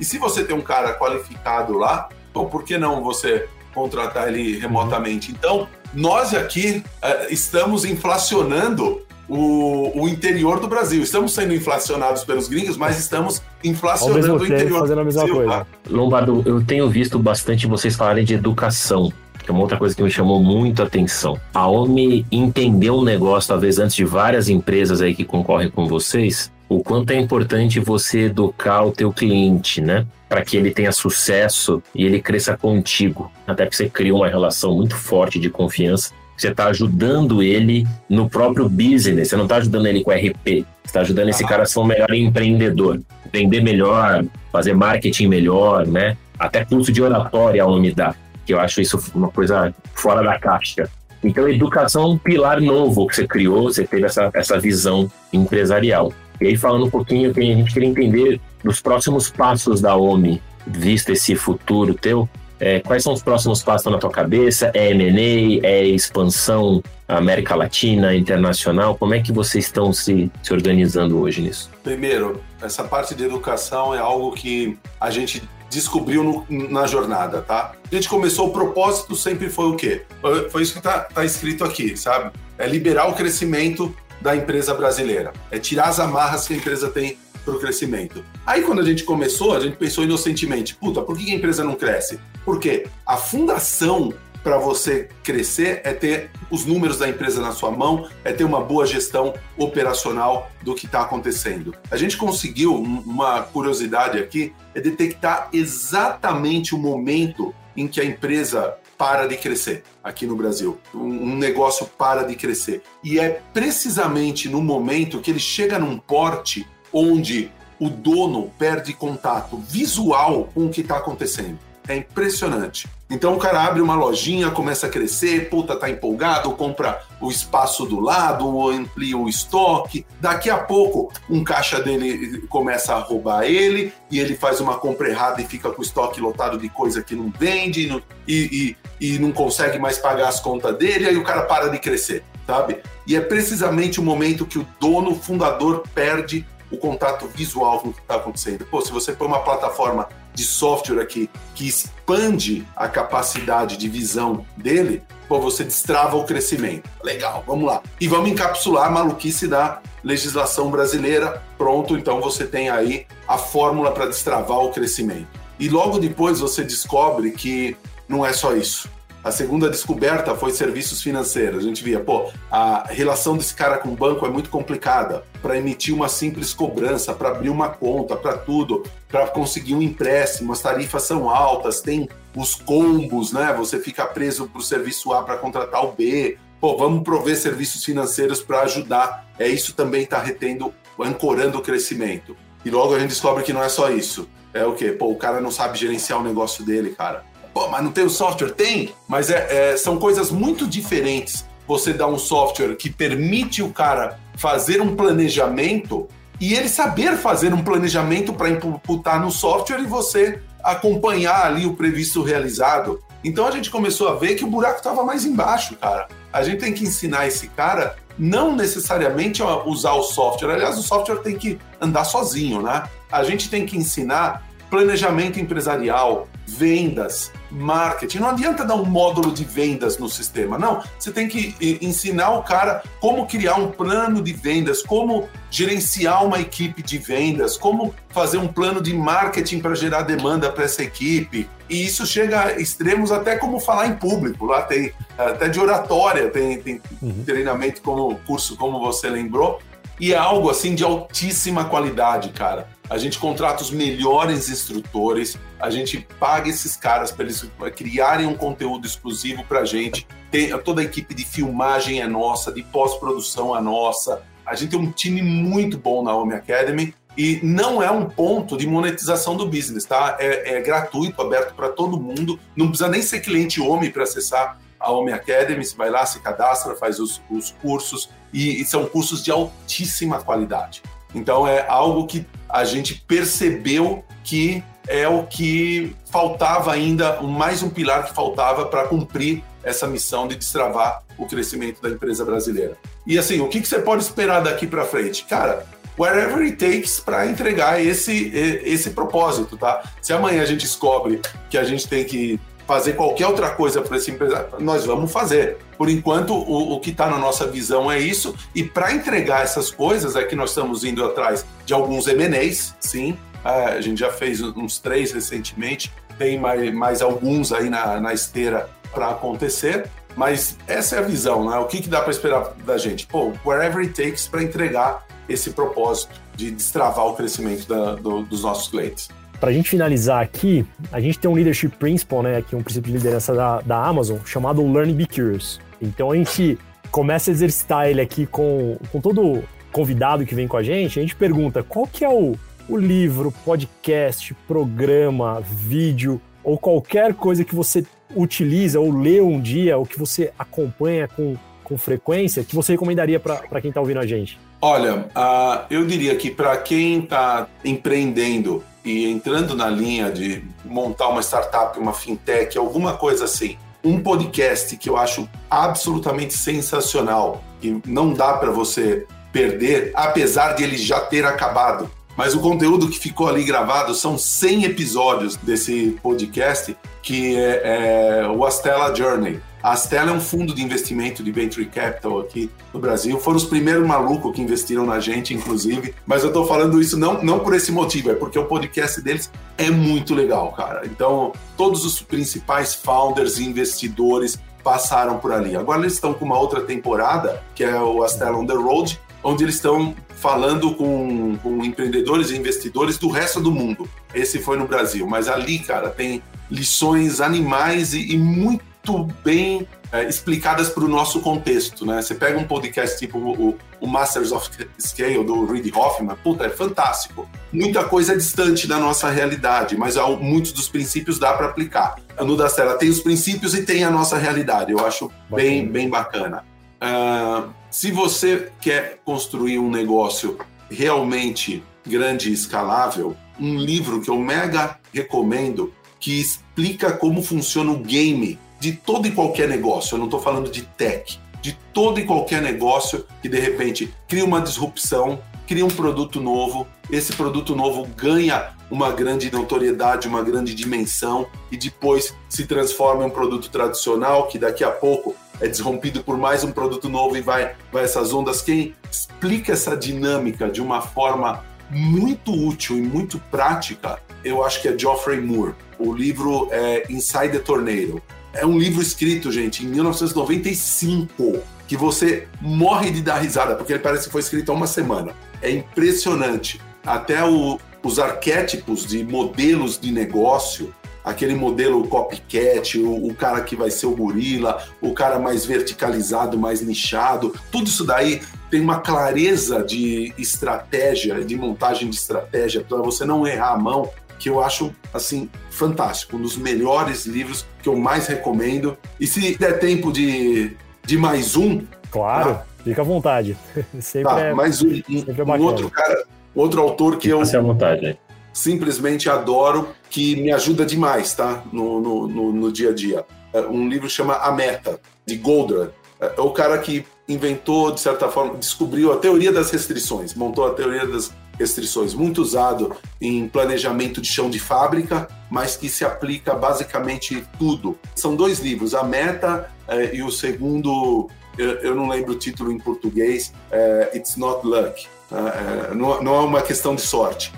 E 0.00 0.04
se 0.04 0.18
você 0.18 0.42
tem 0.42 0.56
um 0.56 0.62
cara 0.62 0.94
qualificado 0.94 1.74
lá, 1.74 2.08
bom, 2.32 2.46
por 2.46 2.64
que 2.64 2.78
não 2.78 3.02
você 3.02 3.48
contratar 3.74 4.28
ele 4.28 4.58
remotamente? 4.58 5.30
Uhum. 5.30 5.36
Então, 5.38 5.68
nós 5.92 6.34
aqui 6.34 6.82
uh, 7.02 7.32
estamos 7.32 7.84
inflacionando 7.84 9.02
o, 9.28 10.02
o, 10.02 10.08
interior 10.08 10.58
do 10.58 10.68
Brasil. 10.68 11.02
Estamos 11.02 11.32
sendo 11.32 11.54
inflacionados 11.54 12.24
pelos 12.24 12.48
gringos, 12.48 12.76
mas 12.76 12.98
estamos 12.98 13.42
inflacionando 13.62 14.42
o 14.42 14.44
interior 14.44 14.80
fazendo 14.80 14.98
do 14.98 15.02
Brasil. 15.04 15.20
A 15.20 15.24
mesma 15.24 15.34
coisa. 15.34 15.50
Tá? 15.50 15.66
Lombardo, 15.90 16.42
eu 16.46 16.64
tenho 16.64 16.88
visto 16.88 17.18
bastante 17.18 17.66
vocês 17.66 17.94
falarem 17.94 18.24
de 18.24 18.34
educação 18.34 19.12
que 19.48 19.50
é 19.52 19.54
uma 19.54 19.62
outra 19.62 19.78
coisa 19.78 19.96
que 19.96 20.02
me 20.02 20.10
chamou 20.10 20.42
muito 20.42 20.82
a 20.82 20.84
atenção. 20.84 21.40
A 21.54 21.66
OMI 21.66 22.26
entendeu 22.30 22.96
o 22.96 23.04
negócio, 23.04 23.48
talvez 23.48 23.78
antes 23.78 23.96
de 23.96 24.04
várias 24.04 24.50
empresas 24.50 25.00
aí 25.00 25.14
que 25.14 25.24
concorrem 25.24 25.70
com 25.70 25.88
vocês, 25.88 26.52
o 26.68 26.82
quanto 26.82 27.12
é 27.12 27.16
importante 27.18 27.80
você 27.80 28.24
educar 28.24 28.84
o 28.84 28.92
teu 28.92 29.10
cliente, 29.10 29.80
né? 29.80 30.06
Para 30.28 30.44
que 30.44 30.54
ele 30.54 30.70
tenha 30.70 30.92
sucesso 30.92 31.82
e 31.94 32.04
ele 32.04 32.20
cresça 32.20 32.58
contigo. 32.58 33.32
Até 33.46 33.64
que 33.64 33.74
você 33.74 33.88
cria 33.88 34.14
uma 34.14 34.28
relação 34.28 34.74
muito 34.74 34.94
forte 34.94 35.40
de 35.40 35.48
confiança. 35.48 36.12
Você 36.38 36.48
está 36.48 36.68
ajudando 36.68 37.42
ele 37.42 37.86
no 38.08 38.30
próprio 38.30 38.68
business, 38.68 39.28
você 39.28 39.36
não 39.36 39.44
está 39.44 39.56
ajudando 39.56 39.86
ele 39.86 40.02
com 40.02 40.12
RP. 40.12 40.44
Você 40.44 40.64
está 40.86 41.00
ajudando 41.00 41.28
esse 41.28 41.44
cara 41.44 41.64
a 41.64 41.66
ser 41.66 41.80
um 41.80 41.84
melhor 41.84 42.14
empreendedor, 42.14 43.00
vender 43.32 43.60
melhor, 43.60 44.24
fazer 44.50 44.72
marketing 44.72 45.26
melhor, 45.26 45.86
né? 45.86 46.16
Até 46.38 46.64
curso 46.64 46.92
de 46.92 47.02
oratória 47.02 47.62
a 47.62 47.66
OMI 47.66 47.92
dá 47.92 48.14
que 48.48 48.54
eu 48.54 48.60
acho 48.60 48.80
isso 48.80 48.98
uma 49.14 49.28
coisa 49.28 49.74
fora 49.92 50.22
da 50.22 50.38
caixa. 50.38 50.88
Então, 51.22 51.46
educação 51.46 52.02
é 52.04 52.06
um 52.06 52.16
pilar 52.16 52.62
novo 52.62 53.06
que 53.06 53.14
você 53.14 53.26
criou, 53.26 53.64
você 53.64 53.86
teve 53.86 54.06
essa, 54.06 54.30
essa 54.32 54.58
visão 54.58 55.10
empresarial. 55.30 56.14
E 56.40 56.46
aí, 56.46 56.56
falando 56.56 56.86
um 56.86 56.90
pouquinho, 56.90 57.30
a 57.30 57.40
gente 57.40 57.74
queria 57.74 57.88
entender 57.88 58.40
dos 58.64 58.80
próximos 58.80 59.28
passos 59.28 59.82
da 59.82 59.94
OMI, 59.94 60.40
visto 60.66 61.10
esse 61.10 61.34
futuro 61.34 61.92
teu, 61.92 62.26
é, 62.60 62.80
quais 62.80 63.02
são 63.02 63.12
os 63.12 63.22
próximos 63.22 63.62
passos 63.62 63.90
na 63.90 63.98
tua 63.98 64.10
cabeça? 64.10 64.70
É 64.74 64.90
M&A? 64.90 65.66
É 65.66 65.84
expansão 65.84 66.82
América 67.06 67.54
Latina, 67.54 68.14
internacional? 68.14 68.96
Como 68.96 69.14
é 69.14 69.20
que 69.20 69.32
vocês 69.32 69.64
estão 69.66 69.92
se, 69.92 70.30
se 70.42 70.52
organizando 70.52 71.18
hoje 71.18 71.40
nisso? 71.40 71.70
Primeiro, 71.82 72.42
essa 72.60 72.84
parte 72.84 73.14
de 73.14 73.24
educação 73.24 73.94
é 73.94 73.98
algo 73.98 74.32
que 74.32 74.78
a 75.00 75.10
gente 75.10 75.42
descobriu 75.70 76.24
no, 76.24 76.46
na 76.68 76.86
jornada, 76.86 77.42
tá? 77.42 77.72
A 77.90 77.94
gente 77.94 78.08
começou, 78.08 78.48
o 78.48 78.52
propósito 78.52 79.14
sempre 79.14 79.48
foi 79.48 79.66
o 79.66 79.76
quê? 79.76 80.02
Foi 80.50 80.62
isso 80.62 80.74
que 80.74 80.80
tá, 80.80 81.00
tá 81.00 81.24
escrito 81.24 81.64
aqui, 81.64 81.96
sabe? 81.96 82.32
É 82.56 82.66
liberar 82.66 83.08
o 83.08 83.14
crescimento 83.14 83.94
da 84.20 84.34
empresa 84.34 84.74
brasileira. 84.74 85.32
É 85.50 85.58
tirar 85.58 85.88
as 85.88 86.00
amarras 86.00 86.46
que 86.46 86.54
a 86.54 86.56
empresa 86.56 86.88
tem 86.88 87.16
para 87.48 87.56
o 87.56 87.60
crescimento. 87.60 88.22
Aí, 88.46 88.62
quando 88.62 88.80
a 88.80 88.84
gente 88.84 89.04
começou, 89.04 89.56
a 89.56 89.60
gente 89.60 89.76
pensou 89.76 90.04
inocentemente: 90.04 90.74
puta, 90.74 91.00
por 91.00 91.16
que 91.16 91.30
a 91.30 91.34
empresa 91.34 91.64
não 91.64 91.74
cresce? 91.74 92.20
Porque 92.44 92.86
a 93.06 93.16
fundação 93.16 94.12
para 94.42 94.58
você 94.58 95.08
crescer 95.24 95.80
é 95.84 95.92
ter 95.92 96.30
os 96.50 96.64
números 96.64 96.98
da 96.98 97.08
empresa 97.08 97.40
na 97.40 97.52
sua 97.52 97.70
mão, 97.70 98.08
é 98.24 98.32
ter 98.32 98.44
uma 98.44 98.60
boa 98.60 98.86
gestão 98.86 99.34
operacional 99.56 100.50
do 100.62 100.74
que 100.74 100.86
está 100.86 101.00
acontecendo. 101.00 101.74
A 101.90 101.96
gente 101.96 102.16
conseguiu 102.16 102.74
uma 102.74 103.42
curiosidade 103.42 104.18
aqui 104.18 104.52
é 104.74 104.80
detectar 104.80 105.48
exatamente 105.52 106.74
o 106.74 106.78
momento 106.78 107.54
em 107.76 107.88
que 107.88 108.00
a 108.00 108.04
empresa 108.04 108.76
para 108.96 109.26
de 109.26 109.36
crescer 109.36 109.84
aqui 110.02 110.26
no 110.26 110.34
Brasil. 110.34 110.78
Um 110.92 111.36
negócio 111.36 111.86
para 111.86 112.24
de 112.24 112.34
crescer. 112.34 112.82
E 113.02 113.20
é 113.20 113.40
precisamente 113.54 114.48
no 114.48 114.60
momento 114.60 115.20
que 115.20 115.30
ele 115.30 115.38
chega 115.38 115.78
num 115.78 115.96
porte 115.96 116.66
onde 116.92 117.50
o 117.78 117.88
dono 117.88 118.50
perde 118.58 118.92
contato 118.92 119.56
visual 119.56 120.48
com 120.54 120.66
o 120.66 120.70
que 120.70 120.80
está 120.80 120.96
acontecendo. 120.96 121.58
É 121.86 121.96
impressionante. 121.96 122.86
Então 123.10 123.34
o 123.34 123.38
cara 123.38 123.62
abre 123.62 123.80
uma 123.80 123.94
lojinha, 123.94 124.50
começa 124.50 124.86
a 124.86 124.90
crescer, 124.90 125.48
puta, 125.48 125.74
tá 125.74 125.88
empolgado, 125.88 126.52
compra 126.52 127.02
o 127.18 127.30
espaço 127.30 127.86
do 127.86 127.98
lado, 127.98 128.68
amplia 128.68 129.16
o 129.16 129.26
estoque. 129.26 130.04
Daqui 130.20 130.50
a 130.50 130.58
pouco, 130.58 131.10
um 131.30 131.42
caixa 131.42 131.80
dele 131.80 132.46
começa 132.48 132.94
a 132.94 132.98
roubar 132.98 133.44
ele 133.44 133.94
e 134.10 134.20
ele 134.20 134.36
faz 134.36 134.60
uma 134.60 134.76
compra 134.76 135.08
errada 135.08 135.40
e 135.40 135.46
fica 135.46 135.70
com 135.70 135.80
o 135.80 135.84
estoque 135.84 136.20
lotado 136.20 136.58
de 136.58 136.68
coisa 136.68 137.02
que 137.02 137.14
não 137.14 137.32
vende 137.38 138.02
e, 138.26 138.76
e, 139.00 139.12
e 139.14 139.18
não 139.18 139.32
consegue 139.32 139.78
mais 139.78 139.96
pagar 139.96 140.28
as 140.28 140.38
contas 140.38 140.76
dele, 140.76 141.08
aí 141.08 141.16
o 141.16 141.24
cara 141.24 141.44
para 141.44 141.68
de 141.68 141.78
crescer, 141.78 142.22
sabe? 142.46 142.82
E 143.06 143.16
é 143.16 143.20
precisamente 143.22 143.98
o 143.98 144.02
momento 144.02 144.44
que 144.44 144.58
o 144.58 144.66
dono, 144.78 145.14
fundador, 145.14 145.82
perde 145.94 146.46
o 146.70 146.76
contato 146.76 147.26
visual 147.28 147.80
com 147.80 147.88
o 147.88 147.92
que 147.92 148.00
está 148.00 148.16
acontecendo. 148.16 148.64
Pô, 148.66 148.80
se 148.80 148.92
você 148.92 149.12
põe 149.12 149.26
uma 149.26 149.40
plataforma 149.40 150.08
de 150.34 150.44
software 150.44 151.00
aqui 151.00 151.28
que 151.54 151.66
expande 151.66 152.66
a 152.76 152.88
capacidade 152.88 153.76
de 153.76 153.88
visão 153.88 154.46
dele, 154.56 155.02
pô, 155.28 155.40
você 155.40 155.64
destrava 155.64 156.16
o 156.16 156.24
crescimento. 156.24 156.88
Legal, 157.02 157.42
vamos 157.46 157.66
lá. 157.66 157.82
E 158.00 158.06
vamos 158.06 158.30
encapsular 158.30 158.86
a 158.86 158.90
maluquice 158.90 159.48
da 159.48 159.80
legislação 160.04 160.70
brasileira. 160.70 161.42
Pronto, 161.56 161.96
então 161.96 162.20
você 162.20 162.46
tem 162.46 162.68
aí 162.68 163.06
a 163.26 163.36
fórmula 163.36 163.90
para 163.90 164.06
destravar 164.06 164.58
o 164.58 164.70
crescimento. 164.70 165.28
E 165.58 165.68
logo 165.68 165.98
depois 165.98 166.38
você 166.38 166.62
descobre 166.62 167.32
que 167.32 167.76
não 168.08 168.24
é 168.24 168.32
só 168.32 168.54
isso. 168.54 168.88
A 169.28 169.30
segunda 169.30 169.68
descoberta 169.68 170.34
foi 170.34 170.52
serviços 170.52 171.02
financeiros. 171.02 171.62
A 171.62 171.68
gente 171.68 171.84
via, 171.84 172.00
pô, 172.00 172.30
a 172.50 172.84
relação 172.88 173.36
desse 173.36 173.52
cara 173.52 173.76
com 173.76 173.90
o 173.90 173.94
banco 173.94 174.24
é 174.24 174.30
muito 174.30 174.48
complicada 174.48 175.22
para 175.42 175.58
emitir 175.58 175.94
uma 175.94 176.08
simples 176.08 176.54
cobrança, 176.54 177.12
para 177.12 177.28
abrir 177.28 177.50
uma 177.50 177.68
conta, 177.68 178.16
para 178.16 178.38
tudo, 178.38 178.84
para 179.06 179.26
conseguir 179.26 179.74
um 179.74 179.82
empréstimo, 179.82 180.50
as 180.50 180.62
tarifas 180.62 181.02
são 181.02 181.28
altas, 181.28 181.82
tem 181.82 182.08
os 182.34 182.54
combos, 182.54 183.30
né? 183.30 183.52
Você 183.58 183.78
fica 183.78 184.06
preso 184.06 184.48
para 184.48 184.60
o 184.60 184.62
serviço 184.62 185.12
A 185.12 185.22
para 185.22 185.36
contratar 185.36 185.84
o 185.84 185.92
B. 185.92 186.38
Pô, 186.58 186.78
vamos 186.78 187.02
prover 187.02 187.36
serviços 187.36 187.84
financeiros 187.84 188.40
para 188.40 188.62
ajudar. 188.62 189.26
É 189.38 189.46
isso 189.46 189.74
também 189.74 190.04
está 190.04 190.18
retendo, 190.18 190.72
ancorando 190.98 191.58
o 191.58 191.62
crescimento. 191.62 192.34
E 192.64 192.70
logo 192.70 192.94
a 192.94 192.98
gente 192.98 193.10
descobre 193.10 193.44
que 193.44 193.52
não 193.52 193.62
é 193.62 193.68
só 193.68 193.90
isso. 193.90 194.26
É 194.54 194.64
o 194.64 194.72
quê? 194.72 194.90
Pô, 194.90 195.10
o 195.10 195.16
cara 195.16 195.38
não 195.38 195.50
sabe 195.50 195.76
gerenciar 195.76 196.18
o 196.18 196.24
negócio 196.24 196.64
dele, 196.64 196.94
cara. 196.96 197.28
Pô, 197.52 197.68
mas 197.68 197.82
não 197.82 197.92
tem 197.92 198.04
o 198.04 198.10
software? 198.10 198.50
Tem, 198.50 198.94
mas 199.06 199.30
é, 199.30 199.72
é, 199.72 199.76
são 199.76 199.98
coisas 199.98 200.30
muito 200.30 200.66
diferentes. 200.66 201.46
Você 201.66 201.92
dá 201.92 202.06
um 202.06 202.18
software 202.18 202.74
que 202.76 202.90
permite 202.90 203.62
o 203.62 203.70
cara 203.70 204.18
fazer 204.36 204.80
um 204.80 204.94
planejamento 204.94 206.08
e 206.40 206.54
ele 206.54 206.68
saber 206.68 207.16
fazer 207.16 207.52
um 207.52 207.62
planejamento 207.62 208.32
para 208.32 208.48
imputar 208.48 209.20
no 209.20 209.30
software 209.30 209.80
e 209.80 209.86
você 209.86 210.40
acompanhar 210.62 211.44
ali 211.44 211.66
o 211.66 211.74
previsto 211.74 212.22
realizado. 212.22 213.02
Então 213.24 213.46
a 213.46 213.50
gente 213.50 213.70
começou 213.70 214.08
a 214.08 214.14
ver 214.14 214.34
que 214.36 214.44
o 214.44 214.50
buraco 214.50 214.78
estava 214.78 215.04
mais 215.04 215.24
embaixo, 215.24 215.76
cara. 215.76 216.08
A 216.32 216.42
gente 216.42 216.58
tem 216.58 216.72
que 216.72 216.84
ensinar 216.84 217.26
esse 217.26 217.48
cara 217.48 217.96
não 218.18 218.54
necessariamente 218.54 219.42
a 219.42 219.64
usar 219.64 219.92
o 219.92 220.02
software. 220.02 220.54
Aliás, 220.54 220.78
o 220.78 220.82
software 220.82 221.18
tem 221.18 221.36
que 221.36 221.58
andar 221.80 222.04
sozinho, 222.04 222.62
né? 222.62 222.84
a 223.10 223.24
gente 223.24 223.48
tem 223.48 223.64
que 223.64 223.76
ensinar 223.76 224.46
planejamento 224.70 225.40
empresarial, 225.40 226.28
vendas, 226.46 227.32
marketing. 227.50 228.18
Não 228.18 228.30
adianta 228.30 228.64
dar 228.64 228.74
um 228.74 228.84
módulo 228.84 229.32
de 229.32 229.44
vendas 229.44 229.98
no 229.98 230.08
sistema, 230.08 230.58
não. 230.58 230.82
Você 230.98 231.10
tem 231.10 231.28
que 231.28 231.54
ensinar 231.80 232.30
o 232.30 232.42
cara 232.42 232.82
como 233.00 233.26
criar 233.26 233.54
um 233.56 233.70
plano 233.70 234.22
de 234.22 234.32
vendas, 234.32 234.82
como 234.82 235.28
gerenciar 235.50 236.24
uma 236.24 236.40
equipe 236.40 236.82
de 236.82 236.98
vendas, 236.98 237.56
como 237.56 237.94
fazer 238.10 238.38
um 238.38 238.48
plano 238.48 238.82
de 238.82 238.94
marketing 238.94 239.60
para 239.60 239.74
gerar 239.74 240.02
demanda 240.02 240.50
para 240.50 240.64
essa 240.64 240.82
equipe. 240.82 241.48
E 241.68 241.84
isso 241.84 242.06
chega 242.06 242.44
a 242.44 242.60
extremos 242.60 243.12
até 243.12 243.36
como 243.36 243.60
falar 243.60 243.88
em 243.88 243.94
público. 243.94 244.46
Lá 244.46 244.62
tem 244.62 244.92
até 245.16 245.48
de 245.48 245.60
oratória, 245.60 246.28
tem, 246.30 246.58
tem 246.60 246.80
uhum. 247.02 247.22
treinamento 247.24 247.82
como 247.82 248.16
curso, 248.26 248.56
como 248.56 248.80
você 248.80 249.08
lembrou. 249.08 249.60
E 250.00 250.12
é 250.12 250.16
algo 250.16 250.48
assim 250.48 250.74
de 250.74 250.84
altíssima 250.84 251.64
qualidade, 251.64 252.30
cara. 252.30 252.68
A 252.88 252.96
gente 252.96 253.18
contrata 253.18 253.62
os 253.62 253.70
melhores 253.70 254.48
instrutores, 254.48 255.36
a 255.60 255.68
gente 255.68 256.06
paga 256.18 256.48
esses 256.48 256.76
caras 256.76 257.10
para 257.10 257.24
eles 257.24 257.46
criarem 257.76 258.26
um 258.26 258.34
conteúdo 258.34 258.86
exclusivo 258.86 259.44
para 259.44 259.60
a 259.60 259.64
gente. 259.64 260.06
Tem, 260.30 260.56
toda 260.60 260.80
a 260.80 260.84
equipe 260.84 261.14
de 261.14 261.24
filmagem 261.24 262.00
é 262.00 262.06
nossa, 262.06 262.52
de 262.52 262.62
pós-produção 262.62 263.56
é 263.56 263.60
nossa. 263.60 264.22
A 264.46 264.54
gente 264.54 264.70
tem 264.70 264.78
um 264.78 264.90
time 264.90 265.20
muito 265.20 265.76
bom 265.76 266.02
na 266.02 266.14
Home 266.14 266.32
Academy 266.32 266.94
e 267.16 267.40
não 267.42 267.82
é 267.82 267.90
um 267.90 268.08
ponto 268.08 268.56
de 268.56 268.66
monetização 268.66 269.36
do 269.36 269.46
business, 269.46 269.84
tá? 269.84 270.16
É, 270.20 270.56
é 270.56 270.60
gratuito, 270.60 271.20
aberto 271.20 271.54
para 271.54 271.68
todo 271.68 272.00
mundo. 272.00 272.38
Não 272.56 272.68
precisa 272.68 272.88
nem 272.88 273.02
ser 273.02 273.20
cliente 273.20 273.60
Home 273.60 273.90
para 273.90 274.04
acessar 274.04 274.58
a 274.78 274.90
Home 274.90 275.12
Academy. 275.12 275.64
Você 275.64 275.76
vai 275.76 275.90
lá, 275.90 276.04
se 276.06 276.20
cadastra, 276.20 276.74
faz 276.74 276.98
os, 276.98 277.20
os 277.30 277.50
cursos 277.62 278.10
e, 278.32 278.60
e 278.60 278.64
são 278.64 278.86
cursos 278.86 279.22
de 279.22 279.30
altíssima 279.30 280.22
qualidade. 280.22 280.82
Então 281.14 281.46
é 281.46 281.66
algo 281.68 282.06
que 282.06 282.26
a 282.48 282.64
gente 282.64 283.02
percebeu 283.06 284.04
que 284.22 284.62
é 284.86 285.06
o 285.06 285.24
que 285.24 285.94
faltava 286.10 286.72
ainda, 286.72 287.20
mais 287.20 287.62
um 287.62 287.68
pilar 287.68 288.06
que 288.06 288.14
faltava 288.14 288.66
para 288.66 288.88
cumprir 288.88 289.42
essa 289.62 289.86
missão 289.86 290.26
de 290.26 290.34
destravar 290.34 291.02
o 291.16 291.26
crescimento 291.26 291.82
da 291.82 291.90
empresa 291.90 292.24
brasileira. 292.24 292.76
E 293.06 293.18
assim, 293.18 293.40
o 293.40 293.48
que, 293.48 293.60
que 293.60 293.68
você 293.68 293.80
pode 293.80 294.02
esperar 294.02 294.40
daqui 294.40 294.66
para 294.66 294.84
frente? 294.84 295.24
Cara, 295.24 295.66
wherever 295.98 296.38
it 296.38 296.56
takes 296.56 297.00
para 297.00 297.26
entregar 297.26 297.84
esse, 297.84 298.30
esse 298.64 298.90
propósito, 298.90 299.56
tá? 299.56 299.82
Se 300.00 300.12
amanhã 300.12 300.42
a 300.42 300.46
gente 300.46 300.60
descobre 300.60 301.20
que 301.50 301.58
a 301.58 301.64
gente 301.64 301.86
tem 301.88 302.04
que 302.04 302.40
fazer 302.68 302.92
qualquer 302.92 303.26
outra 303.26 303.48
coisa 303.48 303.80
para 303.80 303.96
esse 303.96 304.10
empresário, 304.10 304.46
nós 304.60 304.84
vamos 304.84 305.10
fazer. 305.10 305.56
Por 305.78 305.88
enquanto, 305.88 306.34
o, 306.34 306.74
o 306.74 306.80
que 306.80 306.90
está 306.90 307.08
na 307.08 307.16
nossa 307.16 307.46
visão 307.46 307.90
é 307.90 307.98
isso, 307.98 308.34
e 308.54 308.62
para 308.62 308.92
entregar 308.92 309.42
essas 309.42 309.70
coisas 309.70 310.14
é 310.14 310.22
que 310.22 310.36
nós 310.36 310.50
estamos 310.50 310.84
indo 310.84 311.02
atrás 311.02 311.46
de 311.64 311.72
alguns 311.72 312.06
MNEs, 312.06 312.76
sim, 312.78 313.16
é, 313.42 313.50
a 313.50 313.80
gente 313.80 313.98
já 313.98 314.10
fez 314.10 314.42
uns 314.42 314.78
três 314.78 315.12
recentemente, 315.12 315.90
tem 316.18 316.38
mais, 316.38 316.74
mais 316.74 317.00
alguns 317.00 317.52
aí 317.52 317.70
na, 317.70 317.98
na 317.98 318.12
esteira 318.12 318.68
para 318.92 319.08
acontecer, 319.08 319.88
mas 320.14 320.58
essa 320.66 320.96
é 320.96 320.98
a 320.98 321.02
visão, 321.02 321.48
né? 321.48 321.56
O 321.56 321.64
que, 321.64 321.80
que 321.80 321.88
dá 321.88 322.02
para 322.02 322.10
esperar 322.10 322.52
da 322.66 322.76
gente? 322.76 323.06
Pô, 323.06 323.32
wherever 323.46 323.78
it 323.78 323.94
takes 323.94 324.28
para 324.28 324.42
entregar 324.42 325.06
esse 325.26 325.50
propósito 325.50 326.20
de 326.36 326.50
destravar 326.50 327.06
o 327.06 327.14
crescimento 327.14 327.66
da, 327.66 327.94
do, 327.94 328.24
dos 328.24 328.42
nossos 328.42 328.68
clientes. 328.68 329.08
Para 329.40 329.50
a 329.50 329.52
gente 329.52 329.70
finalizar 329.70 330.20
aqui, 330.20 330.66
a 330.90 331.00
gente 331.00 331.18
tem 331.18 331.30
um 331.30 331.34
leadership 331.34 331.68
principle, 331.68 332.22
né, 332.22 332.38
aqui 332.38 332.56
um 332.56 332.62
princípio 332.62 332.90
de 332.90 332.98
liderança 332.98 333.32
da, 333.32 333.60
da 333.60 333.84
Amazon, 333.84 334.18
chamado 334.24 334.66
Learn 334.70 334.92
Be 334.92 335.06
Curious. 335.06 335.60
Então 335.80 336.10
a 336.10 336.16
gente 336.16 336.58
começa 336.90 337.30
a 337.30 337.32
exercitar 337.32 337.88
ele 337.88 338.00
aqui 338.00 338.26
com, 338.26 338.76
com 338.90 339.00
todo 339.00 339.44
convidado 339.70 340.26
que 340.26 340.34
vem 340.34 340.48
com 340.48 340.56
a 340.56 340.62
gente, 340.62 340.98
a 340.98 341.02
gente 341.02 341.14
pergunta 341.14 341.62
qual 341.62 341.86
que 341.86 342.04
é 342.04 342.08
o, 342.08 342.34
o 342.68 342.76
livro, 342.76 343.32
podcast, 343.44 344.34
programa, 344.46 345.40
vídeo 345.40 346.20
ou 346.42 346.58
qualquer 346.58 347.14
coisa 347.14 347.44
que 347.44 347.54
você 347.54 347.84
utiliza 348.16 348.80
ou 348.80 348.90
lê 348.90 349.20
um 349.20 349.40
dia 349.40 349.76
ou 349.76 349.86
que 349.86 349.98
você 349.98 350.32
acompanha 350.38 351.06
com, 351.06 351.36
com 351.62 351.78
frequência 351.78 352.42
que 352.42 352.56
você 352.56 352.72
recomendaria 352.72 353.20
para 353.20 353.60
quem 353.60 353.68
está 353.68 353.80
ouvindo 353.80 354.00
a 354.00 354.06
gente? 354.06 354.38
Olha, 354.60 355.06
uh, 355.14 355.64
eu 355.70 355.86
diria 355.86 356.16
que 356.16 356.30
para 356.30 356.56
quem 356.56 357.00
está 357.00 357.46
empreendendo 357.64 358.64
e 358.88 359.10
entrando 359.10 359.54
na 359.54 359.68
linha 359.68 360.10
de 360.10 360.42
montar 360.64 361.08
uma 361.08 361.20
startup, 361.20 361.78
uma 361.78 361.92
fintech, 361.92 362.56
alguma 362.56 362.96
coisa 362.96 363.26
assim, 363.26 363.58
um 363.84 364.00
podcast 364.00 364.76
que 364.78 364.88
eu 364.88 364.96
acho 364.96 365.28
absolutamente 365.50 366.32
sensacional, 366.32 367.44
que 367.60 367.82
não 367.84 368.14
dá 368.14 368.32
para 368.34 368.50
você 368.50 369.06
perder, 369.30 369.92
apesar 369.94 370.54
de 370.54 370.64
ele 370.64 370.78
já 370.78 371.00
ter 371.00 371.26
acabado. 371.26 371.90
Mas 372.16 372.34
o 372.34 372.40
conteúdo 372.40 372.88
que 372.88 372.98
ficou 372.98 373.28
ali 373.28 373.44
gravado 373.44 373.94
são 373.94 374.16
100 374.16 374.64
episódios 374.64 375.36
desse 375.36 375.96
podcast, 376.02 376.76
que 377.02 377.36
é, 377.36 378.22
é 378.22 378.26
o 378.26 378.44
Astella 378.44 378.94
Journey. 378.94 379.38
A 379.62 379.74
Stella 379.74 380.10
é 380.10 380.14
um 380.14 380.20
fundo 380.20 380.54
de 380.54 380.62
investimento 380.62 381.22
de 381.22 381.32
venture 381.32 381.66
capital 381.66 382.20
aqui 382.20 382.50
no 382.72 382.78
Brasil. 382.78 383.18
Foram 383.18 383.36
os 383.36 383.44
primeiros 383.44 383.86
malucos 383.86 384.34
que 384.34 384.40
investiram 384.40 384.86
na 384.86 385.00
gente, 385.00 385.34
inclusive. 385.34 385.94
Mas 386.06 386.22
eu 386.22 386.32
tô 386.32 386.46
falando 386.46 386.80
isso 386.80 386.96
não, 386.96 387.22
não 387.22 387.40
por 387.40 387.54
esse 387.54 387.72
motivo, 387.72 388.10
é 388.10 388.14
porque 388.14 388.38
o 388.38 388.44
podcast 388.44 389.00
deles 389.00 389.30
é 389.56 389.70
muito 389.70 390.14
legal, 390.14 390.52
cara. 390.52 390.82
Então, 390.86 391.32
todos 391.56 391.84
os 391.84 392.00
principais 392.00 392.74
founders 392.74 393.38
e 393.38 393.44
investidores 393.44 394.38
passaram 394.62 395.18
por 395.18 395.32
ali. 395.32 395.56
Agora 395.56 395.80
eles 395.80 395.94
estão 395.94 396.14
com 396.14 396.24
uma 396.24 396.38
outra 396.38 396.60
temporada, 396.60 397.42
que 397.54 397.64
é 397.64 397.80
o 397.80 398.02
Astella 398.02 398.36
on 398.36 398.46
the 398.46 398.54
Road, 398.54 399.00
onde 399.22 399.44
eles 399.44 399.56
estão 399.56 399.94
falando 400.16 400.74
com, 400.74 401.36
com 401.38 401.64
empreendedores 401.64 402.30
e 402.30 402.36
investidores 402.36 402.98
do 402.98 403.08
resto 403.08 403.40
do 403.40 403.50
mundo. 403.50 403.88
Esse 404.14 404.38
foi 404.38 404.56
no 404.56 404.66
Brasil, 404.66 405.06
mas 405.06 405.28
ali, 405.28 405.58
cara, 405.58 405.90
tem 405.90 406.22
lições 406.50 407.20
animais 407.20 407.92
e, 407.94 408.12
e 408.12 408.18
muito 408.18 408.67
muito 408.86 409.14
bem 409.22 409.66
é, 409.92 410.08
explicadas 410.08 410.68
para 410.68 410.84
o 410.84 410.88
nosso 410.88 411.20
contexto, 411.20 411.86
né? 411.86 412.02
Você 412.02 412.14
pega 412.14 412.38
um 412.38 412.44
podcast 412.44 412.98
tipo 412.98 413.18
o, 413.18 413.56
o, 413.80 413.86
Masters 413.86 414.32
of 414.32 414.50
Scale 414.80 415.24
do 415.24 415.46
Reid 415.46 415.72
Hoffman, 415.74 416.16
puta, 416.22 416.44
é 416.44 416.50
fantástico. 416.50 417.28
Muita 417.52 417.84
coisa 417.84 418.12
é 418.12 418.16
distante 418.16 418.66
da 418.66 418.78
nossa 418.78 419.10
realidade, 419.10 419.76
mas 419.76 419.96
muitos 420.20 420.52
dos 420.52 420.68
princípios 420.68 421.18
dá 421.18 421.32
para 421.32 421.46
aplicar. 421.46 421.96
A 422.16 422.24
Nudastela 422.24 422.74
tem 422.76 422.88
os 422.88 423.00
princípios 423.00 423.54
e 423.54 423.64
tem 423.64 423.84
a 423.84 423.90
nossa 423.90 424.18
realidade. 424.18 424.72
Eu 424.72 424.84
acho 424.84 425.08
bacana. 425.08 425.36
bem, 425.36 425.66
bem 425.66 425.88
bacana. 425.88 426.44
Uh, 426.80 427.50
se 427.70 427.90
você 427.90 428.52
quer 428.60 429.00
construir 429.04 429.58
um 429.58 429.70
negócio 429.70 430.38
realmente 430.70 431.62
grande 431.86 432.30
e 432.30 432.32
escalável, 432.32 433.16
um 433.40 433.56
livro 433.56 434.00
que 434.00 434.10
eu 434.10 434.18
mega 434.18 434.78
recomendo 434.92 435.72
que 435.98 436.20
explica 436.20 436.92
como 436.92 437.22
funciona 437.22 437.72
o 437.72 437.78
game 437.78 438.38
de 438.58 438.72
todo 438.72 439.06
e 439.06 439.10
qualquer 439.10 439.48
negócio, 439.48 439.94
eu 439.94 439.98
não 439.98 440.06
estou 440.06 440.20
falando 440.20 440.50
de 440.50 440.62
tech, 440.62 441.18
de 441.40 441.52
todo 441.72 442.00
e 442.00 442.04
qualquer 442.04 442.42
negócio 442.42 443.06
que 443.22 443.28
de 443.28 443.38
repente 443.38 443.94
cria 444.08 444.24
uma 444.24 444.40
disrupção, 444.40 445.20
cria 445.46 445.64
um 445.64 445.70
produto 445.70 446.20
novo, 446.20 446.66
esse 446.90 447.12
produto 447.12 447.54
novo 447.54 447.86
ganha 447.96 448.50
uma 448.70 448.90
grande 448.92 449.30
notoriedade, 449.32 450.08
uma 450.08 450.22
grande 450.22 450.54
dimensão 450.54 451.26
e 451.50 451.56
depois 451.56 452.14
se 452.28 452.46
transforma 452.46 453.04
em 453.04 453.06
um 453.06 453.10
produto 453.10 453.50
tradicional 453.50 454.26
que 454.26 454.38
daqui 454.38 454.62
a 454.62 454.70
pouco 454.70 455.14
é 455.40 455.46
desrompido 455.46 456.02
por 456.02 456.18
mais 456.18 456.44
um 456.44 456.52
produto 456.52 456.88
novo 456.88 457.16
e 457.16 457.20
vai, 457.20 457.54
vai 457.72 457.84
essas 457.84 458.12
ondas. 458.12 458.42
Quem 458.42 458.74
explica 458.90 459.52
essa 459.52 459.76
dinâmica 459.76 460.48
de 460.48 460.60
uma 460.60 460.82
forma 460.82 461.44
muito 461.70 462.32
útil 462.32 462.76
e 462.76 462.82
muito 462.82 463.18
prática, 463.30 464.00
eu 464.24 464.44
acho 464.44 464.60
que 464.60 464.68
é 464.68 464.76
Geoffrey 464.76 465.20
Moore. 465.20 465.54
O 465.78 465.92
livro 465.92 466.48
é 466.50 466.84
Inside 466.90 467.32
the 467.32 467.38
Tornado. 467.38 468.02
É 468.32 468.44
um 468.44 468.58
livro 468.58 468.82
escrito, 468.82 469.32
gente, 469.32 469.64
em 469.64 469.68
1995, 469.68 471.40
que 471.66 471.76
você 471.76 472.28
morre 472.40 472.90
de 472.90 473.02
dar 473.02 473.18
risada, 473.18 473.54
porque 473.54 473.72
ele 473.72 473.80
parece 473.80 474.06
que 474.06 474.12
foi 474.12 474.20
escrito 474.20 474.52
há 474.52 474.54
uma 474.54 474.66
semana. 474.66 475.12
É 475.40 475.50
impressionante. 475.50 476.60
Até 476.84 477.24
o, 477.24 477.58
os 477.82 477.98
arquétipos 477.98 478.86
de 478.86 479.04
modelos 479.04 479.78
de 479.78 479.90
negócio, 479.90 480.74
aquele 481.04 481.34
modelo 481.34 481.86
copycat, 481.88 482.78
o, 482.78 483.06
o, 483.06 483.14
cara 483.14 483.40
que 483.42 483.56
vai 483.56 483.70
ser 483.70 483.86
o 483.86 483.96
gorila, 483.96 484.62
o 484.80 484.92
cara 484.92 485.18
mais 485.18 485.44
verticalizado, 485.44 486.38
mais 486.38 486.60
nichado, 486.60 487.34
tudo 487.50 487.66
isso 487.66 487.84
daí 487.84 488.20
tem 488.50 488.60
uma 488.60 488.80
clareza 488.80 489.62
de 489.62 490.12
estratégia, 490.18 491.22
de 491.24 491.36
montagem 491.36 491.88
de 491.88 491.96
estratégia, 491.96 492.64
para 492.66 492.78
você 492.78 493.04
não 493.04 493.26
errar 493.26 493.52
a 493.52 493.58
mão, 493.58 493.90
que 494.18 494.28
eu 494.28 494.42
acho, 494.42 494.72
assim, 494.92 495.30
fantástico. 495.50 496.16
Um 496.16 496.22
dos 496.22 496.36
melhores 496.36 497.06
livros 497.06 497.46
que 497.62 497.68
eu 497.68 497.76
mais 497.76 498.06
recomendo. 498.06 498.76
E 498.98 499.06
se 499.06 499.36
der 499.38 499.58
tempo 499.58 499.92
de, 499.92 500.56
de 500.84 500.98
mais 500.98 501.36
um. 501.36 501.62
Claro, 501.90 502.34
tá? 502.34 502.46
fica 502.64 502.82
à 502.82 502.84
vontade. 502.84 503.36
sempre 503.80 504.10
tá, 504.10 504.20
é, 504.20 504.34
mais 504.34 504.62
um, 504.62 504.68
um, 504.68 505.04
é 505.06 505.38
um 505.38 505.42
outro 505.42 505.70
cara, 505.70 506.04
outro 506.34 506.60
autor 506.60 506.98
que 506.98 507.08
eu. 507.08 507.20
à 507.20 507.40
vontade. 507.40 507.98
Simplesmente 508.32 509.08
adoro, 509.08 509.68
que 509.90 510.16
me 510.16 510.30
ajuda 510.30 510.64
demais, 510.64 511.14
tá? 511.14 511.42
No, 511.52 511.80
no, 511.80 512.08
no, 512.08 512.32
no 512.32 512.52
dia 512.52 512.70
a 512.70 512.74
dia. 512.74 513.04
É 513.32 513.40
um 513.40 513.68
livro 513.68 513.88
chama 513.88 514.14
A 514.16 514.30
Meta, 514.32 514.80
de 515.04 515.16
Goldratt. 515.16 515.72
É, 516.00 516.14
é 516.16 516.20
o 516.20 516.30
cara 516.30 516.58
que 516.58 516.84
inventou, 517.08 517.72
de 517.72 517.80
certa 517.80 518.08
forma, 518.08 518.34
descobriu 518.36 518.92
a 518.92 518.96
teoria 518.96 519.32
das 519.32 519.50
restrições, 519.50 520.14
montou 520.14 520.46
a 520.46 520.50
teoria 520.50 520.86
das 520.86 521.12
restrições, 521.38 521.94
muito 521.94 522.20
usado 522.20 522.76
em 523.00 523.28
planejamento 523.28 524.00
de 524.00 524.08
chão 524.08 524.28
de 524.28 524.38
fábrica, 524.38 525.08
mas 525.30 525.56
que 525.56 525.68
se 525.68 525.84
aplica 525.84 526.34
basicamente 526.34 527.24
tudo. 527.38 527.78
São 527.94 528.16
dois 528.16 528.40
livros, 528.40 528.74
a 528.74 528.82
Meta 528.82 529.50
eh, 529.68 529.96
e 529.96 530.02
o 530.02 530.10
segundo, 530.10 531.08
eu, 531.36 531.50
eu, 531.60 531.74
não 531.74 531.88
lembro 531.88 532.12
o 532.12 532.18
título 532.18 532.50
em 532.50 532.58
português, 532.58 533.32
eh, 533.50 533.92
It's 533.94 534.16
Not 534.16 534.46
Luck. 534.46 534.86
Eh, 535.12 535.74
não, 535.74 536.02
não, 536.02 536.14
é 536.16 536.20
uma 536.20 536.42
questão 536.42 536.74
de 536.74 536.82
sorte. 536.82 537.32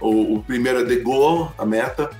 O, 0.00 0.36
o, 0.36 0.42
primeiro 0.42 0.80
é 0.80 0.84
The 0.84 1.02
Goal, 1.02 1.52
a 1.58 1.66
Meta. 1.66 2.10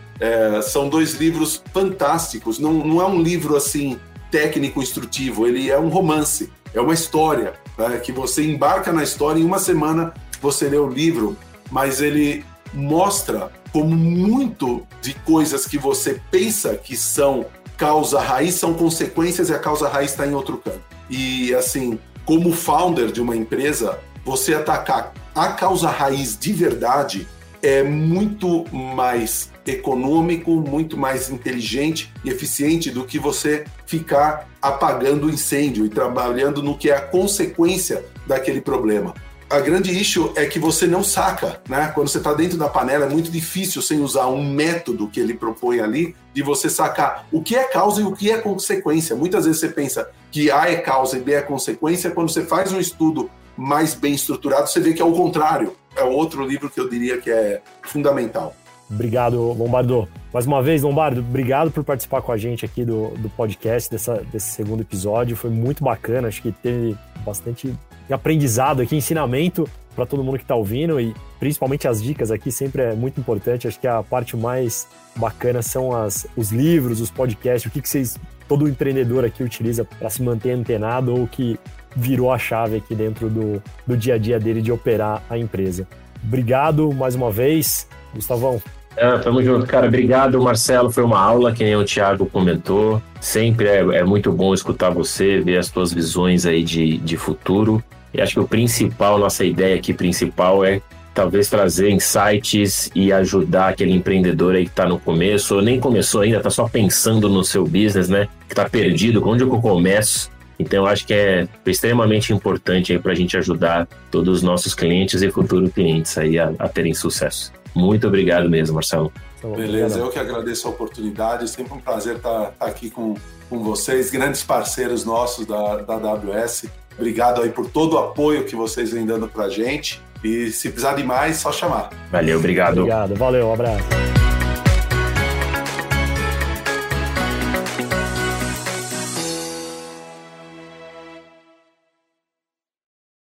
são 0.62 0.90
dois 0.90 1.14
livros 1.14 1.62
fantásticos. 1.72 2.58
Não, 2.58 2.72
não 2.72 3.00
é 3.00 3.06
um 3.06 3.22
livro 3.22 3.56
assim 3.56 3.98
técnico 4.30 4.82
instrutivo, 4.82 5.46
ele 5.46 5.70
é 5.70 5.78
um 5.78 5.88
romance, 5.88 6.52
é 6.72 6.80
uma 6.80 6.94
história 6.94 7.54
né, 7.76 7.98
que 7.98 8.12
você 8.12 8.44
embarca 8.44 8.92
na 8.92 9.02
história 9.02 9.40
em 9.40 9.44
uma 9.44 9.58
semana 9.58 10.14
você 10.40 10.68
lê 10.68 10.78
o 10.78 10.88
livro, 10.88 11.36
mas 11.70 12.00
ele 12.00 12.44
mostra 12.72 13.50
como 13.72 13.96
muito 13.96 14.86
de 15.00 15.14
coisas 15.14 15.66
que 15.66 15.78
você 15.78 16.20
pensa 16.30 16.74
que 16.76 16.96
são 16.96 17.46
causa 17.76 18.20
raiz 18.20 18.56
são 18.56 18.74
consequências 18.74 19.48
e 19.48 19.54
a 19.54 19.58
causa 19.58 19.88
raiz 19.88 20.10
está 20.10 20.26
em 20.26 20.34
outro 20.34 20.58
canto. 20.58 20.82
E 21.08 21.54
assim, 21.54 21.98
como 22.26 22.52
founder 22.52 23.10
de 23.10 23.22
uma 23.22 23.34
empresa, 23.34 23.98
você 24.24 24.54
atacar 24.54 25.14
a 25.34 25.48
causa 25.48 25.88
raiz 25.88 26.38
de 26.38 26.52
verdade 26.52 27.26
é 27.62 27.82
muito 27.82 28.64
mais 28.74 29.50
econômico, 29.66 30.56
muito 30.56 30.96
mais 30.96 31.30
inteligente 31.30 32.12
e 32.24 32.30
eficiente 32.30 32.90
do 32.90 33.04
que 33.04 33.18
você 33.18 33.64
ficar 33.86 34.48
apagando 34.60 35.26
o 35.26 35.30
incêndio 35.30 35.86
e 35.86 35.88
trabalhando 35.88 36.62
no 36.62 36.76
que 36.76 36.90
é 36.90 36.96
a 36.96 37.00
consequência 37.00 38.04
daquele 38.26 38.60
problema 38.60 39.14
a 39.50 39.58
grande 39.58 39.90
issue 39.90 40.30
é 40.36 40.46
que 40.46 40.60
você 40.60 40.86
não 40.86 41.02
saca, 41.02 41.60
né? 41.68 41.90
Quando 41.92 42.08
você 42.08 42.18
está 42.18 42.32
dentro 42.32 42.56
da 42.56 42.68
panela, 42.68 43.06
é 43.06 43.08
muito 43.08 43.32
difícil 43.32 43.82
sem 43.82 44.00
usar 44.00 44.28
um 44.28 44.44
método 44.44 45.08
que 45.08 45.18
ele 45.18 45.34
propõe 45.34 45.80
ali 45.80 46.14
de 46.32 46.40
você 46.40 46.70
sacar 46.70 47.26
o 47.32 47.42
que 47.42 47.56
é 47.56 47.64
causa 47.64 48.00
e 48.00 48.04
o 48.04 48.12
que 48.12 48.30
é 48.30 48.38
consequência. 48.38 49.16
Muitas 49.16 49.46
vezes 49.46 49.60
você 49.60 49.68
pensa 49.68 50.08
que 50.30 50.52
A 50.52 50.70
é 50.70 50.76
causa 50.76 51.18
e 51.18 51.20
B 51.20 51.32
é 51.34 51.42
consequência, 51.42 52.12
quando 52.12 52.30
você 52.30 52.44
faz 52.44 52.72
um 52.72 52.78
estudo 52.78 53.28
mais 53.56 53.92
bem 53.92 54.14
estruturado, 54.14 54.68
você 54.68 54.78
vê 54.78 54.92
que 54.94 55.02
é 55.02 55.04
o 55.04 55.12
contrário. 55.12 55.74
É 55.96 56.04
outro 56.04 56.46
livro 56.46 56.70
que 56.70 56.78
eu 56.78 56.88
diria 56.88 57.20
que 57.20 57.28
é 57.28 57.60
fundamental. 57.82 58.54
Obrigado, 58.88 59.52
Lombardo. 59.52 60.08
Mais 60.32 60.46
uma 60.46 60.62
vez, 60.62 60.82
Lombardo, 60.82 61.20
obrigado 61.20 61.72
por 61.72 61.82
participar 61.82 62.22
com 62.22 62.30
a 62.30 62.36
gente 62.36 62.64
aqui 62.64 62.84
do, 62.84 63.08
do 63.18 63.28
podcast, 63.30 63.90
dessa, 63.90 64.22
desse 64.32 64.50
segundo 64.50 64.82
episódio. 64.82 65.36
Foi 65.36 65.50
muito 65.50 65.82
bacana, 65.82 66.28
acho 66.28 66.40
que 66.40 66.52
teve 66.52 66.96
bastante 67.24 67.76
aprendizado 68.12 68.82
aqui, 68.82 68.96
ensinamento 68.96 69.68
para 69.94 70.06
todo 70.06 70.22
mundo 70.22 70.38
que 70.38 70.44
está 70.44 70.54
ouvindo 70.54 71.00
e 71.00 71.14
principalmente 71.38 71.86
as 71.86 72.02
dicas 72.02 72.30
aqui 72.30 72.50
sempre 72.50 72.82
é 72.82 72.94
muito 72.94 73.20
importante. 73.20 73.68
Acho 73.68 73.78
que 73.78 73.88
a 73.88 74.02
parte 74.02 74.36
mais 74.36 74.86
bacana 75.16 75.62
são 75.62 75.94
as, 75.94 76.26
os 76.36 76.50
livros, 76.50 77.00
os 77.00 77.10
podcasts, 77.10 77.70
o 77.70 77.72
que, 77.72 77.82
que 77.82 77.88
vocês, 77.88 78.18
todo 78.48 78.68
empreendedor 78.68 79.24
aqui 79.24 79.42
utiliza 79.42 79.84
para 79.84 80.08
se 80.08 80.22
manter 80.22 80.52
antenado 80.52 81.14
ou 81.14 81.26
que 81.26 81.58
virou 81.94 82.32
a 82.32 82.38
chave 82.38 82.76
aqui 82.76 82.94
dentro 82.94 83.28
do, 83.28 83.62
do 83.86 83.96
dia 83.96 84.14
a 84.14 84.18
dia 84.18 84.38
dele 84.38 84.62
de 84.62 84.70
operar 84.70 85.22
a 85.28 85.36
empresa. 85.36 85.86
Obrigado 86.22 86.92
mais 86.92 87.14
uma 87.14 87.30
vez, 87.30 87.88
Gustavão. 88.14 88.60
É, 88.96 89.18
tamo 89.18 89.42
junto, 89.42 89.66
cara. 89.66 89.86
Obrigado, 89.86 90.40
Marcelo. 90.42 90.90
Foi 90.90 91.04
uma 91.04 91.18
aula, 91.18 91.52
que 91.52 91.64
nem 91.64 91.76
o 91.76 91.84
Thiago 91.84 92.26
comentou. 92.26 93.00
Sempre 93.20 93.68
é, 93.68 93.78
é 93.78 94.04
muito 94.04 94.32
bom 94.32 94.52
escutar 94.52 94.90
você, 94.90 95.40
ver 95.40 95.58
as 95.58 95.70
tuas 95.70 95.92
visões 95.92 96.44
aí 96.44 96.62
de, 96.62 96.98
de 96.98 97.16
futuro. 97.16 97.82
E 98.12 98.20
acho 98.20 98.34
que 98.34 98.40
o 98.40 98.48
principal, 98.48 99.18
nossa 99.18 99.44
ideia 99.44 99.76
aqui 99.76 99.94
principal 99.94 100.64
é 100.64 100.80
talvez 101.14 101.48
trazer 101.48 101.90
insights 101.90 102.90
e 102.94 103.12
ajudar 103.12 103.68
aquele 103.68 103.92
empreendedor 103.92 104.54
aí 104.54 104.64
que 104.64 104.70
está 104.70 104.86
no 104.88 104.98
começo, 104.98 105.56
ou 105.56 105.62
nem 105.62 105.80
começou 105.80 106.22
ainda, 106.22 106.38
está 106.38 106.50
só 106.50 106.68
pensando 106.68 107.28
no 107.28 107.44
seu 107.44 107.64
business, 107.64 108.08
né? 108.08 108.28
Que 108.46 108.52
está 108.52 108.68
perdido, 108.68 109.26
onde 109.26 109.42
eu 109.42 109.48
começo? 109.48 110.30
Então, 110.58 110.84
acho 110.84 111.06
que 111.06 111.14
é 111.14 111.48
extremamente 111.64 112.32
importante 112.32 112.92
aí 112.92 112.98
para 112.98 113.12
a 113.12 113.14
gente 113.14 113.36
ajudar 113.36 113.88
todos 114.10 114.38
os 114.38 114.42
nossos 114.42 114.74
clientes 114.74 115.22
e 115.22 115.30
futuros 115.30 115.72
clientes 115.72 116.16
aí 116.18 116.38
a, 116.38 116.52
a 116.58 116.68
terem 116.68 116.92
sucesso. 116.92 117.50
Muito 117.74 118.06
obrigado 118.06 118.48
mesmo, 118.50 118.74
Marcelo. 118.74 119.12
Beleza, 119.42 119.98
eu 119.98 120.10
que 120.10 120.18
agradeço 120.18 120.68
a 120.68 120.70
oportunidade, 120.70 121.48
sempre 121.48 121.72
um 121.72 121.80
prazer 121.80 122.16
estar, 122.16 122.50
estar 122.50 122.66
aqui 122.66 122.90
com, 122.90 123.14
com 123.48 123.62
vocês, 123.62 124.10
grandes 124.10 124.42
parceiros 124.42 125.02
nossos 125.04 125.46
da, 125.46 125.76
da 125.76 125.94
AWS. 125.94 126.66
Obrigado 126.96 127.42
aí 127.42 127.50
por 127.50 127.68
todo 127.68 127.94
o 127.94 127.98
apoio 127.98 128.44
que 128.44 128.54
vocês 128.54 128.92
vêm 128.92 129.06
dando 129.06 129.28
pra 129.28 129.48
gente. 129.48 130.02
E 130.22 130.50
se 130.50 130.68
precisar 130.68 130.94
de 130.94 131.02
mais, 131.02 131.36
só 131.36 131.50
chamar. 131.50 131.90
Valeu, 132.10 132.38
obrigado. 132.38 132.78
Obrigado, 132.78 133.14
valeu, 133.14 133.48
um 133.48 133.52
abraço. 133.54 134.29